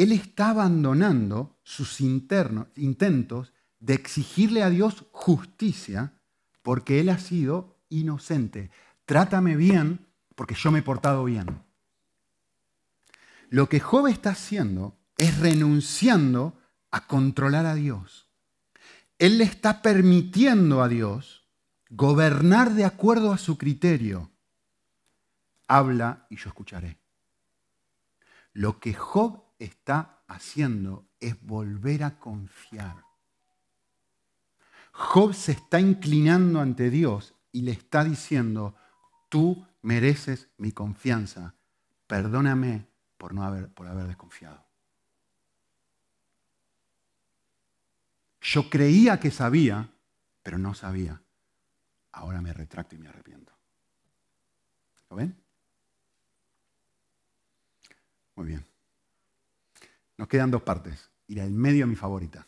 Él 0.00 0.12
está 0.12 0.48
abandonando 0.48 1.58
sus 1.62 2.00
internos, 2.00 2.68
intentos 2.74 3.52
de 3.80 3.92
exigirle 3.92 4.62
a 4.62 4.70
Dios 4.70 5.04
justicia 5.12 6.14
porque 6.62 7.00
él 7.00 7.10
ha 7.10 7.18
sido 7.18 7.76
inocente. 7.90 8.70
Trátame 9.04 9.56
bien 9.56 10.06
porque 10.36 10.54
yo 10.54 10.70
me 10.70 10.78
he 10.78 10.82
portado 10.82 11.24
bien. 11.24 11.62
Lo 13.50 13.68
que 13.68 13.78
Job 13.78 14.06
está 14.06 14.30
haciendo 14.30 14.96
es 15.18 15.38
renunciando 15.38 16.58
a 16.90 17.06
controlar 17.06 17.66
a 17.66 17.74
Dios. 17.74 18.26
Él 19.18 19.36
le 19.36 19.44
está 19.44 19.82
permitiendo 19.82 20.82
a 20.82 20.88
Dios 20.88 21.46
gobernar 21.90 22.72
de 22.72 22.86
acuerdo 22.86 23.34
a 23.34 23.38
su 23.38 23.58
criterio 23.58 24.30
habla 25.68 26.26
y 26.30 26.36
yo 26.36 26.48
escucharé. 26.48 26.98
Lo 28.54 28.80
que 28.80 28.94
Job 28.94 29.49
está 29.60 30.22
haciendo 30.26 31.06
es 31.20 31.40
volver 31.42 32.02
a 32.02 32.18
confiar. 32.18 33.04
Job 34.92 35.34
se 35.34 35.52
está 35.52 35.78
inclinando 35.78 36.60
ante 36.60 36.90
Dios 36.90 37.34
y 37.52 37.62
le 37.62 37.72
está 37.72 38.02
diciendo, 38.02 38.74
tú 39.28 39.66
mereces 39.82 40.48
mi 40.56 40.72
confianza, 40.72 41.54
perdóname 42.06 42.86
por, 43.16 43.34
no 43.34 43.44
haber, 43.44 43.68
por 43.68 43.86
haber 43.86 44.06
desconfiado. 44.06 44.64
Yo 48.40 48.70
creía 48.70 49.20
que 49.20 49.30
sabía, 49.30 49.90
pero 50.42 50.58
no 50.58 50.74
sabía. 50.74 51.22
Ahora 52.12 52.40
me 52.40 52.52
retracto 52.52 52.94
y 52.94 52.98
me 52.98 53.08
arrepiento. 53.08 53.52
¿Lo 55.10 55.16
ven? 55.16 55.36
Muy 58.34 58.46
bien. 58.46 58.69
Nos 60.20 60.28
quedan 60.28 60.50
dos 60.50 60.60
partes. 60.60 61.08
Y 61.28 61.34
la 61.34 61.44
del 61.44 61.54
medio 61.54 61.86
mi 61.86 61.96
favorita. 61.96 62.46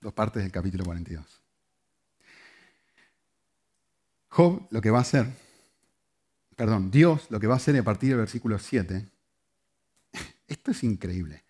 Dos 0.00 0.14
partes 0.14 0.42
del 0.42 0.50
capítulo 0.50 0.82
42. 0.82 1.22
Job 4.28 4.66
lo 4.70 4.80
que 4.80 4.90
va 4.90 4.96
a 4.96 5.02
hacer, 5.02 5.26
perdón, 6.56 6.90
Dios 6.90 7.26
lo 7.28 7.38
que 7.38 7.46
va 7.46 7.52
a 7.52 7.56
hacer 7.58 7.78
a 7.78 7.82
partir 7.82 8.08
del 8.08 8.18
versículo 8.20 8.58
7, 8.58 9.06
esto 10.48 10.70
es 10.70 10.82
increíble. 10.84 11.44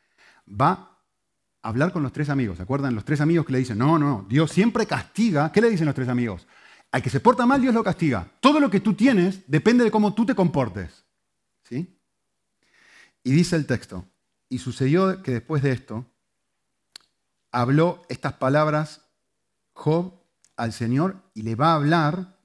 Va 0.49 0.73
a 1.62 1.69
hablar 1.69 1.93
con 1.93 2.03
los 2.03 2.12
tres 2.12 2.29
amigos. 2.29 2.57
¿Se 2.57 2.65
acuerdan? 2.65 2.97
Los 2.97 3.05
tres 3.05 3.21
amigos 3.21 3.47
que 3.47 3.53
le 3.53 3.61
dicen, 3.61 3.79
no, 3.79 4.01
no, 4.01 4.27
Dios 4.29 4.51
siempre 4.51 4.85
castiga. 4.85 5.53
¿Qué 5.53 5.61
le 5.61 5.71
dicen 5.71 5.87
los 5.87 5.95
tres 5.95 6.09
amigos? 6.09 6.45
Al 6.91 7.01
que 7.01 7.11
se 7.11 7.21
porta 7.21 7.47
mal, 7.47 7.62
Dios 7.62 7.73
lo 7.73 7.85
castiga. 7.85 8.29
Todo 8.41 8.59
lo 8.59 8.69
que 8.69 8.81
tú 8.81 8.95
tienes 8.95 9.45
depende 9.47 9.85
de 9.85 9.93
cómo 9.93 10.12
tú 10.12 10.27
te 10.27 10.35
comportes. 10.35 11.05
¿Sí? 11.62 12.01
Y 13.23 13.31
dice 13.31 13.55
el 13.55 13.65
texto, 13.65 14.09
y 14.55 14.59
sucedió 14.59 15.21
que 15.21 15.33
después 15.33 15.65
de 15.65 15.73
esto, 15.73 16.07
habló 17.51 18.03
estas 18.09 18.35
palabras 18.35 19.05
Job 19.73 20.15
al 20.55 20.73
Señor 20.73 21.17
y 21.35 21.43
le 21.43 21.57
va 21.57 21.73
a 21.73 21.75
hablar 21.75 22.39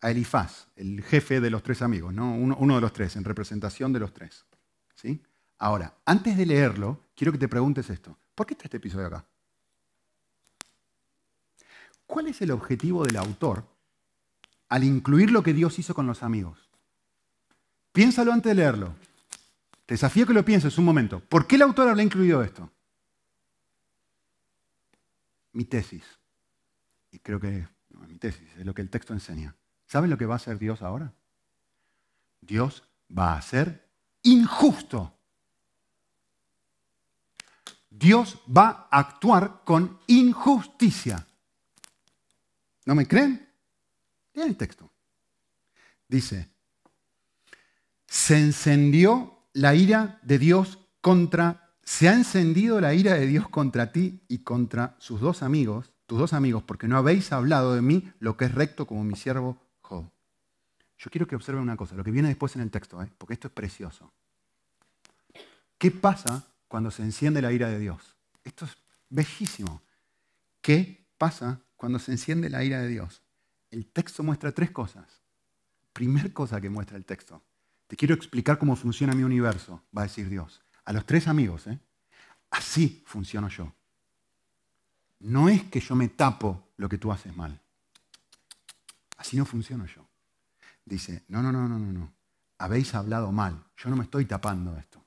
a 0.00 0.10
Elifaz, 0.10 0.68
el 0.76 1.02
jefe 1.02 1.42
de 1.42 1.50
los 1.50 1.62
tres 1.62 1.82
amigos, 1.82 2.14
¿no? 2.14 2.32
uno, 2.32 2.74
de 2.74 2.80
los 2.80 2.94
tres, 2.94 3.16
en 3.16 3.24
representación 3.24 3.92
de 3.92 4.00
los 4.00 4.14
tres. 4.14 4.46
¿sí? 4.94 5.22
Ahora, 5.58 5.94
antes 6.06 6.38
de 6.38 6.46
leerlo, 6.46 7.02
quiero 7.14 7.32
que 7.32 7.38
te 7.38 7.48
preguntes 7.48 7.90
esto. 7.90 8.16
¿Por 8.34 8.46
qué 8.46 8.54
está 8.54 8.64
este 8.64 8.78
episodio 8.78 9.08
acá? 9.08 9.26
¿Cuál 12.06 12.28
es 12.28 12.40
el 12.40 12.50
objetivo 12.50 13.04
del 13.04 13.18
autor 13.18 13.66
al 14.70 14.84
incluir 14.84 15.32
lo 15.32 15.42
que 15.42 15.52
Dios 15.52 15.78
hizo 15.78 15.92
con 15.92 16.06
los 16.06 16.22
amigos? 16.22 16.70
Piénsalo 17.92 18.32
antes 18.32 18.52
de 18.52 18.54
leerlo. 18.54 18.94
Te 19.90 19.94
desafío 19.94 20.24
que 20.24 20.32
lo 20.32 20.44
pienses 20.44 20.78
un 20.78 20.84
momento. 20.84 21.18
¿Por 21.18 21.48
qué 21.48 21.56
el 21.56 21.62
autor 21.62 21.88
habrá 21.88 22.00
incluido 22.00 22.44
esto? 22.44 22.70
Mi 25.50 25.64
tesis. 25.64 26.04
Y 27.10 27.18
creo 27.18 27.40
que 27.40 27.66
no 27.88 28.06
mi 28.06 28.14
tesis, 28.14 28.48
es 28.56 28.64
lo 28.64 28.72
que 28.72 28.82
el 28.82 28.88
texto 28.88 29.12
enseña. 29.14 29.56
¿Saben 29.88 30.08
lo 30.08 30.16
que 30.16 30.26
va 30.26 30.34
a 30.34 30.36
hacer 30.36 30.60
Dios 30.60 30.82
ahora? 30.82 31.12
Dios 32.40 32.84
va 33.10 33.34
a 33.34 33.42
ser 33.42 33.84
injusto. 34.22 35.12
Dios 37.90 38.40
va 38.46 38.86
a 38.92 39.00
actuar 39.00 39.62
con 39.64 39.98
injusticia. 40.06 41.26
¿No 42.86 42.94
me 42.94 43.08
creen? 43.08 43.44
Lean 44.34 44.50
el 44.50 44.56
texto. 44.56 44.88
Dice, 46.06 46.48
se 48.06 48.38
encendió 48.38 49.39
la 49.52 49.74
ira 49.74 50.18
de 50.22 50.38
Dios 50.38 50.78
contra, 51.00 51.74
se 51.82 52.08
ha 52.08 52.14
encendido 52.14 52.80
la 52.80 52.94
ira 52.94 53.14
de 53.14 53.26
Dios 53.26 53.48
contra 53.48 53.92
ti 53.92 54.22
y 54.28 54.38
contra 54.38 54.96
sus 54.98 55.20
dos 55.20 55.42
amigos, 55.42 55.92
tus 56.06 56.18
dos 56.18 56.32
amigos, 56.32 56.62
porque 56.62 56.88
no 56.88 56.96
habéis 56.96 57.32
hablado 57.32 57.74
de 57.74 57.82
mí 57.82 58.12
lo 58.18 58.36
que 58.36 58.46
es 58.46 58.54
recto 58.54 58.86
como 58.86 59.04
mi 59.04 59.16
siervo 59.16 59.58
Job. 59.80 60.10
Yo 60.98 61.10
quiero 61.10 61.26
que 61.26 61.36
observen 61.36 61.62
una 61.62 61.76
cosa, 61.76 61.94
lo 61.94 62.04
que 62.04 62.10
viene 62.10 62.28
después 62.28 62.54
en 62.56 62.62
el 62.62 62.70
texto, 62.70 63.02
¿eh? 63.02 63.10
porque 63.16 63.34
esto 63.34 63.48
es 63.48 63.54
precioso. 63.54 64.12
¿Qué 65.78 65.90
pasa 65.90 66.46
cuando 66.68 66.90
se 66.90 67.02
enciende 67.02 67.40
la 67.40 67.52
ira 67.52 67.68
de 67.68 67.78
Dios? 67.78 68.16
Esto 68.44 68.66
es 68.66 68.76
bellísimo. 69.08 69.82
¿Qué 70.60 71.06
pasa 71.16 71.60
cuando 71.76 71.98
se 71.98 72.12
enciende 72.12 72.50
la 72.50 72.62
ira 72.62 72.80
de 72.80 72.88
Dios? 72.88 73.22
El 73.70 73.86
texto 73.86 74.22
muestra 74.22 74.52
tres 74.52 74.70
cosas. 74.70 75.22
Primer 75.92 76.32
cosa 76.32 76.60
que 76.60 76.68
muestra 76.68 76.96
el 76.96 77.04
texto. 77.04 77.42
Te 77.90 77.96
quiero 77.96 78.14
explicar 78.14 78.56
cómo 78.56 78.76
funciona 78.76 79.16
mi 79.16 79.24
universo, 79.24 79.82
va 79.96 80.02
a 80.02 80.04
decir 80.04 80.28
Dios. 80.28 80.62
A 80.84 80.92
los 80.92 81.04
tres 81.04 81.26
amigos, 81.26 81.66
¿eh? 81.66 81.76
Así 82.48 83.02
funciono 83.04 83.48
yo. 83.48 83.74
No 85.18 85.48
es 85.48 85.64
que 85.64 85.80
yo 85.80 85.96
me 85.96 86.08
tapo 86.08 86.68
lo 86.76 86.88
que 86.88 86.98
tú 86.98 87.10
haces 87.10 87.36
mal. 87.36 87.60
Así 89.16 89.36
no 89.36 89.44
funciono 89.44 89.86
yo. 89.86 90.08
Dice, 90.84 91.24
no, 91.26 91.42
no, 91.42 91.50
no, 91.50 91.66
no, 91.66 91.80
no, 91.80 91.92
no. 91.92 92.12
Habéis 92.58 92.94
hablado 92.94 93.32
mal. 93.32 93.60
Yo 93.76 93.90
no 93.90 93.96
me 93.96 94.04
estoy 94.04 94.24
tapando 94.24 94.76
esto. 94.78 95.04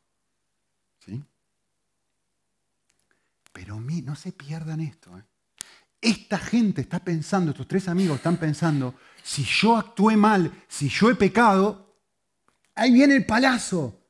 ¿Sí? 1.05 1.23
Pero 3.53 3.79
mí, 3.79 4.01
no 4.01 4.17
se 4.17 4.33
pierdan 4.33 4.81
esto. 4.81 5.17
¿eh? 5.17 5.23
Esta 6.01 6.37
gente 6.37 6.81
está 6.81 6.99
pensando, 6.99 7.51
estos 7.51 7.65
tres 7.69 7.87
amigos 7.87 8.17
están 8.17 8.35
pensando, 8.35 8.93
si 9.23 9.45
yo 9.45 9.77
actué 9.77 10.17
mal, 10.17 10.65
si 10.67 10.89
yo 10.89 11.09
he 11.09 11.15
pecado, 11.15 11.82
Ahí 12.75 12.91
viene 12.91 13.15
el 13.15 13.25
palazo. 13.25 14.01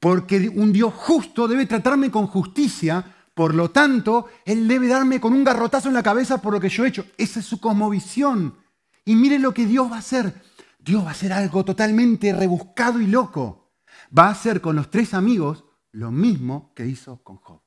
Porque 0.00 0.48
un 0.48 0.72
Dios 0.72 0.94
justo 0.94 1.48
debe 1.48 1.66
tratarme 1.66 2.10
con 2.10 2.26
justicia, 2.26 3.04
por 3.34 3.54
lo 3.54 3.70
tanto, 3.70 4.26
Él 4.44 4.68
debe 4.68 4.88
darme 4.88 5.20
con 5.20 5.32
un 5.32 5.44
garrotazo 5.44 5.88
en 5.88 5.94
la 5.94 6.02
cabeza 6.02 6.42
por 6.42 6.52
lo 6.52 6.60
que 6.60 6.68
yo 6.68 6.84
he 6.84 6.88
hecho. 6.88 7.06
Esa 7.16 7.40
es 7.40 7.46
su 7.46 7.60
cosmovisión. 7.60 8.56
Y 9.04 9.14
miren 9.14 9.42
lo 9.42 9.54
que 9.54 9.66
Dios 9.66 9.90
va 9.90 9.96
a 9.96 10.00
hacer. 10.00 10.42
Dios 10.78 11.04
va 11.04 11.08
a 11.08 11.12
hacer 11.12 11.32
algo 11.32 11.64
totalmente 11.64 12.32
rebuscado 12.32 13.00
y 13.00 13.06
loco. 13.06 13.72
Va 14.16 14.26
a 14.26 14.30
hacer 14.30 14.60
con 14.60 14.76
los 14.76 14.90
tres 14.90 15.14
amigos 15.14 15.64
lo 15.92 16.10
mismo 16.10 16.72
que 16.74 16.86
hizo 16.86 17.22
con 17.22 17.36
Job. 17.36 17.60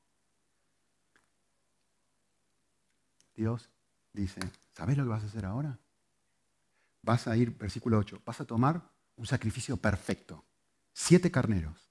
Dios 3.34 3.70
dice, 4.12 4.40
¿sabes 4.72 4.96
lo 4.96 5.04
que 5.04 5.10
vas 5.10 5.22
a 5.22 5.26
hacer 5.26 5.44
ahora? 5.44 5.78
Vas 7.02 7.26
a 7.26 7.36
ir, 7.36 7.56
versículo 7.56 7.98
8, 7.98 8.22
vas 8.24 8.40
a 8.40 8.44
tomar 8.44 8.91
un 9.16 9.26
sacrificio 9.26 9.76
perfecto. 9.76 10.44
Siete 10.92 11.30
carneros. 11.30 11.90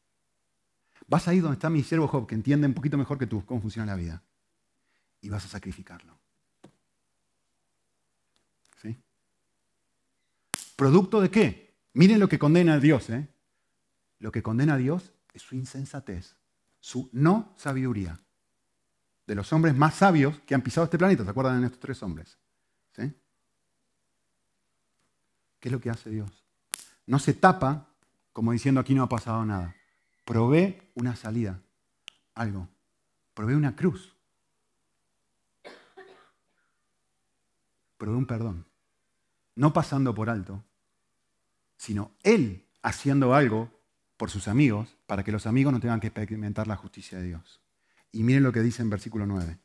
Vas 1.07 1.27
a 1.27 1.33
ir 1.33 1.41
donde 1.41 1.55
está 1.55 1.69
mi 1.69 1.83
siervo 1.83 2.07
Job, 2.07 2.27
que 2.27 2.35
entiende 2.35 2.67
un 2.67 2.73
poquito 2.73 2.97
mejor 2.97 3.17
que 3.17 3.27
tú 3.27 3.45
cómo 3.45 3.61
funciona 3.61 3.85
la 3.85 3.95
vida. 3.95 4.23
Y 5.21 5.29
vas 5.29 5.45
a 5.45 5.49
sacrificarlo. 5.49 6.17
¿Sí? 8.81 8.97
¿Producto 10.75 11.21
de 11.21 11.29
qué? 11.29 11.75
Miren 11.93 12.19
lo 12.19 12.29
que 12.29 12.39
condena 12.39 12.75
a 12.75 12.79
Dios. 12.79 13.09
¿eh? 13.09 13.27
Lo 14.19 14.31
que 14.31 14.41
condena 14.41 14.75
a 14.75 14.77
Dios 14.77 15.11
es 15.33 15.41
su 15.41 15.55
insensatez, 15.55 16.35
su 16.79 17.09
no 17.11 17.53
sabiduría. 17.57 18.19
De 19.27 19.35
los 19.35 19.51
hombres 19.53 19.75
más 19.75 19.95
sabios 19.95 20.39
que 20.41 20.55
han 20.55 20.61
pisado 20.61 20.85
este 20.85 20.97
planeta, 20.97 21.23
¿se 21.23 21.29
acuerdan 21.29 21.61
de 21.61 21.67
estos 21.67 21.79
tres 21.79 22.01
hombres? 22.03 22.37
¿Sí? 22.95 23.13
¿Qué 25.59 25.69
es 25.69 25.71
lo 25.71 25.79
que 25.79 25.89
hace 25.89 26.09
Dios? 26.09 26.40
No 27.11 27.19
se 27.19 27.33
tapa 27.33 27.89
como 28.31 28.53
diciendo 28.53 28.79
aquí 28.79 28.95
no 28.95 29.03
ha 29.03 29.09
pasado 29.09 29.43
nada. 29.43 29.75
Provee 30.23 30.81
una 30.95 31.17
salida, 31.17 31.61
algo. 32.35 32.69
Provee 33.33 33.55
una 33.55 33.75
cruz. 33.75 34.15
Provee 37.97 38.17
un 38.17 38.25
perdón. 38.25 38.65
No 39.55 39.73
pasando 39.73 40.15
por 40.15 40.29
alto, 40.29 40.63
sino 41.75 42.11
Él 42.23 42.65
haciendo 42.81 43.35
algo 43.35 43.69
por 44.15 44.29
sus 44.29 44.47
amigos 44.47 44.95
para 45.05 45.25
que 45.25 45.33
los 45.33 45.47
amigos 45.47 45.73
no 45.73 45.81
tengan 45.81 45.99
que 45.99 46.07
experimentar 46.07 46.67
la 46.67 46.77
justicia 46.77 47.17
de 47.17 47.25
Dios. 47.25 47.59
Y 48.13 48.23
miren 48.23 48.43
lo 48.43 48.53
que 48.53 48.61
dice 48.61 48.83
en 48.83 48.89
versículo 48.89 49.25
9. 49.25 49.59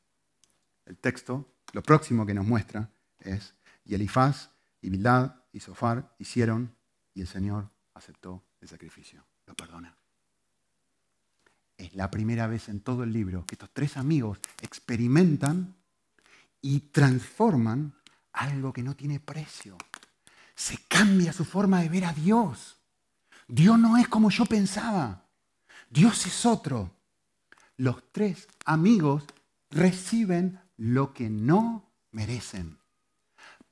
El 0.86 0.96
texto, 0.96 1.48
lo 1.72 1.84
próximo 1.84 2.26
que 2.26 2.34
nos 2.34 2.44
muestra 2.44 2.90
es, 3.20 3.54
y 3.84 3.94
Elifaz 3.94 4.50
y 4.82 4.90
Bildad 4.90 5.36
y 5.52 5.60
Sofar 5.60 6.12
hicieron 6.18 6.75
y 7.16 7.22
el 7.22 7.26
Señor 7.26 7.70
aceptó 7.94 8.44
el 8.60 8.68
sacrificio, 8.68 9.24
lo 9.46 9.54
perdona. 9.54 9.96
Es 11.78 11.94
la 11.94 12.10
primera 12.10 12.46
vez 12.46 12.68
en 12.68 12.80
todo 12.80 13.04
el 13.04 13.12
libro 13.12 13.46
que 13.46 13.54
estos 13.54 13.70
tres 13.72 13.96
amigos 13.96 14.38
experimentan 14.60 15.74
y 16.60 16.80
transforman 16.80 17.94
algo 18.32 18.70
que 18.70 18.82
no 18.82 18.94
tiene 18.94 19.18
precio. 19.18 19.78
Se 20.54 20.76
cambia 20.88 21.32
su 21.32 21.46
forma 21.46 21.80
de 21.80 21.88
ver 21.88 22.04
a 22.04 22.12
Dios. 22.12 22.76
Dios 23.48 23.78
no 23.78 23.96
es 23.96 24.08
como 24.08 24.28
yo 24.28 24.44
pensaba. 24.44 25.24
Dios 25.88 26.26
es 26.26 26.44
otro. 26.44 26.90
Los 27.78 28.12
tres 28.12 28.46
amigos 28.66 29.24
reciben 29.70 30.60
lo 30.76 31.14
que 31.14 31.30
no 31.30 31.90
merecen. 32.10 32.78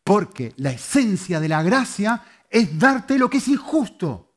Porque 0.03 0.55
la 0.57 0.71
esencia 0.71 1.41
de 1.41 1.49
la 1.49 1.63
gracia 1.63 2.23
es 2.55 2.79
darte 2.79 3.19
lo 3.19 3.29
que 3.29 3.39
es 3.39 3.49
injusto. 3.49 4.33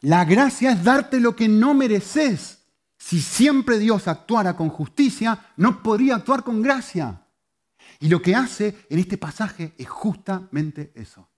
La 0.00 0.24
gracia 0.24 0.72
es 0.72 0.82
darte 0.82 1.20
lo 1.20 1.36
que 1.36 1.46
no 1.48 1.72
mereces. 1.72 2.64
Si 2.98 3.20
siempre 3.20 3.78
Dios 3.78 4.08
actuara 4.08 4.56
con 4.56 4.70
justicia, 4.70 5.52
no 5.56 5.84
podría 5.84 6.16
actuar 6.16 6.42
con 6.42 6.62
gracia. 6.62 7.24
Y 8.00 8.08
lo 8.08 8.20
que 8.20 8.34
hace 8.34 8.86
en 8.90 8.98
este 8.98 9.18
pasaje 9.18 9.72
es 9.78 9.88
justamente 9.88 10.90
eso. 10.96 11.28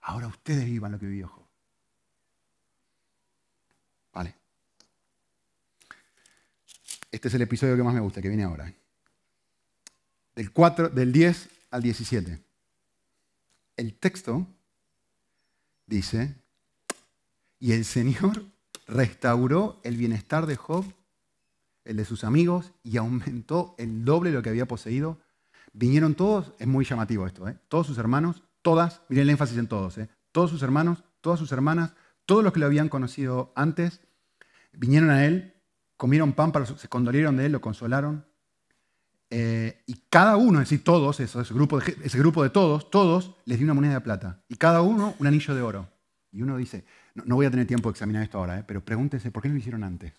Ahora 0.00 0.28
ustedes 0.28 0.64
vivan 0.64 0.92
lo 0.92 0.98
que 0.98 1.06
vivió. 1.06 1.30
Vale. 4.14 4.34
Este 7.10 7.28
es 7.28 7.34
el 7.34 7.42
episodio 7.42 7.76
que 7.76 7.82
más 7.82 7.92
me 7.92 8.00
gusta, 8.00 8.22
que 8.22 8.28
viene 8.28 8.44
ahora. 8.44 8.72
Del, 10.34 10.52
4, 10.52 10.88
del 10.88 11.12
10 11.12 11.48
al 11.70 11.82
17 11.82 12.45
el 13.76 13.94
texto 13.94 14.46
dice, 15.86 16.36
y 17.58 17.72
el 17.72 17.84
Señor 17.84 18.44
restauró 18.86 19.80
el 19.84 19.96
bienestar 19.96 20.46
de 20.46 20.56
Job, 20.56 20.84
el 21.84 21.96
de 21.96 22.04
sus 22.04 22.24
amigos, 22.24 22.72
y 22.82 22.96
aumentó 22.96 23.74
el 23.78 24.04
doble 24.04 24.32
lo 24.32 24.42
que 24.42 24.50
había 24.50 24.66
poseído. 24.66 25.20
Vinieron 25.72 26.14
todos, 26.14 26.52
es 26.58 26.66
muy 26.66 26.84
llamativo 26.84 27.26
esto, 27.26 27.48
¿eh? 27.48 27.58
todos 27.68 27.86
sus 27.86 27.98
hermanos, 27.98 28.42
todas, 28.62 29.02
miren 29.08 29.24
el 29.24 29.30
énfasis 29.30 29.58
en 29.58 29.68
todos, 29.68 29.98
¿eh? 29.98 30.08
todos 30.32 30.50
sus 30.50 30.62
hermanos, 30.62 31.04
todas 31.20 31.38
sus 31.38 31.52
hermanas, 31.52 31.92
todos 32.24 32.42
los 32.42 32.52
que 32.52 32.60
lo 32.60 32.66
habían 32.66 32.88
conocido 32.88 33.52
antes, 33.54 34.00
vinieron 34.72 35.10
a 35.10 35.24
él, 35.26 35.54
comieron 35.96 36.32
pan, 36.32 36.52
para, 36.52 36.66
se 36.66 36.88
condolieron 36.88 37.36
de 37.36 37.46
él, 37.46 37.52
lo 37.52 37.60
consolaron, 37.60 38.26
eh, 39.30 39.82
y 39.86 39.94
cada 40.08 40.36
uno, 40.36 40.60
es 40.60 40.68
decir, 40.68 40.84
todos, 40.84 41.18
ese 41.20 41.42
grupo, 41.54 41.80
de, 41.80 41.96
ese 42.04 42.18
grupo 42.18 42.42
de 42.42 42.50
todos, 42.50 42.90
todos 42.90 43.34
les 43.44 43.58
dio 43.58 43.64
una 43.66 43.74
moneda 43.74 43.94
de 43.94 44.00
plata. 44.00 44.42
Y 44.48 44.56
cada 44.56 44.82
uno 44.82 45.14
un 45.18 45.26
anillo 45.26 45.54
de 45.54 45.62
oro. 45.62 45.88
Y 46.30 46.42
uno 46.42 46.56
dice, 46.56 46.84
no, 47.14 47.34
voy 47.34 47.46
a 47.46 47.50
tener 47.50 47.66
tiempo 47.66 47.88
de 47.88 47.92
examinar 47.92 48.22
esto 48.22 48.38
ahora, 48.38 48.58
eh, 48.58 48.64
pero 48.66 48.84
pregúntese, 48.84 49.30
¿por 49.30 49.42
qué 49.42 49.48
no 49.48 49.54
lo 49.54 49.58
hicieron 49.58 49.84
antes? 49.84 50.12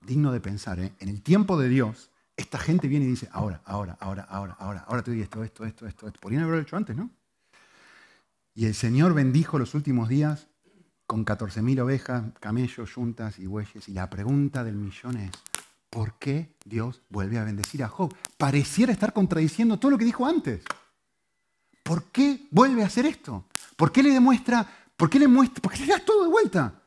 Digno 0.00 0.32
de 0.32 0.40
pensar, 0.40 0.78
¿eh? 0.78 0.92
en 1.00 1.08
el 1.08 1.22
tiempo 1.22 1.58
de 1.58 1.68
Dios, 1.68 2.10
esta 2.36 2.58
gente 2.58 2.88
viene 2.88 3.06
y 3.06 3.08
dice, 3.08 3.28
ahora, 3.32 3.60
ahora, 3.64 3.96
ahora, 4.00 4.22
ahora, 4.22 4.56
ahora, 4.58 4.84
ahora 4.86 5.02
te 5.02 5.10
doy 5.10 5.20
esto, 5.20 5.42
esto, 5.42 5.64
esto, 5.64 5.86
esto, 5.86 6.06
esto. 6.06 6.20
Podrían 6.20 6.42
haberlo 6.42 6.62
hecho 6.62 6.76
antes, 6.76 6.96
¿no? 6.96 7.10
Y 8.54 8.66
el 8.66 8.74
Señor 8.74 9.14
bendijo 9.14 9.58
los 9.58 9.74
últimos 9.74 10.08
días 10.08 10.48
con 11.06 11.24
14.000 11.24 11.80
ovejas, 11.80 12.24
camellos, 12.40 12.94
yuntas 12.94 13.38
y 13.38 13.46
bueyes. 13.46 13.88
Y 13.88 13.92
la 13.92 14.08
pregunta 14.10 14.62
del 14.62 14.76
millón 14.76 15.16
es, 15.16 15.32
¿por 15.94 16.18
qué 16.18 16.56
Dios 16.64 17.02
vuelve 17.08 17.38
a 17.38 17.44
bendecir 17.44 17.84
a 17.84 17.88
Job? 17.88 18.12
Pareciera 18.36 18.92
estar 18.92 19.12
contradiciendo 19.12 19.78
todo 19.78 19.92
lo 19.92 19.98
que 19.98 20.04
dijo 20.04 20.26
antes. 20.26 20.64
¿Por 21.84 22.10
qué 22.10 22.48
vuelve 22.50 22.82
a 22.82 22.86
hacer 22.86 23.06
esto? 23.06 23.44
¿Por 23.76 23.92
qué 23.92 24.02
le 24.02 24.10
demuestra, 24.10 24.66
por 24.96 25.08
qué 25.08 25.20
le 25.20 25.28
muestra, 25.28 25.62
por 25.62 25.72
qué 25.72 25.86
le 25.86 25.92
da 25.92 26.00
todo 26.00 26.24
de 26.24 26.30
vuelta? 26.30 26.82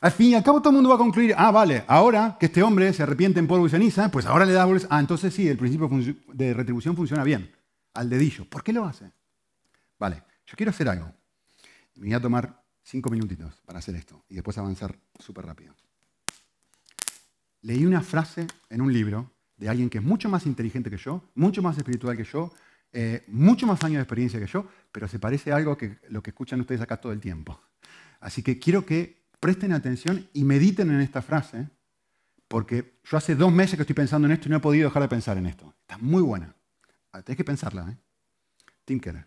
Al 0.00 0.12
fin 0.12 0.28
y 0.28 0.34
al 0.34 0.44
cabo 0.44 0.60
todo 0.60 0.70
el 0.70 0.74
mundo 0.76 0.90
va 0.90 0.94
a 0.94 0.98
concluir, 0.98 1.34
ah, 1.36 1.50
vale, 1.50 1.84
ahora 1.88 2.36
que 2.38 2.46
este 2.46 2.62
hombre 2.62 2.92
se 2.92 3.02
arrepiente 3.02 3.40
en 3.40 3.48
polvo 3.48 3.66
y 3.66 3.70
ceniza, 3.70 4.12
pues 4.12 4.26
ahora 4.26 4.44
le 4.44 4.52
da 4.52 4.64
bolsa. 4.64 4.86
Ah, 4.90 5.00
entonces 5.00 5.34
sí, 5.34 5.48
el 5.48 5.58
principio 5.58 5.90
de 6.32 6.54
retribución 6.54 6.94
funciona 6.94 7.24
bien, 7.24 7.50
al 7.94 8.08
dedillo. 8.08 8.48
¿Por 8.48 8.62
qué 8.62 8.72
lo 8.72 8.84
hace? 8.84 9.10
Vale, 9.98 10.22
yo 10.46 10.54
quiero 10.54 10.70
hacer 10.70 10.88
algo. 10.88 11.12
Me 11.96 12.06
voy 12.06 12.14
a 12.14 12.20
tomar 12.20 12.62
cinco 12.84 13.10
minutitos 13.10 13.60
para 13.64 13.80
hacer 13.80 13.96
esto 13.96 14.22
y 14.28 14.36
después 14.36 14.56
avanzar 14.56 14.96
súper 15.18 15.46
rápido. 15.46 15.74
Leí 17.66 17.84
una 17.84 18.00
frase 18.00 18.46
en 18.70 18.80
un 18.80 18.92
libro 18.92 19.32
de 19.56 19.68
alguien 19.68 19.90
que 19.90 19.98
es 19.98 20.04
mucho 20.04 20.28
más 20.28 20.46
inteligente 20.46 20.88
que 20.88 20.96
yo, 20.96 21.28
mucho 21.34 21.62
más 21.62 21.76
espiritual 21.76 22.16
que 22.16 22.22
yo, 22.22 22.52
eh, 22.92 23.24
mucho 23.26 23.66
más 23.66 23.82
años 23.82 23.96
de 23.96 24.02
experiencia 24.02 24.38
que 24.38 24.46
yo, 24.46 24.68
pero 24.92 25.08
se 25.08 25.18
parece 25.18 25.50
a 25.50 25.56
algo 25.56 25.76
que 25.76 25.98
lo 26.08 26.22
que 26.22 26.30
escuchan 26.30 26.60
ustedes 26.60 26.80
acá 26.80 27.00
todo 27.00 27.10
el 27.10 27.18
tiempo. 27.18 27.60
Así 28.20 28.44
que 28.44 28.60
quiero 28.60 28.86
que 28.86 29.26
presten 29.40 29.72
atención 29.72 30.28
y 30.32 30.44
mediten 30.44 30.92
en 30.92 31.00
esta 31.00 31.22
frase, 31.22 31.68
porque 32.46 33.00
yo 33.02 33.16
hace 33.16 33.34
dos 33.34 33.50
meses 33.50 33.74
que 33.74 33.82
estoy 33.82 33.96
pensando 33.96 34.26
en 34.28 34.32
esto 34.32 34.46
y 34.46 34.52
no 34.52 34.58
he 34.58 34.60
podido 34.60 34.88
dejar 34.88 35.02
de 35.02 35.08
pensar 35.08 35.36
en 35.36 35.46
esto. 35.46 35.74
Está 35.80 35.98
muy 35.98 36.22
buena. 36.22 36.54
Ah, 37.10 37.22
Tienes 37.22 37.36
que 37.36 37.44
pensarla. 37.44 37.90
¿eh? 37.90 37.96
Tim 38.84 39.00
Keller 39.00 39.26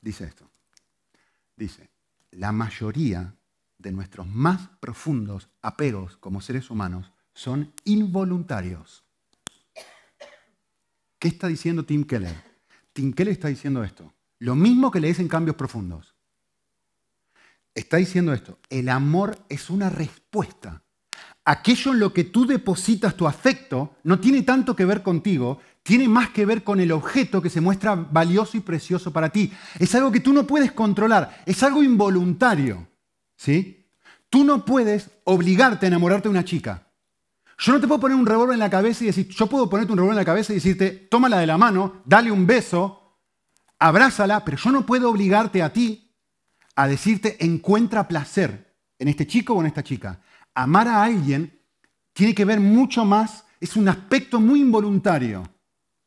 dice 0.00 0.26
esto. 0.26 0.48
Dice, 1.56 1.90
la 2.30 2.52
mayoría 2.52 3.34
de 3.78 3.90
nuestros 3.90 4.28
más 4.28 4.68
profundos 4.78 5.48
apegos 5.60 6.16
como 6.18 6.40
seres 6.40 6.70
humanos 6.70 7.13
son 7.34 7.72
involuntarios. 7.84 9.04
¿Qué 11.18 11.28
está 11.28 11.48
diciendo 11.48 11.84
Tim 11.84 12.04
Keller? 12.04 12.34
Tim 12.92 13.12
Keller 13.12 13.32
está 13.32 13.48
diciendo 13.48 13.82
esto. 13.82 14.12
Lo 14.38 14.54
mismo 14.54 14.90
que 14.90 15.00
le 15.00 15.08
dicen 15.08 15.28
cambios 15.28 15.56
profundos. 15.56 16.14
Está 17.74 17.96
diciendo 17.96 18.32
esto. 18.32 18.58
El 18.70 18.88
amor 18.88 19.38
es 19.48 19.68
una 19.68 19.90
respuesta. 19.90 20.82
Aquello 21.44 21.92
en 21.92 21.98
lo 21.98 22.12
que 22.12 22.24
tú 22.24 22.46
depositas 22.46 23.16
tu 23.16 23.26
afecto 23.26 23.96
no 24.04 24.18
tiene 24.18 24.42
tanto 24.42 24.74
que 24.74 24.84
ver 24.84 25.02
contigo, 25.02 25.60
tiene 25.82 26.08
más 26.08 26.30
que 26.30 26.46
ver 26.46 26.64
con 26.64 26.80
el 26.80 26.92
objeto 26.92 27.42
que 27.42 27.50
se 27.50 27.60
muestra 27.60 27.94
valioso 27.94 28.56
y 28.56 28.60
precioso 28.60 29.12
para 29.12 29.28
ti. 29.28 29.52
Es 29.78 29.94
algo 29.94 30.10
que 30.10 30.20
tú 30.20 30.32
no 30.32 30.46
puedes 30.46 30.72
controlar, 30.72 31.42
es 31.44 31.62
algo 31.62 31.82
involuntario. 31.82 32.88
¿sí? 33.36 33.86
Tú 34.30 34.44
no 34.44 34.64
puedes 34.64 35.10
obligarte 35.24 35.86
a 35.86 35.88
enamorarte 35.88 36.28
de 36.28 36.30
una 36.30 36.44
chica. 36.44 36.86
Yo 37.58 37.72
no 37.72 37.80
te 37.80 37.86
puedo 37.86 38.00
poner 38.00 38.16
un 38.16 38.26
revólver 38.26 38.54
en 38.54 38.60
la 38.60 38.70
cabeza 38.70 39.04
y 39.04 39.08
decir, 39.08 39.28
yo 39.28 39.46
puedo 39.46 39.68
ponerte 39.68 39.92
un 39.92 39.98
revólver 39.98 40.14
en 40.14 40.22
la 40.22 40.24
cabeza 40.24 40.52
y 40.52 40.56
decirte, 40.56 40.90
tómala 40.90 41.38
de 41.38 41.46
la 41.46 41.58
mano, 41.58 42.02
dale 42.04 42.30
un 42.32 42.46
beso, 42.46 43.18
abrázala, 43.78 44.44
pero 44.44 44.56
yo 44.56 44.72
no 44.72 44.84
puedo 44.84 45.10
obligarte 45.10 45.62
a 45.62 45.72
ti 45.72 46.12
a 46.76 46.88
decirte, 46.88 47.36
encuentra 47.44 48.08
placer 48.08 48.74
en 48.98 49.08
este 49.08 49.26
chico 49.26 49.54
o 49.54 49.60
en 49.60 49.66
esta 49.66 49.84
chica. 49.84 50.20
Amar 50.54 50.88
a 50.88 51.04
alguien 51.04 51.60
tiene 52.12 52.34
que 52.34 52.44
ver 52.44 52.60
mucho 52.60 53.04
más, 53.04 53.44
es 53.60 53.76
un 53.76 53.88
aspecto 53.88 54.40
muy 54.40 54.60
involuntario. 54.60 55.42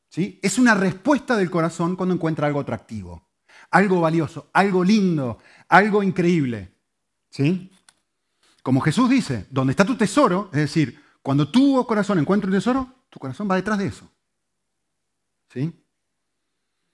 ¿sí? 0.10 0.40
Es 0.42 0.58
una 0.58 0.74
respuesta 0.74 1.38
del 1.38 1.50
corazón 1.50 1.96
cuando 1.96 2.16
encuentra 2.16 2.48
algo 2.48 2.60
atractivo, 2.60 3.30
algo 3.72 4.02
valioso, 4.02 4.50
algo 4.54 4.84
lindo, 4.84 5.40
algo 5.70 6.04
increíble. 6.04 6.74
¿sí? 7.30 7.72
Como 8.64 8.82
Jesús 8.82 9.10
dice, 9.10 9.48
donde 9.50 9.72
está 9.72 9.86
tu 9.86 9.96
tesoro, 9.96 10.50
es 10.52 10.60
decir, 10.60 11.07
cuando 11.28 11.52
tu 11.52 11.86
corazón 11.86 12.20
encuentra 12.20 12.48
un 12.48 12.56
tesoro, 12.56 13.04
tu 13.10 13.20
corazón 13.20 13.52
va 13.52 13.58
detrás 13.58 13.78
de 13.78 13.88
eso. 13.88 14.10
¿Sí? 15.52 15.78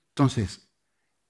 Entonces, 0.09 0.67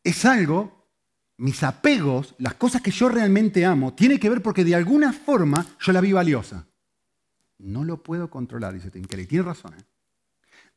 es 0.02 0.24
algo, 0.24 0.88
mis 1.36 1.64
apegos, 1.64 2.34
las 2.38 2.54
cosas 2.54 2.82
que 2.82 2.92
yo 2.92 3.10
realmente 3.10 3.66
amo, 3.66 3.94
tiene 3.94 4.18
que 4.22 4.30
ver 4.30 4.42
porque 4.42 4.64
de 4.64 4.76
alguna 4.76 5.12
forma 5.12 5.66
yo 5.82 5.92
la 5.92 6.00
vi 6.00 6.14
valiosa. 6.14 6.66
No 7.58 7.84
lo 7.84 8.02
puedo 8.02 8.30
controlar, 8.30 8.74
dice 8.74 8.90
Tim 8.90 9.04
Kelly. 9.04 9.26
Tiene 9.26 9.44
razón. 9.44 9.74
¿eh? 9.74 9.84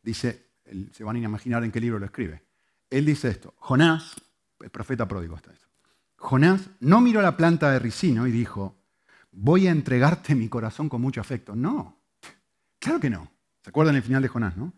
Dice, 0.03 0.51
se 0.91 1.05
van 1.05 1.15
a 1.15 1.21
imaginar 1.21 1.63
en 1.63 1.71
qué 1.71 1.81
libro 1.81 2.01
lo 2.01 2.07
escribe. 2.07 2.43
Él 2.91 3.07
dice 3.07 3.29
esto, 3.29 3.55
Jonás, 3.59 4.17
el 4.59 4.71
profeta 4.71 5.07
pródigo 5.07 5.37
está 5.37 5.53
esto. 5.53 5.69
Jonás 6.17 6.71
no 6.81 7.01
miró 7.01 7.23
la 7.23 7.37
planta 7.37 7.71
de 7.71 7.79
ricino 7.79 8.27
y 8.27 8.33
dijo, 8.33 8.75
voy 9.31 9.69
a 9.69 9.71
entregarte 9.71 10.35
mi 10.35 10.49
corazón 10.49 10.89
con 10.89 11.01
mucho 11.01 11.21
afecto. 11.21 11.55
No, 11.55 11.96
Claro 12.87 13.01
que 13.01 13.11
no. 13.11 13.29
¿Se 13.65 13.71
acuerdan 13.71 13.97
el 13.97 14.03
final 14.05 14.23
de 14.23 14.29
Jonás, 14.29 14.57
no? 14.57 14.73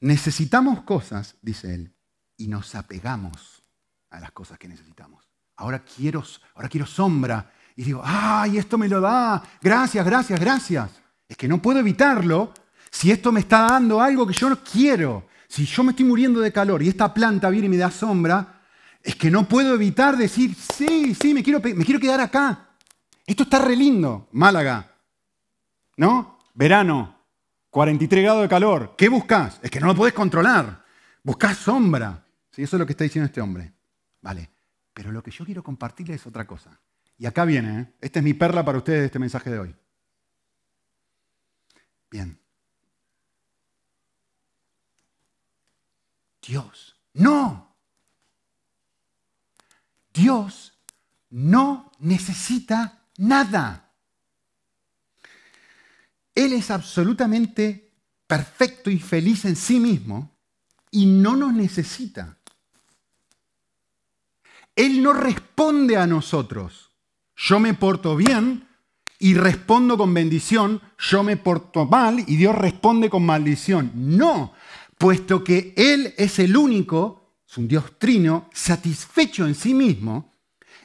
Necesitamos 0.00 0.82
cosas, 0.82 1.34
dice 1.42 1.74
él, 1.74 1.92
y 2.36 2.46
nos 2.46 2.76
apegamos 2.76 3.64
a 4.10 4.20
las 4.20 4.30
cosas 4.30 4.60
que 4.60 4.68
necesitamos. 4.68 5.28
Ahora 5.56 5.80
quiero, 5.80 6.22
ahora 6.54 6.68
quiero 6.68 6.86
sombra. 6.86 7.50
Y 7.74 7.82
digo, 7.82 8.00
¡ay, 8.04 8.58
esto 8.58 8.78
me 8.78 8.88
lo 8.88 9.00
da! 9.00 9.42
Gracias, 9.60 10.06
gracias, 10.06 10.38
gracias. 10.38 11.02
Es 11.26 11.36
que 11.36 11.48
no 11.48 11.60
puedo 11.60 11.80
evitarlo 11.80 12.54
si 12.92 13.10
esto 13.10 13.32
me 13.32 13.40
está 13.40 13.62
dando 13.62 14.00
algo 14.00 14.24
que 14.24 14.34
yo 14.34 14.48
no 14.48 14.62
quiero. 14.62 15.26
Si 15.48 15.66
yo 15.66 15.82
me 15.82 15.90
estoy 15.90 16.04
muriendo 16.06 16.38
de 16.38 16.52
calor 16.52 16.80
y 16.80 16.88
esta 16.88 17.12
planta 17.12 17.50
viene 17.50 17.66
y 17.66 17.70
me 17.70 17.76
da 17.76 17.90
sombra, 17.90 18.62
es 19.02 19.16
que 19.16 19.32
no 19.32 19.48
puedo 19.48 19.74
evitar 19.74 20.16
decir, 20.16 20.54
sí, 20.54 21.12
sí, 21.12 21.34
me 21.34 21.42
quiero, 21.42 21.58
me 21.58 21.84
quiero 21.84 21.98
quedar 21.98 22.20
acá. 22.20 22.68
Esto 23.26 23.42
está 23.42 23.58
re 23.58 23.74
lindo, 23.74 24.28
Málaga. 24.30 24.94
¿No? 25.96 26.38
Verano, 26.54 27.17
43 27.78 28.24
grados 28.24 28.42
de 28.42 28.48
calor. 28.48 28.96
¿Qué 28.98 29.08
buscas? 29.08 29.60
Es 29.62 29.70
que 29.70 29.78
no 29.78 29.86
lo 29.86 29.94
puedes 29.94 30.12
controlar. 30.12 30.84
Buscas 31.22 31.58
sombra. 31.58 32.26
¿Sí? 32.50 32.64
Eso 32.64 32.74
es 32.74 32.80
lo 32.80 32.84
que 32.84 32.92
está 32.94 33.04
diciendo 33.04 33.26
este 33.26 33.40
hombre. 33.40 33.72
Vale. 34.20 34.50
Pero 34.92 35.12
lo 35.12 35.22
que 35.22 35.30
yo 35.30 35.44
quiero 35.44 35.62
compartirles 35.62 36.20
es 36.20 36.26
otra 36.26 36.44
cosa. 36.44 36.80
Y 37.18 37.26
acá 37.26 37.44
viene, 37.44 37.80
¿eh? 37.80 37.94
esta 38.00 38.18
es 38.18 38.24
mi 38.24 38.34
perla 38.34 38.64
para 38.64 38.78
ustedes 38.78 38.98
de 38.98 39.06
este 39.06 39.20
mensaje 39.20 39.50
de 39.50 39.60
hoy. 39.60 39.76
Bien. 42.10 42.40
Dios. 46.44 46.96
No. 47.14 47.76
Dios 50.12 50.76
no 51.30 51.92
necesita 52.00 53.04
nada. 53.18 53.87
Él 56.38 56.52
es 56.52 56.70
absolutamente 56.70 57.90
perfecto 58.24 58.90
y 58.90 59.00
feliz 59.00 59.44
en 59.44 59.56
sí 59.56 59.80
mismo 59.80 60.38
y 60.92 61.04
no 61.04 61.34
nos 61.34 61.52
necesita. 61.52 62.38
Él 64.76 65.02
no 65.02 65.12
responde 65.14 65.96
a 65.96 66.06
nosotros. 66.06 66.92
Yo 67.34 67.58
me 67.58 67.74
porto 67.74 68.14
bien 68.14 68.68
y 69.18 69.34
respondo 69.34 69.98
con 69.98 70.14
bendición, 70.14 70.80
yo 70.96 71.24
me 71.24 71.36
porto 71.36 71.86
mal 71.86 72.20
y 72.20 72.36
Dios 72.36 72.54
responde 72.54 73.10
con 73.10 73.26
maldición. 73.26 73.90
No, 73.96 74.52
puesto 74.96 75.42
que 75.42 75.74
Él 75.76 76.14
es 76.16 76.38
el 76.38 76.56
único, 76.56 77.34
es 77.48 77.58
un 77.58 77.66
Dios 77.66 77.98
trino, 77.98 78.48
satisfecho 78.52 79.44
en 79.44 79.56
sí 79.56 79.74
mismo, 79.74 80.34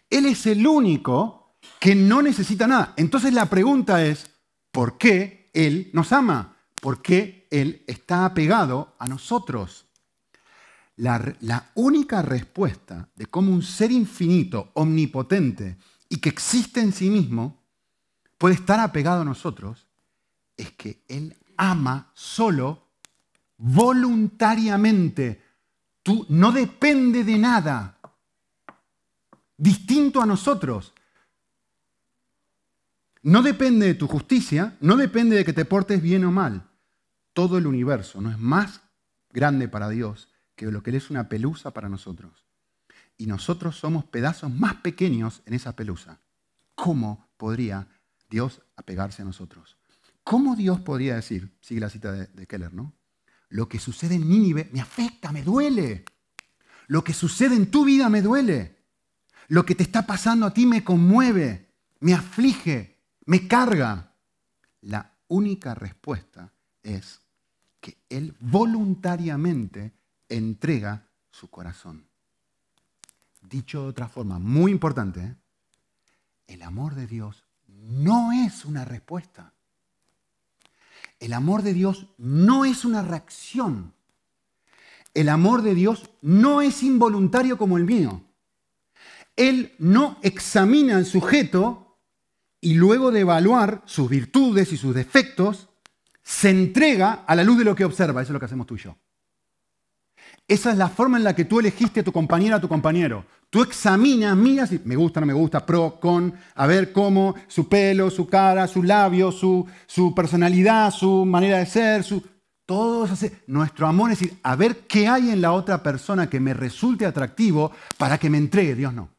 Él 0.10 0.26
es 0.26 0.47
el 0.47 0.66
único 0.66 1.60
que 1.80 1.93
no 1.93 2.24
necesita 2.24 2.66
nada. 2.66 2.95
Entonces 2.97 3.34
la 3.34 3.47
pregunta 3.51 4.04
es, 4.04 4.32
¿por 4.72 4.97
qué 4.97 5.42
él 5.54 5.91
nos 5.93 6.12
ama, 6.12 6.58
porque 6.84 7.47
Él 7.49 7.84
está 7.88 8.26
apegado 8.26 8.93
a 8.99 9.08
nosotros. 9.08 9.86
La, 10.97 11.72
única 11.76 12.22
respuesta 12.22 13.10
de 13.16 13.26
cómo 13.28 13.54
un 13.54 13.64
ser 13.64 13.91
infinito, 13.91 14.72
omnipotente 14.74 15.78
y 16.10 16.18
que 16.18 16.30
existe 16.30 16.82
en 16.82 16.91
sí 16.91 17.10
mismo 17.10 17.64
puede 18.38 18.56
estar 18.56 18.80
apegado 18.82 19.22
a 19.22 19.26
nosotros 19.26 19.88
es 20.58 20.72
que 20.72 21.04
Él 21.08 21.38
ama 21.56 22.12
solo 22.14 22.89
voluntariamente. 23.58 25.41
Tú 26.04 26.26
no 26.30 26.51
depende 26.51 27.24
de 27.24 27.38
nada 27.38 27.97
distinto 29.56 30.22
a 30.22 30.26
nosotros. 30.26 30.93
No 33.24 33.41
depende 33.41 33.86
de 33.86 33.95
tu 33.95 34.07
justicia, 34.07 34.78
no 34.82 34.97
depende 34.97 35.38
de 35.38 35.45
que 35.45 35.53
te 35.53 35.63
portes 35.63 36.01
bien 36.01 36.26
o 36.26 36.32
mal. 36.32 36.69
Todo 37.32 37.57
el 37.57 37.65
universo 37.65 38.19
no 38.19 38.30
es 38.30 38.38
más 38.38 38.82
grande 39.30 39.69
para 39.69 39.88
Dios 39.88 40.28
que 40.55 40.69
lo 40.69 40.84
que 40.84 40.89
Él 40.89 40.97
es 40.97 41.09
una 41.09 41.30
pelusa 41.30 41.71
para 41.71 41.88
nosotros. 41.88 42.45
Y 43.17 43.28
nosotros 43.28 43.78
somos 43.78 44.03
pedazos 44.03 44.51
más 44.51 44.76
pequeños 44.76 45.41
en 45.45 45.53
esa 45.53 45.74
pelusa. 45.76 46.19
¿Cómo 46.76 47.30
podría 47.38 47.88
Dios 48.30 48.61
apegarse 48.76 49.21
a 49.21 49.26
nosotros? 49.26 49.78
¿Cómo 50.26 50.57
Dios 50.57 50.82
podría 50.82 51.15
decir, 51.15 51.57
sigue 51.61 51.80
la 51.80 51.89
cita 51.89 52.11
de, 52.11 52.28
de 52.28 52.45
Keller, 52.45 52.74
¿no? 52.74 52.93
Lo 53.47 53.69
que 53.69 53.80
sucede 53.80 54.15
en 54.15 54.28
Nínive 54.28 54.69
me 54.74 54.82
afecta, 54.82 55.32
me 55.32 55.43
duele. 55.43 56.03
Lo 56.88 57.05
que 57.05 57.13
sucede 57.13 57.55
en 57.55 57.71
tu 57.71 57.86
vida 57.86 58.09
me 58.09 58.21
duele. 58.21 58.84
Lo 59.47 59.65
que 59.65 59.76
te 59.76 59.84
está 59.84 60.05
pasando 60.05 60.45
a 60.45 60.53
ti 60.53 60.65
me 60.65 60.84
conmueve, 60.84 61.69
me 61.99 62.13
aflige, 62.13 62.92
me 63.26 63.47
carga. 63.47 64.11
La 64.82 65.13
única 65.28 65.74
respuesta 65.74 66.51
es 66.82 67.21
que 67.80 67.97
Él 68.09 68.36
voluntariamente 68.39 69.93
entrega 70.30 71.07
su 71.32 71.49
corazón. 71.49 72.05
Dicho 73.41 73.84
de 73.84 73.89
otra 73.89 74.07
forma, 74.07 74.39
muy 74.39 74.71
importante, 74.71 75.19
¿eh? 75.21 75.36
el 76.47 76.61
amor 76.61 76.95
de 76.95 77.07
Dios 77.07 77.43
no 77.67 78.32
es 78.32 78.65
una 78.65 78.86
respuesta. 78.86 79.53
El 81.19 81.34
amor 81.34 81.61
de 81.61 81.74
Dios 81.74 82.07
no 82.17 82.65
es 82.65 82.86
una 82.86 83.01
reacción. 83.01 83.93
El 85.13 85.30
amor 85.30 85.61
de 85.61 85.76
Dios 85.76 86.09
no 86.21 86.61
es 86.61 86.84
involuntario 86.84 87.57
como 87.57 87.78
el 87.78 87.86
mío. 87.86 88.24
Él 89.36 89.74
no 89.80 90.17
examina 90.21 90.97
al 90.97 91.05
sujeto 91.05 91.82
y 92.64 92.76
luego 92.76 93.11
de 93.11 93.20
evaluar 93.20 93.82
sus 93.86 94.09
virtudes 94.09 94.72
y 94.72 94.78
sus 94.78 94.95
defectos, 94.95 95.70
se 96.24 96.49
entrega 96.49 97.26
a 97.28 97.36
la 97.36 97.43
luz 97.43 97.57
de 97.57 97.66
lo 97.66 97.76
que 97.76 97.84
observa. 97.84 98.22
Eso 98.22 98.32
es 98.32 98.34
lo 98.34 98.39
que 98.39 98.45
hacemos 98.45 98.66
tú 98.66 98.76
y 98.76 98.80
yo. 98.80 98.97
Esa 100.47 100.72
es 100.72 100.78
la 100.78 100.88
forma 100.88 101.18
en 101.18 101.26
la 101.26 101.36
que 101.36 101.43
tú 101.43 101.59
elegiste 101.59 101.99
a 101.99 102.03
tu 102.03 102.14
compañera, 102.14 102.55
a 102.55 102.61
tu 102.61 102.70
compañero. 102.70 103.26
Tú 103.49 103.61
examinas, 103.61 104.36
miras 104.38 104.70
si 104.70 104.80
me 104.86 104.95
gusta, 104.95 105.20
no 105.20 105.26
me 105.26 105.34
gusta, 105.34 105.66
pro, 105.66 105.99
con, 105.99 106.34
a 106.55 106.66
ver 106.66 106.93
cómo 106.93 107.36
su 107.47 107.68
pelo, 107.68 108.09
su 108.09 108.28
cara, 108.28 108.66
su 108.68 108.82
labio, 108.82 109.32
su, 109.32 109.68
su 109.86 110.16
personalidad, 110.16 110.89
su 110.91 111.26
manera 111.26 111.57
de 111.57 111.66
ser, 111.66 112.03
su, 112.03 112.24
todo 112.66 113.03
hace, 113.03 113.43
nuestro 113.47 113.88
amor 113.88 114.11
es 114.11 114.20
decir, 114.20 114.39
a 114.41 114.55
ver 114.55 114.88
qué 114.88 115.07
hay 115.07 115.32
en 115.32 115.41
la 115.41 115.51
otra 115.51 115.84
persona 115.84 116.30
que 116.30 116.39
me 116.39 116.53
resulte 116.53 117.05
atractivo 117.05 117.72
para 117.97 118.18
que 118.18 118.30
me 118.30 118.38
entregue. 118.38 118.76
Dios 118.76 118.93
no. 118.93 119.09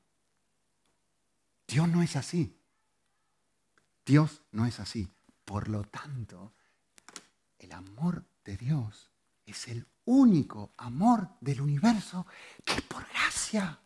Dios 1.69 1.89
no 1.89 2.03
es 2.03 2.17
así. 2.17 2.55
Dios 4.05 4.43
no 4.53 4.67
es 4.67 4.81
así. 4.81 5.09
Por 5.45 5.69
lo 5.69 5.85
tanto, 5.85 6.53
el 7.59 7.73
amor 7.73 8.25
de 8.45 8.57
Dios 8.57 9.11
es 9.47 9.69
el 9.69 9.87
único 10.05 10.73
amor 10.77 11.29
del 11.41 11.61
universo 11.61 12.27
que 12.65 12.75
es 12.75 12.83
por 12.83 13.07
gracia. 13.09 13.79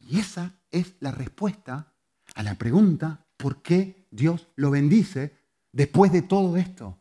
Y 0.00 0.18
esa 0.18 0.52
es 0.70 0.94
la 1.00 1.10
respuesta 1.10 1.92
a 2.34 2.42
la 2.42 2.54
pregunta 2.54 3.24
por 3.36 3.62
qué 3.62 4.06
Dios 4.10 4.48
lo 4.56 4.70
bendice 4.70 5.36
después 5.72 6.12
de 6.12 6.22
todo 6.22 6.56
esto. 6.56 6.98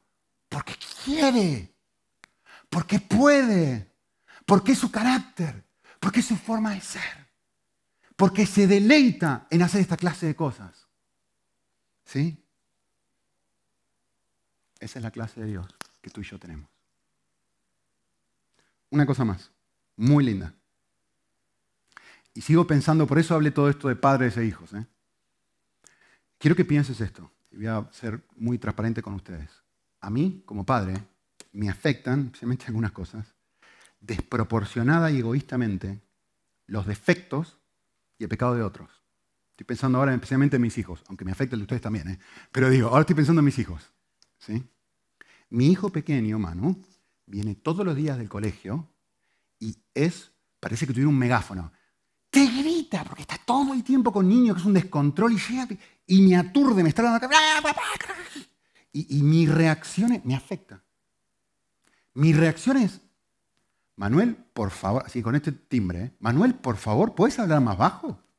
Porque 0.49 0.75
quiere, 1.03 1.73
porque 2.69 2.99
puede, 2.99 3.91
porque 4.45 4.73
es 4.73 4.77
su 4.77 4.91
carácter, 4.91 5.65
porque 5.99 6.19
es 6.19 6.25
su 6.25 6.35
forma 6.35 6.71
de 6.71 6.81
ser, 6.81 7.29
porque 8.15 8.45
se 8.45 8.67
deleita 8.67 9.47
en 9.49 9.61
hacer 9.61 9.81
esta 9.81 9.97
clase 9.97 10.25
de 10.25 10.35
cosas. 10.35 10.80
¿Sí? 12.11 12.37
Esa 14.81 14.99
es 14.99 15.03
la 15.03 15.11
clase 15.11 15.39
de 15.39 15.47
Dios 15.47 15.65
que 16.01 16.09
tú 16.09 16.19
y 16.19 16.25
yo 16.25 16.37
tenemos. 16.37 16.69
Una 18.89 19.05
cosa 19.05 19.23
más, 19.23 19.49
muy 19.95 20.25
linda. 20.25 20.53
Y 22.33 22.41
sigo 22.41 22.67
pensando, 22.67 23.07
por 23.07 23.17
eso 23.17 23.33
hablé 23.33 23.51
todo 23.51 23.69
esto 23.69 23.87
de 23.87 23.95
padres 23.95 24.35
e 24.35 24.43
hijos. 24.43 24.73
¿eh? 24.73 24.85
Quiero 26.37 26.53
que 26.53 26.65
pienses 26.65 26.99
esto, 26.99 27.31
y 27.49 27.55
voy 27.55 27.67
a 27.67 27.87
ser 27.93 28.21
muy 28.35 28.57
transparente 28.57 29.01
con 29.01 29.13
ustedes. 29.13 29.49
A 30.01 30.09
mí, 30.09 30.43
como 30.45 30.65
padre, 30.65 30.95
me 31.53 31.69
afectan, 31.69 32.25
especialmente 32.25 32.65
algunas 32.65 32.91
cosas, 32.91 33.25
desproporcionada 34.01 35.11
y 35.11 35.19
egoístamente 35.19 36.01
los 36.67 36.85
defectos 36.85 37.57
y 38.17 38.23
el 38.23 38.29
pecado 38.29 38.55
de 38.55 38.63
otros. 38.63 39.00
Estoy 39.61 39.75
pensando 39.75 39.99
ahora 39.99 40.11
especialmente 40.15 40.55
en 40.55 40.61
mis 40.63 40.75
hijos, 40.79 41.03
aunque 41.07 41.23
me 41.23 41.31
afecta 41.31 41.55
el 41.55 41.59
de 41.59 41.65
ustedes 41.65 41.83
también, 41.83 42.07
¿eh? 42.07 42.19
pero 42.51 42.67
digo, 42.67 42.87
ahora 42.87 43.01
estoy 43.01 43.15
pensando 43.15 43.41
en 43.41 43.45
mis 43.45 43.59
hijos. 43.59 43.91
¿sí? 44.39 44.63
Mi 45.51 45.67
hijo 45.67 45.91
pequeño, 45.91 46.39
Manu, 46.39 46.81
viene 47.27 47.53
todos 47.53 47.85
los 47.85 47.95
días 47.95 48.17
del 48.17 48.27
colegio 48.27 48.91
y 49.59 49.77
es, 49.93 50.31
parece 50.59 50.87
que 50.87 50.93
tuviera 50.93 51.09
un 51.09 51.17
megáfono. 51.19 51.71
Te 52.31 52.43
grita, 52.43 53.03
porque 53.03 53.21
está 53.21 53.37
todo 53.37 53.75
el 53.75 53.83
tiempo 53.83 54.11
con 54.11 54.27
niños, 54.27 54.55
que 54.55 54.61
es 54.61 54.65
un 54.65 54.73
descontrol, 54.73 55.33
y 55.33 55.37
llega 55.37 55.67
y 56.07 56.21
me 56.23 56.37
aturde, 56.37 56.81
me 56.81 56.89
está 56.89 57.03
dando 57.03 57.27
y, 58.93 59.19
y 59.19 59.21
mi 59.21 59.45
reacción 59.45 60.23
me 60.23 60.33
afecta. 60.33 60.83
Mi 62.15 62.33
reacción 62.33 62.77
es, 62.77 62.99
Manuel, 63.95 64.35
por 64.53 64.71
favor, 64.71 65.03
así 65.05 65.21
con 65.21 65.35
este 65.35 65.51
timbre, 65.51 66.03
¿eh? 66.03 66.15
Manuel, 66.19 66.55
por 66.55 66.77
favor, 66.77 67.13
¿puedes 67.13 67.37
hablar 67.37 67.61
más 67.61 67.77
bajo? 67.77 68.30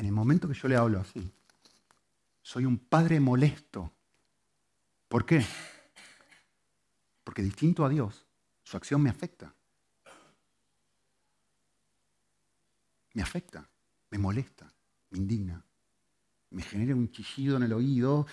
En 0.00 0.06
el 0.06 0.12
momento 0.12 0.48
que 0.48 0.54
yo 0.54 0.66
le 0.66 0.76
hablo 0.76 0.98
así, 0.98 1.30
soy 2.40 2.64
un 2.64 2.78
padre 2.78 3.20
molesto. 3.20 3.92
¿Por 5.08 5.26
qué? 5.26 5.44
Porque 7.22 7.42
distinto 7.42 7.84
a 7.84 7.90
Dios, 7.90 8.24
su 8.64 8.78
acción 8.78 9.02
me 9.02 9.10
afecta. 9.10 9.54
Me 13.12 13.20
afecta, 13.20 13.68
me 14.08 14.16
molesta, 14.16 14.72
me 15.10 15.18
indigna, 15.18 15.62
me 16.48 16.62
genera 16.62 16.94
un 16.94 17.12
chillido 17.12 17.58
en 17.58 17.64
el 17.64 17.72
oído 17.74 18.26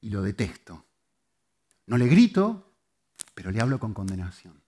y 0.00 0.10
lo 0.10 0.22
detesto. 0.22 0.84
No 1.86 1.98
le 1.98 2.06
grito, 2.06 2.74
pero 3.34 3.50
le 3.50 3.60
hablo 3.60 3.80
con 3.80 3.92
condenación. 3.92 4.62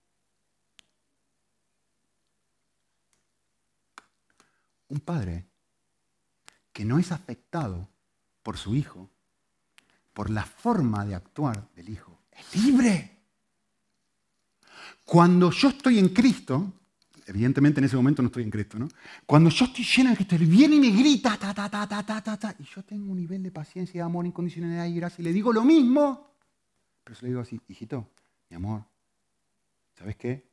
Un 4.88 4.98
padre 4.98 5.46
que 6.73 6.85
no 6.85 6.99
es 6.99 7.12
afectado 7.12 7.89
por 8.43 8.57
su 8.57 8.75
hijo, 8.75 9.11
por 10.12 10.31
la 10.31 10.45
forma 10.45 11.05
de 11.05 11.14
actuar 11.14 11.68
del 11.75 11.89
hijo, 11.89 12.21
es 12.33 12.64
libre. 12.64 13.18
Cuando 15.05 15.51
yo 15.51 15.68
estoy 15.68 15.99
en 15.99 16.11
Cristo, 16.11 16.73
evidentemente 17.27 17.81
en 17.81 17.85
ese 17.85 17.97
momento 17.97 18.23
no 18.23 18.27
estoy 18.27 18.45
en 18.45 18.51
Cristo, 18.51 18.79
¿no? 18.79 18.89
Cuando 19.27 19.51
yo 19.51 19.64
estoy 19.64 19.85
lleno 19.85 20.11
de 20.11 20.16
Cristo, 20.16 20.37
Él 20.37 20.47
viene 20.47 20.77
y 20.77 20.81
me 20.81 20.91
grita, 20.91 21.37
ta, 21.37 21.55
ta, 21.55 21.68
ta, 21.68 21.87
ta, 21.87 22.05
ta, 22.05 22.23
ta, 22.23 22.37
ta, 22.37 22.55
y 22.59 22.64
yo 22.64 22.83
tengo 22.83 23.11
un 23.11 23.18
nivel 23.18 23.43
de 23.43 23.51
paciencia 23.51 23.99
y 23.99 24.01
amor, 24.01 24.27
incondicionalidad 24.27 24.87
y 24.87 24.95
gracia, 24.95 25.23
y 25.23 25.25
le 25.25 25.33
digo 25.33 25.53
lo 25.53 25.64
mismo, 25.64 26.35
pero 27.03 27.16
se 27.16 27.23
le 27.23 27.31
digo 27.31 27.41
así, 27.41 27.61
hijito, 27.68 28.09
mi 28.49 28.57
amor, 28.57 28.85
¿sabes 29.95 30.16
qué? 30.16 30.49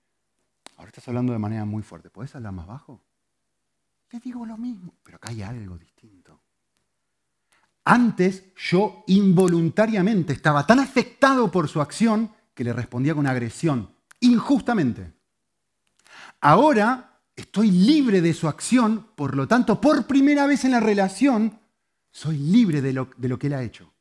Ahora 0.78 0.90
estás 0.90 1.08
hablando 1.08 1.34
de 1.34 1.40
manera 1.40 1.66
muy 1.66 1.84
fuerte, 1.84 2.10
¿puedes 2.10 2.36
hablar 2.36 2.54
más 2.54 2.68
bajo? 2.68 3.02
Le 4.12 4.20
digo 4.20 4.46
lo 4.46 4.58
mismo, 4.58 4.96
pero 5.04 5.18
acá 5.18 5.30
hay 5.30 5.42
algo 5.42 5.78
distinto. 5.78 6.42
Antes 7.84 8.54
yo 8.56 9.04
involuntariamente 9.08 10.34
estaba 10.34 10.66
tan 10.66 10.80
afectado 10.80 11.52
por 11.52 11.68
su 11.68 11.82
acción 11.82 12.32
que 12.54 12.64
le 12.64 12.74
respondía 12.74 13.16
con 13.16 13.28
agresión, 13.28 13.90
injustamente. 14.22 15.14
Ahora 16.40 17.22
estoy 17.36 17.72
libre 17.72 18.22
de 18.22 18.34
su 18.34 18.48
acción, 18.48 19.08
por 19.16 19.36
lo 19.36 19.48
tanto, 19.48 19.80
por 19.80 20.06
primera 20.06 20.48
vez 20.48 20.64
en 20.66 20.72
la 20.72 20.80
relación, 20.80 21.60
soy 22.12 22.38
libre 22.38 22.82
de 22.82 22.94
lo, 22.94 23.10
de 23.18 23.28
lo 23.28 23.38
que 23.38 23.48
él 23.48 23.54
ha 23.54 23.64
hecho. 23.64 23.94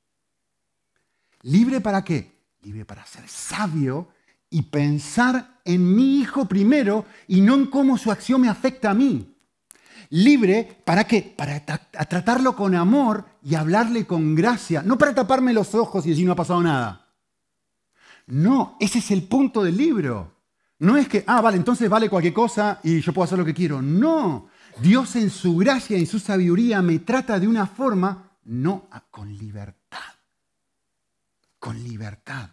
¿Libre 1.42 1.80
para 1.80 2.02
qué? 2.02 2.44
Libre 2.62 2.84
para 2.84 3.04
ser 3.06 3.28
sabio 3.28 4.08
y 4.50 4.62
pensar 4.62 5.60
en 5.64 5.94
mi 5.94 6.20
hijo 6.20 6.46
primero 6.46 7.06
y 7.26 7.40
no 7.40 7.54
en 7.54 7.66
cómo 7.66 7.98
su 7.98 8.10
acción 8.10 8.40
me 8.40 8.48
afecta 8.48 8.90
a 8.90 8.94
mí 8.94 9.35
libre, 10.10 10.82
¿para 10.84 11.04
qué? 11.04 11.34
Para 11.36 11.64
tratarlo 11.64 12.56
con 12.56 12.74
amor 12.74 13.26
y 13.42 13.54
hablarle 13.54 14.06
con 14.06 14.34
gracia, 14.34 14.82
no 14.82 14.98
para 14.98 15.14
taparme 15.14 15.52
los 15.52 15.74
ojos 15.74 16.06
y 16.06 16.10
decir 16.10 16.26
no 16.26 16.32
ha 16.32 16.36
pasado 16.36 16.62
nada. 16.62 17.06
No, 18.26 18.76
ese 18.80 18.98
es 18.98 19.10
el 19.10 19.22
punto 19.24 19.62
del 19.62 19.76
libro. 19.76 20.34
No 20.78 20.96
es 20.96 21.08
que, 21.08 21.24
ah, 21.26 21.40
vale, 21.40 21.56
entonces 21.56 21.88
vale 21.88 22.10
cualquier 22.10 22.34
cosa 22.34 22.80
y 22.82 23.00
yo 23.00 23.12
puedo 23.12 23.24
hacer 23.24 23.38
lo 23.38 23.44
que 23.44 23.54
quiero. 23.54 23.80
No, 23.80 24.48
Dios 24.80 25.16
en 25.16 25.30
su 25.30 25.56
gracia 25.56 25.96
y 25.96 26.00
en 26.00 26.06
su 26.06 26.18
sabiduría 26.18 26.82
me 26.82 26.98
trata 26.98 27.38
de 27.38 27.48
una 27.48 27.66
forma, 27.66 28.32
no, 28.44 28.88
con 29.10 29.34
libertad. 29.36 29.98
Con 31.58 31.82
libertad. 31.82 32.50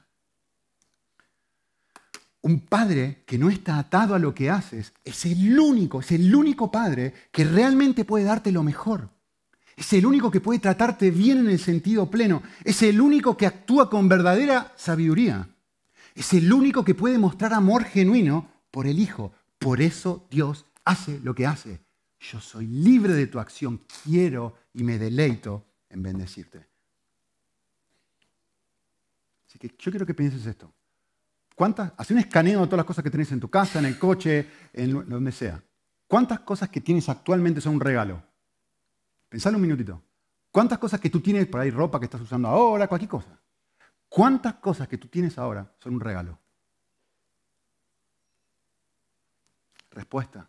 Un 2.44 2.60
padre 2.60 3.24
que 3.26 3.38
no 3.38 3.50
está 3.50 3.80
atado 3.80 4.16
a 4.16 4.20
lo 4.20 4.36
que 4.36 4.50
haces 4.50 4.92
es 5.06 5.26
el 5.26 5.58
único, 5.58 6.02
es 6.02 6.12
el 6.12 6.36
único 6.36 6.70
padre 6.70 7.14
que 7.32 7.46
realmente 7.46 8.04
puede 8.04 8.26
darte 8.26 8.52
lo 8.52 8.64
mejor. 8.64 9.10
Es 9.78 9.94
el 9.94 10.06
único 10.06 10.30
que 10.30 10.42
puede 10.42 10.60
tratarte 10.60 11.10
bien 11.10 11.40
en 11.40 11.50
el 11.50 11.60
sentido 11.60 12.12
pleno. 12.12 12.44
Es 12.66 12.84
el 12.84 13.00
único 13.00 13.38
que 13.38 13.48
actúa 13.48 13.90
con 13.90 14.10
verdadera 14.10 14.74
sabiduría. 14.76 15.48
Es 16.16 16.34
el 16.34 16.52
único 16.52 16.84
que 16.84 16.94
puede 16.94 17.18
mostrar 17.18 17.54
amor 17.54 17.86
genuino 17.86 18.50
por 18.72 18.88
el 18.88 19.00
Hijo. 19.00 19.32
Por 19.58 19.82
eso 19.82 20.28
Dios 20.30 20.66
hace 20.84 21.22
lo 21.22 21.34
que 21.34 21.48
hace. 21.48 21.80
Yo 22.20 22.42
soy 22.42 22.68
libre 22.68 23.14
de 23.14 23.28
tu 23.28 23.40
acción. 23.40 23.82
Quiero 24.04 24.58
y 24.74 24.84
me 24.84 25.00
deleito 25.00 25.66
en 25.90 26.04
bendecirte. 26.04 26.68
Así 29.48 29.58
que 29.58 29.70
yo 29.80 29.92
quiero 29.92 30.06
que 30.06 30.14
pienses 30.14 30.46
esto. 30.46 30.74
¿Cuántas? 31.56 31.94
Haz 31.98 32.12
un 32.12 32.18
escaneo 32.18 32.62
de 32.62 32.66
todas 32.66 32.78
las 32.78 32.86
cosas 32.86 33.04
que 33.04 33.12
tienes 33.12 33.32
en 33.32 33.40
tu 33.40 33.50
casa, 33.50 33.80
en 33.80 33.86
el 33.86 34.00
coche, 34.00 34.50
en 34.74 35.08
donde 35.08 35.32
sea. 35.32 35.64
¿Cuántas 36.08 36.40
cosas 36.42 36.70
que 36.70 36.82
tienes 36.82 37.10
actualmente 37.10 37.62
son 37.62 37.76
un 37.76 37.82
regalo? 37.82 38.24
Pensalo 39.30 39.58
un 39.58 39.64
minutito. 39.64 40.02
¿Cuántas 40.52 40.78
cosas 40.78 41.00
que 41.00 41.10
tú 41.10 41.20
tienes 41.20 41.48
por 41.48 41.60
ahí, 41.60 41.72
ropa 41.72 42.00
que 42.00 42.06
estás 42.06 42.22
usando 42.22 42.48
ahora, 42.48 42.88
cualquier 42.88 43.10
cosa? 43.10 43.40
¿Cuántas 44.08 44.56
cosas 44.56 44.88
que 44.88 44.98
tú 44.98 45.08
tienes 45.08 45.38
ahora 45.38 45.76
son 45.80 45.96
un 45.96 46.00
regalo? 46.00 46.40
Respuesta. 49.90 50.48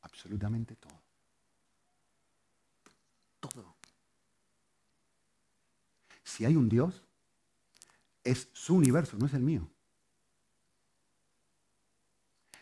Absolutamente 0.00 0.76
todo. 0.76 1.00
Todo. 3.40 3.76
Si 6.24 6.44
hay 6.44 6.56
un 6.56 6.68
Dios, 6.68 7.06
es 8.24 8.48
su 8.52 8.74
universo, 8.74 9.16
no 9.18 9.26
es 9.26 9.34
el 9.34 9.42
mío. 9.42 9.68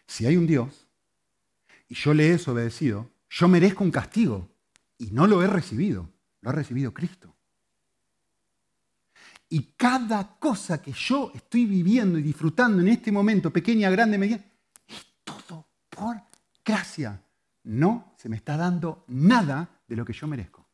Si 0.07 0.27
hay 0.27 0.37
un 0.37 0.47
Dios 0.47 0.87
y 1.89 1.95
yo 1.95 2.15
le 2.15 2.29
he 2.29 2.31
desobedecido, 2.33 3.11
yo 3.31 3.49
merezco 3.49 3.85
un 3.85 3.91
castigo 3.91 4.49
y 4.97 5.11
no 5.11 5.27
lo 5.27 5.43
he 5.43 5.47
recibido, 5.47 6.11
lo 6.41 6.51
ha 6.51 6.53
recibido 6.53 6.93
Cristo. 6.95 7.35
Y 9.51 9.73
cada 9.77 10.39
cosa 10.39 10.83
que 10.83 10.93
yo 10.93 11.33
estoy 11.35 11.65
viviendo 11.65 12.19
y 12.19 12.23
disfrutando 12.23 12.83
en 12.83 12.89
este 12.89 13.11
momento, 13.11 13.51
pequeña, 13.51 13.89
grande, 13.91 14.19
mediana, 14.19 14.45
es 14.87 15.07
todo 15.25 15.67
por 15.89 16.21
gracia. 16.65 17.23
No 17.65 18.15
se 18.19 18.29
me 18.29 18.37
está 18.37 18.57
dando 18.57 19.05
nada 19.09 19.69
de 19.87 19.97
lo 19.97 20.05
que 20.05 20.13
yo 20.13 20.27
merezco. 20.27 20.67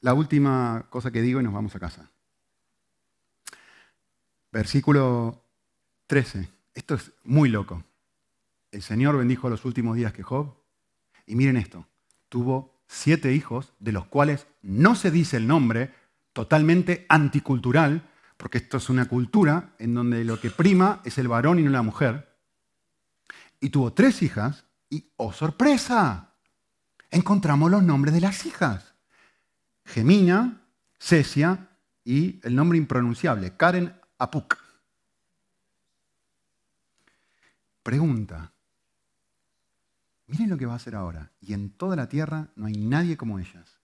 La 0.00 0.14
última 0.14 0.86
cosa 0.90 1.10
que 1.10 1.22
digo 1.22 1.40
y 1.40 1.44
nos 1.44 1.52
vamos 1.52 1.74
a 1.74 1.80
casa. 1.80 2.10
Versículo 4.54 5.42
13. 6.06 6.48
Esto 6.74 6.94
es 6.94 7.10
muy 7.24 7.48
loco. 7.48 7.82
El 8.70 8.82
Señor 8.82 9.18
bendijo 9.18 9.50
los 9.50 9.64
últimos 9.64 9.96
días 9.96 10.12
que 10.12 10.22
Job. 10.22 10.54
Y 11.26 11.34
miren 11.34 11.56
esto. 11.56 11.88
Tuvo 12.28 12.80
siete 12.86 13.32
hijos, 13.32 13.72
de 13.80 13.90
los 13.90 14.06
cuales 14.06 14.46
no 14.62 14.94
se 14.94 15.10
dice 15.10 15.38
el 15.38 15.48
nombre, 15.48 15.92
totalmente 16.32 17.04
anticultural, 17.08 18.08
porque 18.36 18.58
esto 18.58 18.76
es 18.76 18.88
una 18.88 19.06
cultura 19.06 19.74
en 19.80 19.92
donde 19.92 20.24
lo 20.24 20.38
que 20.38 20.50
prima 20.50 21.02
es 21.04 21.18
el 21.18 21.26
varón 21.26 21.58
y 21.58 21.62
no 21.62 21.70
la 21.72 21.82
mujer. 21.82 22.38
Y 23.58 23.70
tuvo 23.70 23.92
tres 23.92 24.22
hijas 24.22 24.66
y, 24.88 25.10
oh 25.16 25.32
sorpresa, 25.32 26.36
encontramos 27.10 27.72
los 27.72 27.82
nombres 27.82 28.14
de 28.14 28.20
las 28.20 28.46
hijas. 28.46 28.94
Gemina, 29.84 30.62
Cesia 31.00 31.70
y 32.04 32.38
el 32.44 32.54
nombre 32.54 32.78
impronunciable, 32.78 33.56
Karen 33.56 34.03
Apuk. 34.18 34.56
Pregunta. 37.82 38.52
Miren 40.26 40.48
lo 40.48 40.56
que 40.56 40.66
va 40.66 40.72
a 40.72 40.76
hacer 40.76 40.94
ahora. 40.94 41.32
Y 41.40 41.52
en 41.52 41.70
toda 41.70 41.96
la 41.96 42.08
tierra 42.08 42.50
no 42.56 42.66
hay 42.66 42.74
nadie 42.74 43.16
como 43.16 43.38
ellas. 43.38 43.80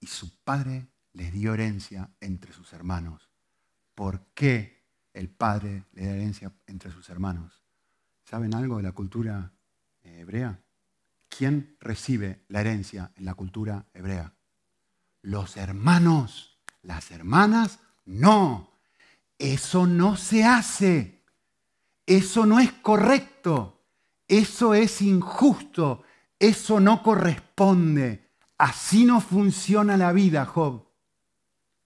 Y 0.00 0.06
su 0.06 0.42
padre 0.44 0.88
les 1.12 1.32
dio 1.32 1.54
herencia 1.54 2.10
entre 2.20 2.52
sus 2.52 2.72
hermanos. 2.72 3.30
¿Por 3.94 4.26
qué 4.34 4.84
el 5.12 5.30
padre 5.30 5.86
le 5.92 6.06
da 6.06 6.12
herencia 6.12 6.52
entre 6.66 6.90
sus 6.90 7.08
hermanos? 7.08 7.62
¿Saben 8.24 8.54
algo 8.54 8.76
de 8.76 8.82
la 8.82 8.92
cultura 8.92 9.52
eh, 10.02 10.20
hebrea? 10.20 10.60
¿Quién 11.28 11.76
recibe 11.80 12.44
la 12.48 12.60
herencia 12.60 13.12
en 13.16 13.24
la 13.24 13.34
cultura 13.34 13.86
hebrea? 13.94 14.34
Los 15.22 15.56
hermanos. 15.56 16.58
Las 16.82 17.10
hermanas, 17.10 17.78
no. 18.04 18.73
Eso 19.38 19.86
no 19.86 20.16
se 20.16 20.44
hace. 20.44 21.24
Eso 22.06 22.46
no 22.46 22.60
es 22.60 22.72
correcto. 22.72 23.82
Eso 24.28 24.74
es 24.74 25.02
injusto. 25.02 26.02
Eso 26.38 26.80
no 26.80 27.02
corresponde. 27.02 28.30
Así 28.58 29.04
no 29.04 29.20
funciona 29.20 29.96
la 29.96 30.12
vida, 30.12 30.46
Job. 30.46 30.86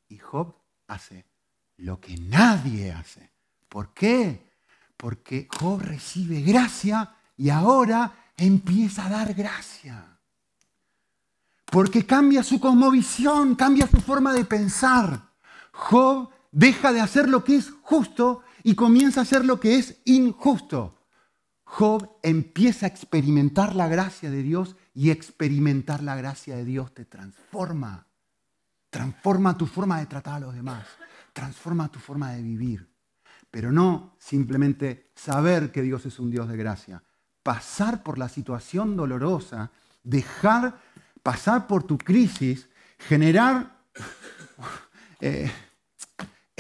Y 0.09 0.19
Job 0.19 0.55
hace 0.87 1.27
lo 1.77 2.01
que 2.01 2.17
nadie 2.17 2.93
hace. 2.93 3.33
¿Por 3.69 3.93
qué? 3.95 4.53
Porque 4.97 5.49
Job 5.59 5.81
recibe 5.83 6.41
gracia 6.43 7.17
y 7.37 7.51
ahora 7.51 8.13
empieza 8.37 9.07
a 9.07 9.11
dar 9.11 9.35
gracia. 9.35 10.19
Porque 11.67 12.07
cambia 12.07 12.43
su 12.43 12.59
cosmovisión, 12.59 13.55
cambia 13.55 13.87
su 13.87 14.01
forma 14.01 14.33
de 14.33 14.45
pensar. 14.45 15.29
Job 15.73 16.31
deja 16.59 16.93
de 16.93 17.01
hacer 17.01 17.29
lo 17.29 17.45
que 17.45 17.55
es 17.55 17.71
justo 17.83 18.43
y 18.65 18.75
comienza 18.75 19.21
a 19.21 19.23
hacer 19.23 19.45
lo 19.45 19.61
que 19.61 19.79
es 19.79 20.01
injusto. 20.05 20.99
Job 21.63 22.19
empieza 22.25 22.87
a 22.87 22.89
experimentar 22.89 23.77
la 23.77 23.87
gracia 23.87 24.29
de 24.29 24.43
Dios 24.43 24.75
y 24.93 25.11
experimentar 25.11 26.03
la 26.03 26.17
gracia 26.17 26.57
de 26.57 26.65
Dios 26.65 26.93
te 26.93 27.05
transforma. 27.05 28.09
Transforma 28.91 29.57
tu 29.57 29.67
forma 29.67 30.01
de 30.01 30.07
tratar 30.07 30.35
a 30.35 30.41
los 30.41 30.55
demás. 30.55 30.85
Transforma 31.33 31.93
tu 31.93 32.01
forma 32.01 32.33
de 32.33 32.43
vivir. 32.43 32.91
Pero 33.53 33.71
no 33.71 34.17
simplemente 34.19 35.13
saber 35.15 35.71
que 35.71 35.83
Dios 35.83 36.07
es 36.07 36.19
un 36.19 36.29
Dios 36.29 36.49
de 36.49 36.57
gracia. 36.57 37.05
Pasar 37.45 38.03
por 38.03 38.19
la 38.19 38.29
situación 38.29 38.97
dolorosa, 38.97 39.71
dejar 40.03 40.81
pasar 41.23 41.69
por 41.69 41.85
tu 41.85 41.99
crisis, 41.99 42.69
generar 42.99 43.79
eh, 45.21 45.49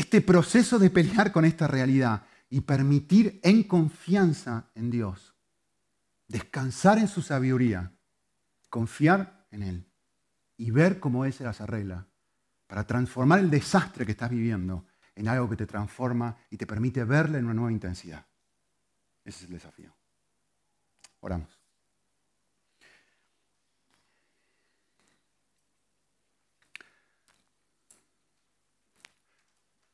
este 0.08 0.22
proceso 0.22 0.78
de 0.78 0.88
pelear 0.88 1.32
con 1.32 1.44
esta 1.44 1.66
realidad 1.66 2.22
y 2.48 2.62
permitir 2.62 3.40
en 3.42 3.62
confianza 3.64 4.70
en 4.74 4.90
Dios, 4.90 5.34
descansar 6.28 6.96
en 6.96 7.08
su 7.08 7.20
sabiduría, 7.20 7.92
confiar 8.70 9.46
en 9.50 9.62
Él 9.62 9.86
y 10.56 10.70
ver 10.70 10.98
cómo 10.98 11.26
Él 11.26 11.34
se 11.34 11.44
las 11.44 11.60
arregla 11.60 12.06
para 12.66 12.86
transformar 12.86 13.40
el 13.40 13.50
desastre 13.50 14.06
que 14.06 14.12
estás 14.12 14.30
viviendo 14.30 14.86
en 15.14 15.28
algo 15.28 15.46
que 15.46 15.56
te 15.56 15.66
transforma 15.66 16.38
y 16.48 16.56
te 16.56 16.66
permite 16.66 17.04
verle 17.04 17.36
en 17.36 17.44
una 17.44 17.52
nueva 17.52 17.72
intensidad. 17.72 18.24
Ese 19.26 19.40
es 19.40 19.44
el 19.44 19.52
desafío. 19.52 19.94
Oramos. 21.20 21.57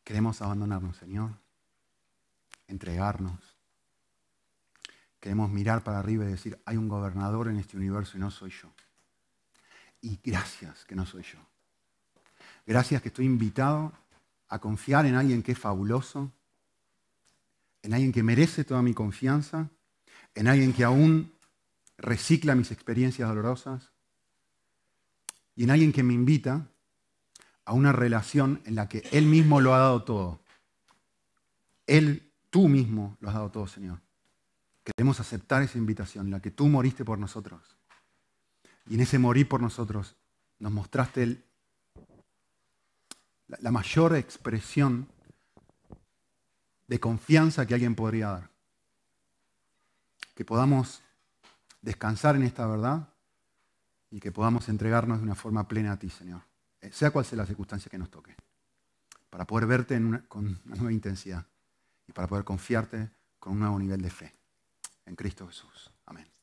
Queremos 0.05 0.43
abandonarnos, 0.43 0.99
Señor, 0.99 1.31
entregarnos. 2.69 3.41
Queremos 5.19 5.51
mirar 5.51 5.83
para 5.83 5.99
arriba 5.99 6.25
y 6.25 6.29
decir, 6.29 6.61
hay 6.67 6.77
un 6.77 6.89
gobernador 6.89 7.49
en 7.49 7.57
este 7.57 7.79
universo 7.79 8.19
y 8.19 8.21
no 8.21 8.31
soy 8.31 8.51
yo. 8.51 8.71
Y 10.03 10.21
gracias 10.23 10.85
que 10.85 10.95
no 10.95 11.07
soy 11.07 11.23
yo. 11.23 11.39
Gracias 12.67 13.01
que 13.01 13.09
estoy 13.09 13.25
invitado 13.25 13.93
a 14.49 14.59
confiar 14.59 15.07
en 15.07 15.15
alguien 15.15 15.43
que 15.43 15.53
es 15.53 15.59
fabuloso, 15.59 16.31
en 17.83 17.95
alguien 17.95 18.13
que 18.13 18.23
merece 18.23 18.65
toda 18.65 18.83
mi 18.83 18.93
confianza, 18.93 19.71
en 20.35 20.49
alguien 20.49 20.75
que 20.75 20.85
aún 20.85 21.33
recicla 21.97 22.55
mis 22.55 22.71
experiencias 22.71 23.29
dolorosas 23.29 23.93
y 25.57 25.65
en 25.65 25.71
alguien 25.71 25.93
que 25.93 26.03
me 26.03 26.13
invita 26.13 26.69
a 27.65 27.73
una 27.73 27.93
relación 27.93 28.61
en 28.65 28.75
la 28.75 28.89
que 28.89 29.03
Él 29.13 29.27
mismo 29.27 29.61
lo 29.61 29.75
ha 29.75 29.79
dado 29.79 30.03
todo. 30.03 30.41
Él, 31.87 32.31
tú 32.51 32.69
mismo 32.69 33.17
lo 33.21 33.29
has 33.29 33.35
dado 33.35 33.51
todo, 33.51 33.67
Señor. 33.67 34.01
Queremos 34.85 35.19
aceptar 35.21 35.63
esa 35.63 35.79
invitación, 35.79 36.31
la 36.31 36.41
que 36.41 36.51
tú 36.51 36.69
moriste 36.69 37.05
por 37.05 37.19
nosotros. 37.19 37.77
Y 38.87 38.95
en 38.95 39.01
ese 39.01 39.19
morir 39.19 39.49
por 39.49 39.63
nosotros 39.63 40.15
nos 40.59 40.73
mostraste 40.73 41.43
la 43.49 43.71
mayor 43.71 44.15
expresión 44.17 45.09
de 46.87 47.01
confianza 47.01 47.67
que 47.67 47.75
alguien 47.75 47.95
podría 47.95 48.29
dar. 48.29 48.51
Que 50.35 50.45
podamos 50.45 51.03
descansar 51.81 52.37
en 52.37 52.43
esta 52.43 52.67
verdad 52.67 53.09
y 54.11 54.21
que 54.21 54.33
podamos 54.33 54.69
entregarnos 54.69 55.19
de 55.19 55.25
una 55.25 55.35
forma 55.35 55.67
plena 55.67 55.93
a 55.93 55.99
ti, 55.99 56.11
Señor. 56.11 56.43
Eh, 56.85 56.91
sea 56.93 57.11
cual 57.11 57.25
sea 57.25 57.39
la 57.39 57.47
circunstancia 57.47 57.91
que 57.91 57.97
nos 57.97 58.11
toque, 58.11 58.37
para 59.31 59.47
poder 59.47 59.67
verte 59.67 59.99
con 60.29 60.61
una 60.67 60.77
nueva 60.77 60.93
intensidad 60.93 61.47
y 62.07 62.13
para 62.13 62.29
poder 62.29 62.45
confiarte 62.45 63.11
con 63.39 63.55
un 63.55 63.61
nuevo 63.61 63.79
nivel 63.79 64.03
de 64.03 64.11
fe. 64.11 64.33
En 65.07 65.17
Cristo 65.17 65.47
Jesús. 65.47 65.91
Amén. 66.05 66.34